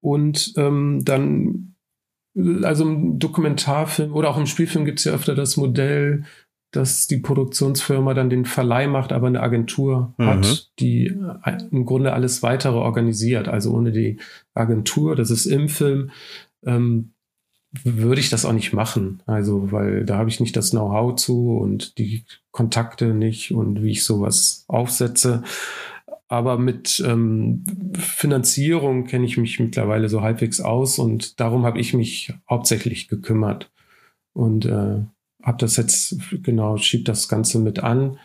Und 0.00 0.54
ähm, 0.56 1.00
dann, 1.04 1.73
also 2.62 2.84
im 2.84 3.18
Dokumentarfilm 3.18 4.12
oder 4.12 4.30
auch 4.30 4.38
im 4.38 4.46
Spielfilm 4.46 4.84
gibt 4.84 4.98
es 4.98 5.04
ja 5.04 5.12
öfter 5.12 5.34
das 5.34 5.56
Modell, 5.56 6.24
dass 6.72 7.06
die 7.06 7.18
Produktionsfirma 7.18 8.14
dann 8.14 8.30
den 8.30 8.44
Verleih 8.44 8.88
macht, 8.88 9.12
aber 9.12 9.28
eine 9.28 9.42
Agentur 9.42 10.14
mhm. 10.18 10.26
hat, 10.26 10.72
die 10.80 11.06
äh, 11.44 11.58
im 11.70 11.84
Grunde 11.84 12.12
alles 12.12 12.42
weitere 12.42 12.76
organisiert. 12.76 13.48
Also 13.48 13.72
ohne 13.72 13.92
die 13.92 14.18
Agentur, 14.54 15.14
das 15.14 15.30
ist 15.30 15.46
im 15.46 15.68
Film, 15.68 16.10
ähm, 16.64 17.12
würde 17.82 18.20
ich 18.20 18.30
das 18.30 18.44
auch 18.44 18.52
nicht 18.52 18.72
machen. 18.72 19.22
Also, 19.26 19.72
weil 19.72 20.04
da 20.04 20.18
habe 20.18 20.28
ich 20.28 20.40
nicht 20.40 20.56
das 20.56 20.70
Know-how 20.70 21.16
zu 21.16 21.56
und 21.56 21.98
die 21.98 22.24
Kontakte 22.50 23.14
nicht 23.14 23.52
und 23.52 23.82
wie 23.82 23.90
ich 23.90 24.04
sowas 24.04 24.64
aufsetze. 24.68 25.42
Aber 26.34 26.58
mit 26.58 27.02
ähm, 27.06 27.64
Finanzierung 27.96 29.06
kenne 29.06 29.24
ich 29.24 29.36
mich 29.36 29.60
mittlerweile 29.60 30.08
so 30.08 30.22
halbwegs 30.22 30.60
aus 30.60 30.98
und 30.98 31.38
darum 31.38 31.64
habe 31.64 31.78
ich 31.78 31.94
mich 31.94 32.32
hauptsächlich 32.50 33.06
gekümmert 33.08 33.70
und 34.32 34.64
äh, 34.64 35.02
habe 35.42 35.58
das 35.58 35.76
jetzt 35.76 36.18
genau 36.42 36.76
schiebt 36.76 37.06
das 37.06 37.28
Ganze 37.28 37.60
mit 37.60 37.78
an 37.80 38.18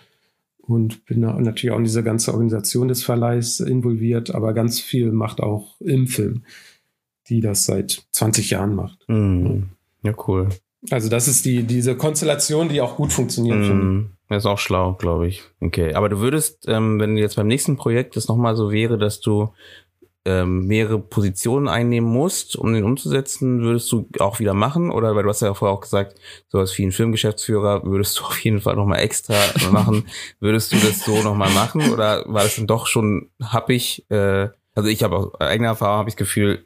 und 0.57 1.05
bin 1.05 1.19
natürlich 1.19 1.71
auch 1.71 1.77
in 1.77 1.83
diese 1.83 2.03
ganze 2.03 2.31
Organisation 2.31 2.87
des 2.87 3.03
Verleihs 3.03 3.59
involviert, 3.59 4.33
aber 4.33 4.53
ganz 4.53 4.79
viel 4.79 5.11
macht 5.11 5.39
auch 5.39 5.79
im 5.79 6.07
Film 6.07 6.43
die 7.29 7.41
das 7.41 7.65
seit 7.65 8.03
20 8.11 8.49
Jahren 8.49 8.75
macht. 8.75 8.97
Mm. 9.07 9.63
Ja, 10.03 10.13
cool. 10.27 10.49
Also 10.89 11.09
das 11.09 11.27
ist 11.27 11.45
die, 11.45 11.63
diese 11.63 11.95
Konstellation, 11.95 12.69
die 12.69 12.81
auch 12.81 12.95
gut 12.95 13.13
funktioniert. 13.13 13.57
Mm. 13.57 14.11
Das 14.29 14.43
ist 14.43 14.45
auch 14.45 14.59
schlau, 14.59 14.93
glaube 14.93 15.27
ich. 15.27 15.43
Okay, 15.59 15.95
aber 15.95 16.07
du 16.07 16.19
würdest, 16.19 16.67
ähm, 16.67 16.99
wenn 16.99 17.17
jetzt 17.17 17.35
beim 17.35 17.47
nächsten 17.47 17.77
Projekt 17.77 18.15
es 18.15 18.27
nochmal 18.27 18.55
so 18.55 18.71
wäre, 18.71 18.99
dass 18.99 19.19
du 19.19 19.51
ähm, 20.25 20.67
mehrere 20.67 20.99
Positionen 20.99 21.67
einnehmen 21.67 22.07
musst, 22.07 22.55
um 22.55 22.71
den 22.73 22.83
umzusetzen, 22.83 23.61
würdest 23.61 23.91
du 23.91 24.07
auch 24.19 24.39
wieder 24.39 24.53
machen? 24.53 24.91
Oder 24.91 25.15
weil 25.15 25.23
du 25.23 25.29
hast 25.29 25.41
ja 25.41 25.53
vorher 25.55 25.75
auch 25.75 25.81
gesagt, 25.81 26.19
sowas 26.49 26.77
wie 26.77 26.85
ein 26.85 26.91
Filmgeschäftsführer 26.91 27.83
würdest 27.85 28.19
du 28.19 28.23
auf 28.25 28.39
jeden 28.39 28.61
Fall 28.61 28.75
nochmal 28.75 28.99
extra 28.99 29.35
machen. 29.71 30.07
würdest 30.39 30.71
du 30.71 30.77
das 30.77 31.03
so 31.03 31.23
nochmal 31.23 31.51
machen? 31.51 31.91
Oder 31.91 32.23
war 32.27 32.43
das 32.43 32.55
dann 32.55 32.67
doch 32.67 32.85
schon 32.85 33.29
happig? 33.41 34.05
Äh, 34.09 34.49
also 34.75 34.89
ich 34.89 35.01
habe 35.03 35.17
aus 35.17 35.41
eigener 35.41 35.69
Erfahrung 35.69 35.99
habe 35.99 36.09
ich 36.09 36.15
das 36.15 36.27
Gefühl, 36.27 36.65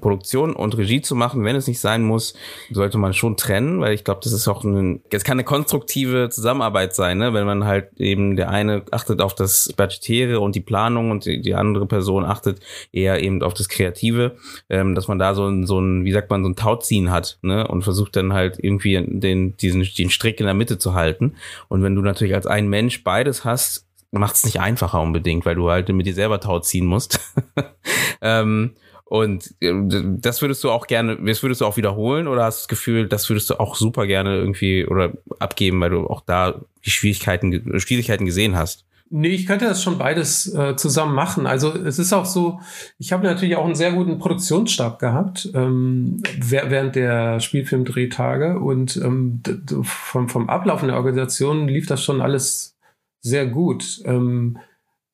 Produktion 0.00 0.54
und 0.54 0.76
Regie 0.76 1.02
zu 1.02 1.14
machen, 1.14 1.44
wenn 1.44 1.56
es 1.56 1.66
nicht 1.66 1.80
sein 1.80 2.02
muss, 2.02 2.34
sollte 2.70 2.98
man 2.98 3.12
schon 3.12 3.36
trennen, 3.36 3.80
weil 3.80 3.94
ich 3.94 4.04
glaube, 4.04 4.20
das 4.22 4.32
ist 4.32 4.48
auch 4.48 4.64
ein, 4.64 5.02
es 5.10 5.24
kann 5.24 5.36
eine 5.36 5.44
konstruktive 5.44 6.28
Zusammenarbeit 6.30 6.94
sein, 6.94 7.18
ne? 7.18 7.34
wenn 7.34 7.46
man 7.46 7.64
halt 7.64 7.90
eben 7.98 8.36
der 8.36 8.50
eine 8.50 8.84
achtet 8.90 9.20
auf 9.20 9.34
das 9.34 9.72
Budgetäre 9.76 10.40
und 10.40 10.54
die 10.54 10.60
Planung 10.60 11.10
und 11.10 11.26
die, 11.26 11.40
die 11.40 11.54
andere 11.54 11.86
Person 11.86 12.24
achtet 12.24 12.60
eher 12.92 13.22
eben 13.22 13.42
auf 13.42 13.54
das 13.54 13.68
Kreative, 13.68 14.36
ähm, 14.68 14.94
dass 14.94 15.08
man 15.08 15.18
da 15.18 15.34
so 15.34 15.46
ein, 15.46 15.66
so 15.66 15.78
ein, 15.80 16.04
wie 16.04 16.12
sagt 16.12 16.30
man, 16.30 16.42
so 16.42 16.50
ein 16.50 16.56
Tauziehen 16.56 17.10
hat, 17.10 17.38
ne? 17.42 17.66
Und 17.66 17.82
versucht 17.82 18.16
dann 18.16 18.32
halt 18.32 18.58
irgendwie 18.60 19.02
den, 19.06 19.56
diesen, 19.56 19.82
den 19.82 20.10
Strick 20.10 20.40
in 20.40 20.46
der 20.46 20.54
Mitte 20.54 20.78
zu 20.78 20.94
halten. 20.94 21.34
Und 21.68 21.82
wenn 21.82 21.94
du 21.94 22.02
natürlich 22.02 22.34
als 22.34 22.46
ein 22.46 22.68
Mensch 22.68 23.04
beides 23.04 23.44
hast, 23.44 23.86
macht 24.10 24.36
es 24.36 24.44
nicht 24.44 24.60
einfacher 24.60 25.00
unbedingt, 25.00 25.46
weil 25.46 25.54
du 25.54 25.70
halt 25.70 25.88
mit 25.88 26.06
dir 26.06 26.14
selber 26.14 26.38
Tau 26.38 26.60
ziehen 26.60 26.86
musst. 26.86 27.18
ähm, 28.20 28.72
und 29.12 29.54
äh, 29.60 29.74
das 30.22 30.40
würdest 30.40 30.64
du 30.64 30.70
auch 30.70 30.86
gerne, 30.86 31.18
das 31.22 31.42
würdest 31.42 31.60
du 31.60 31.66
auch 31.66 31.76
wiederholen 31.76 32.26
oder 32.26 32.44
hast 32.44 32.60
du 32.60 32.62
das 32.62 32.68
Gefühl, 32.68 33.08
das 33.08 33.28
würdest 33.28 33.50
du 33.50 33.60
auch 33.60 33.74
super 33.74 34.06
gerne 34.06 34.36
irgendwie 34.36 34.86
oder 34.86 35.12
abgeben, 35.38 35.78
weil 35.82 35.90
du 35.90 36.06
auch 36.06 36.22
da 36.22 36.62
die 36.86 36.90
Schwierigkeiten, 36.90 37.78
Schwierigkeiten 37.78 38.24
gesehen 38.24 38.56
hast? 38.56 38.86
Nee, 39.10 39.28
ich 39.28 39.44
könnte 39.46 39.66
das 39.66 39.82
schon 39.82 39.98
beides 39.98 40.54
äh, 40.54 40.76
zusammen 40.76 41.14
machen. 41.14 41.46
Also 41.46 41.74
es 41.74 41.98
ist 41.98 42.14
auch 42.14 42.24
so, 42.24 42.60
ich 42.98 43.12
habe 43.12 43.24
natürlich 43.24 43.56
auch 43.56 43.66
einen 43.66 43.74
sehr 43.74 43.92
guten 43.92 44.16
Produktionsstab 44.16 44.98
gehabt 44.98 45.50
ähm, 45.52 46.22
während 46.38 46.96
der 46.96 47.38
Spielfilmdrehtage 47.40 48.58
und 48.60 48.96
ähm, 48.96 49.42
vom, 49.82 50.30
vom 50.30 50.48
Ablauf 50.48 50.80
in 50.80 50.88
der 50.88 50.96
Organisation 50.96 51.68
lief 51.68 51.86
das 51.86 52.02
schon 52.02 52.22
alles 52.22 52.78
sehr 53.20 53.46
gut. 53.46 54.00
Ähm, 54.06 54.56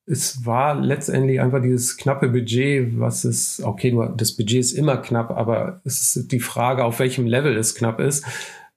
es 0.09 0.43
war 0.43 0.73
letztendlich 0.73 1.39
einfach 1.39 1.61
dieses 1.61 1.95
knappe 1.95 2.29
Budget, 2.29 2.99
was 2.99 3.25
es, 3.25 3.61
okay, 3.63 3.95
das 4.17 4.31
Budget 4.31 4.59
ist 4.59 4.71
immer 4.71 4.97
knapp, 4.97 5.29
aber 5.29 5.81
es 5.83 6.15
ist 6.15 6.31
die 6.31 6.39
Frage, 6.39 6.83
auf 6.83 6.97
welchem 6.99 7.27
Level 7.27 7.55
es 7.55 7.75
knapp 7.75 7.99
ist 7.99 8.25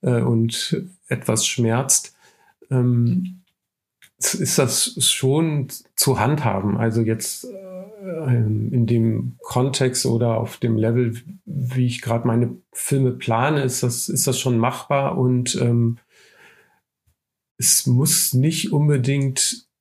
äh, 0.02 0.20
und 0.20 0.84
etwas 1.08 1.46
schmerzt. 1.46 2.14
Ähm, 2.70 3.40
ist 4.18 4.58
das 4.58 4.94
schon 5.02 5.68
zu 5.96 6.20
handhaben. 6.20 6.76
Also 6.76 7.00
jetzt 7.00 7.46
äh, 7.46 8.36
in 8.36 8.86
dem 8.86 9.36
Kontext 9.40 10.04
oder 10.04 10.36
auf 10.36 10.58
dem 10.58 10.76
Level, 10.76 11.14
wie 11.46 11.86
ich 11.86 12.02
gerade 12.02 12.26
meine 12.26 12.56
Filme 12.72 13.12
plane, 13.12 13.62
ist 13.62 13.82
das, 13.82 14.10
ist 14.10 14.26
das 14.26 14.38
schon 14.38 14.58
machbar 14.58 15.16
und 15.16 15.54
ähm, 15.56 15.96
es 17.56 17.86
muss 17.86 18.34
nicht 18.34 18.70
unbedingt 18.70 19.71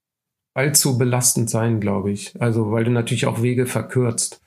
allzu 0.54 0.98
belastend 0.98 1.50
sein, 1.50 1.80
glaube 1.80 2.12
ich. 2.12 2.34
Also, 2.40 2.72
weil 2.72 2.84
du 2.84 2.92
natürlich 2.92 3.26
auch 3.26 3.42
Wege 3.42 3.66
verkürzt. 3.66 4.42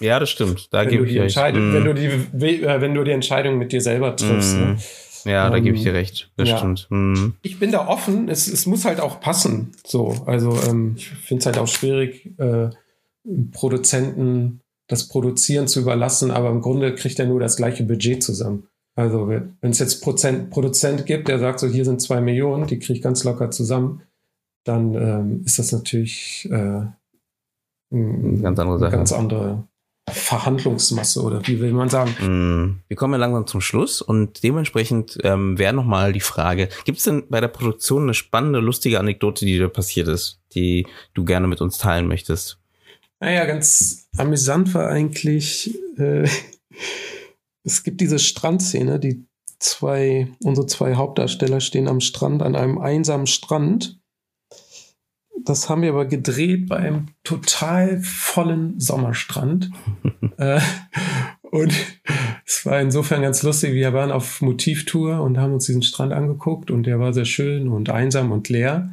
Ja, 0.00 0.20
das 0.20 0.30
stimmt. 0.30 0.68
Da 0.72 0.84
gebe 0.84 1.06
ich 1.06 1.18
recht. 1.18 1.36
Mm. 1.36 1.72
Wenn, 1.72 1.84
du 1.84 1.94
die, 1.94 2.06
äh, 2.06 2.80
wenn 2.80 2.94
du 2.94 3.04
die 3.04 3.10
Entscheidung 3.10 3.58
mit 3.58 3.72
dir 3.72 3.80
selber 3.80 4.16
triffst. 4.16 4.56
Mm. 4.56 4.60
Ne? 4.60 4.76
Ja, 5.24 5.48
da 5.48 5.60
gebe 5.60 5.76
ich 5.76 5.82
dir 5.82 5.94
recht. 5.94 6.30
Das 6.36 6.48
ja. 6.48 6.58
stimmt. 6.58 6.88
Mm. 6.90 7.30
Ich 7.42 7.58
bin 7.58 7.72
da 7.72 7.86
offen. 7.86 8.28
Es, 8.28 8.48
es 8.48 8.66
muss 8.66 8.84
halt 8.84 9.00
auch 9.00 9.20
passen. 9.20 9.72
So, 9.86 10.22
also 10.26 10.58
ähm, 10.68 10.94
ich 10.96 11.08
finde 11.08 11.40
es 11.40 11.46
halt 11.46 11.58
auch 11.58 11.68
schwierig, 11.68 12.38
äh, 12.38 12.68
Produzenten 13.52 14.60
das 14.88 15.08
Produzieren 15.08 15.68
zu 15.68 15.80
überlassen, 15.80 16.30
aber 16.30 16.50
im 16.50 16.60
Grunde 16.60 16.94
kriegt 16.94 17.18
er 17.18 17.26
nur 17.26 17.40
das 17.40 17.56
gleiche 17.56 17.84
Budget 17.84 18.22
zusammen. 18.22 18.66
Also 18.94 19.26
wenn 19.28 19.56
es 19.62 19.78
jetzt 19.78 20.02
Prozent, 20.02 20.50
Produzent 20.50 21.06
gibt, 21.06 21.28
der 21.28 21.38
sagt 21.38 21.60
so, 21.60 21.66
hier 21.66 21.86
sind 21.86 22.02
zwei 22.02 22.20
Millionen, 22.20 22.66
die 22.66 22.78
kriege 22.78 22.94
ich 22.94 23.02
ganz 23.02 23.24
locker 23.24 23.50
zusammen, 23.50 24.02
dann 24.64 24.94
ähm, 24.94 25.42
ist 25.44 25.58
das 25.58 25.72
natürlich 25.72 26.48
äh, 26.50 26.86
eine 27.92 28.40
ganz 28.40 28.58
andere 28.58 28.78
Sache. 28.78 28.92
Ganz 28.92 29.12
andere 29.12 29.68
Verhandlungsmasse 30.10 31.22
oder 31.22 31.46
wie 31.46 31.60
will 31.60 31.72
man 31.72 31.88
sagen? 31.88 32.10
Mm. 32.20 32.82
Wir 32.88 32.96
kommen 32.96 33.14
ja 33.14 33.18
langsam 33.18 33.46
zum 33.46 33.60
Schluss 33.60 34.02
und 34.02 34.42
dementsprechend 34.42 35.18
ähm, 35.22 35.58
wäre 35.58 35.72
nochmal 35.72 36.12
die 36.12 36.20
Frage, 36.20 36.68
gibt 36.84 36.98
es 36.98 37.04
denn 37.04 37.28
bei 37.28 37.40
der 37.40 37.48
Produktion 37.48 38.04
eine 38.04 38.14
spannende, 38.14 38.58
lustige 38.58 38.98
Anekdote, 38.98 39.46
die 39.46 39.58
dir 39.58 39.68
passiert 39.68 40.08
ist, 40.08 40.40
die 40.54 40.86
du 41.14 41.24
gerne 41.24 41.46
mit 41.46 41.60
uns 41.60 41.78
teilen 41.78 42.08
möchtest? 42.08 42.58
Naja, 43.20 43.44
ganz 43.44 44.08
amüsant 44.16 44.74
war 44.74 44.88
eigentlich, 44.88 45.78
äh, 45.96 46.28
es 47.64 47.84
gibt 47.84 48.00
diese 48.00 48.18
Strandszene, 48.18 48.98
die 48.98 49.24
zwei, 49.60 50.28
unsere 50.42 50.66
zwei 50.66 50.96
Hauptdarsteller 50.96 51.60
stehen 51.60 51.86
am 51.86 52.00
Strand, 52.00 52.42
an 52.42 52.56
einem 52.56 52.78
einsamen 52.78 53.28
Strand 53.28 54.01
das 55.44 55.68
haben 55.68 55.82
wir 55.82 55.90
aber 55.90 56.06
gedreht 56.06 56.68
bei 56.68 56.76
einem 56.76 57.06
total 57.24 58.00
vollen 58.00 58.78
Sommerstrand. 58.78 59.70
äh, 60.36 60.60
und 61.42 61.72
es 62.46 62.64
war 62.64 62.80
insofern 62.80 63.22
ganz 63.22 63.42
lustig. 63.42 63.74
Wir 63.74 63.92
waren 63.92 64.10
auf 64.10 64.40
Motivtour 64.40 65.20
und 65.20 65.38
haben 65.38 65.52
uns 65.52 65.66
diesen 65.66 65.82
Strand 65.82 66.12
angeguckt 66.12 66.70
und 66.70 66.84
der 66.84 66.98
war 66.98 67.12
sehr 67.12 67.24
schön 67.24 67.68
und 67.68 67.90
einsam 67.90 68.32
und 68.32 68.48
leer. 68.48 68.90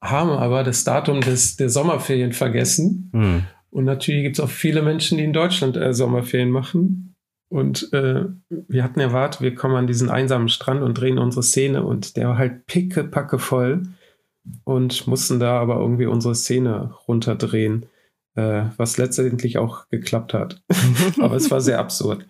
Haben 0.00 0.30
aber 0.30 0.62
das 0.62 0.84
Datum 0.84 1.20
des, 1.20 1.56
der 1.56 1.70
Sommerferien 1.70 2.32
vergessen. 2.32 3.10
Mhm. 3.12 3.44
Und 3.70 3.84
natürlich 3.84 4.22
gibt 4.22 4.38
es 4.38 4.44
auch 4.44 4.50
viele 4.50 4.82
Menschen, 4.82 5.18
die 5.18 5.24
in 5.24 5.32
Deutschland 5.32 5.76
äh, 5.76 5.92
Sommerferien 5.92 6.50
machen. 6.50 7.14
Und 7.50 7.92
äh, 7.92 8.24
wir 8.48 8.84
hatten 8.84 9.00
erwartet, 9.00 9.40
wir 9.40 9.54
kommen 9.54 9.76
an 9.76 9.86
diesen 9.86 10.10
einsamen 10.10 10.48
Strand 10.48 10.82
und 10.82 10.94
drehen 10.94 11.18
unsere 11.18 11.42
Szene 11.42 11.82
und 11.82 12.16
der 12.16 12.28
war 12.28 12.38
halt 12.38 12.66
pickepacke 12.66 13.38
voll 13.38 13.88
und 14.64 15.06
mussten 15.06 15.40
da 15.40 15.60
aber 15.60 15.76
irgendwie 15.76 16.06
unsere 16.06 16.34
Szene 16.34 16.94
runterdrehen, 17.06 17.86
äh, 18.34 18.64
was 18.76 18.98
letztendlich 18.98 19.58
auch 19.58 19.88
geklappt 19.88 20.34
hat. 20.34 20.62
aber 21.20 21.36
es 21.36 21.50
war 21.50 21.60
sehr 21.60 21.78
absurd. 21.78 22.26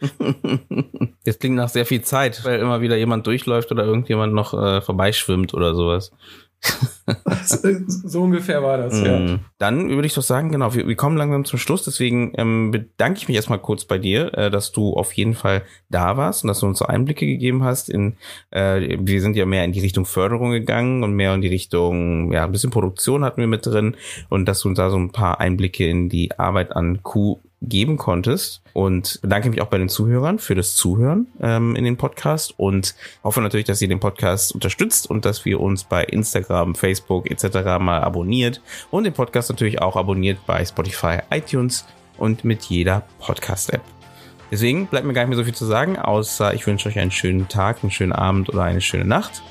Es 1.25 1.39
klingt 1.39 1.57
nach 1.57 1.69
sehr 1.69 1.87
viel 1.87 2.03
Zeit, 2.03 2.45
weil 2.45 2.61
immer 2.61 2.81
wieder 2.81 2.97
jemand 2.97 3.27
durchläuft 3.27 3.71
oder 3.71 3.85
irgendjemand 3.85 4.33
noch 4.33 4.55
äh, 4.55 4.81
vorbeischwimmt 4.81 5.55
oder 5.55 5.75
sowas. 5.75 6.13
so 7.87 8.23
ungefähr 8.23 8.63
war 8.63 8.79
das, 8.79 9.01
ja. 9.01 9.19
Mm. 9.19 9.41
Dann 9.59 9.91
würde 9.91 10.07
ich 10.07 10.15
doch 10.15 10.23
sagen, 10.23 10.51
genau, 10.51 10.75
wir, 10.75 10.87
wir 10.87 10.97
kommen 10.97 11.17
langsam 11.17 11.45
zum 11.45 11.59
Schluss, 11.59 11.85
deswegen 11.85 12.33
ähm, 12.37 12.71
bedanke 12.71 13.19
ich 13.19 13.29
mich 13.29 13.37
erstmal 13.37 13.61
kurz 13.61 13.85
bei 13.85 13.99
dir, 13.99 14.35
äh, 14.35 14.51
dass 14.51 14.73
du 14.73 14.95
auf 14.95 15.13
jeden 15.13 15.35
Fall 15.35 15.63
da 15.89 16.17
warst 16.17 16.45
und 16.45 16.49
dass 16.49 16.61
du 16.61 16.67
uns 16.67 16.79
so 16.79 16.87
Einblicke 16.87 17.27
gegeben 17.27 17.65
hast 17.65 17.89
in, 17.89 18.17
äh, 18.51 18.99
wir 19.01 19.21
sind 19.21 19.37
ja 19.37 19.47
mehr 19.47 19.65
in 19.65 19.73
die 19.73 19.81
Richtung 19.81 20.05
Förderung 20.05 20.51
gegangen 20.51 21.03
und 21.03 21.15
mehr 21.15 21.35
in 21.35 21.41
die 21.41 21.49
Richtung, 21.49 22.33
ja, 22.33 22.45
ein 22.45 22.53
bisschen 22.53 22.71
Produktion 22.71 23.25
hatten 23.25 23.41
wir 23.41 23.49
mit 23.49 23.65
drin 23.65 23.97
und 24.29 24.47
dass 24.47 24.61
du 24.61 24.69
uns 24.69 24.77
da 24.77 24.91
so 24.91 24.99
ein 24.99 25.13
paar 25.13 25.41
Einblicke 25.41 25.87
in 25.87 26.09
die 26.09 26.39
Arbeit 26.39 26.75
an 26.75 27.03
Q 27.03 27.39
geben 27.61 27.97
konntest. 27.97 28.63
Und 28.73 29.19
bedanke 29.23 29.51
mich 29.51 29.61
auch 29.61 29.67
bei 29.67 29.79
den 29.79 29.89
Zuhörern 29.89 30.39
für 30.39 30.55
das 30.55 30.75
Zuhören 30.75 31.27
ähm, 31.41 31.75
in 31.75 31.85
den 31.85 31.97
Podcast 31.97 32.55
und 32.57 32.95
hoffe 33.25 33.41
natürlich, 33.41 33.67
dass 33.67 33.83
ihr 33.83 33.89
den 33.89 34.01
Podcast 34.01 34.55
unterstützt 34.55 35.11
und 35.11 35.25
dass 35.25 35.45
wir 35.45 35.61
uns 35.61 35.85
bei 35.85 36.05
Instagram, 36.05 36.75
Facebook 36.75 37.31
etc. 37.31 37.79
mal 37.81 38.03
abonniert 38.03 38.61
und 38.91 39.05
den 39.05 39.13
Podcast 39.13 39.51
natürlich 39.51 39.83
auch 39.83 39.97
abonniert 39.97 40.39
bei 40.47 40.65
Spotify, 40.65 41.19
iTunes 41.31 41.85
und 42.19 42.45
mit 42.45 42.65
jeder 42.65 43.05
Podcast-App. 43.19 43.83
Deswegen 44.51 44.87
bleibt 44.87 45.07
mir 45.07 45.13
gar 45.13 45.23
nicht 45.23 45.31
mehr 45.31 45.39
so 45.39 45.45
viel 45.45 45.55
zu 45.55 45.67
sagen, 45.67 45.99
außer 45.99 46.55
ich 46.55 46.67
wünsche 46.67 46.89
euch 46.89 46.99
einen 46.99 47.11
schönen 47.11 47.49
Tag, 47.49 47.79
einen 47.83 47.91
schönen 47.91 48.13
Abend 48.13 48.49
oder 48.49 48.63
eine 48.63 48.81
schöne 48.81 49.05
Nacht 49.05 49.43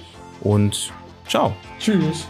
und 0.42 0.92
ciao. 1.28 1.56
Tschüss. 1.80 2.28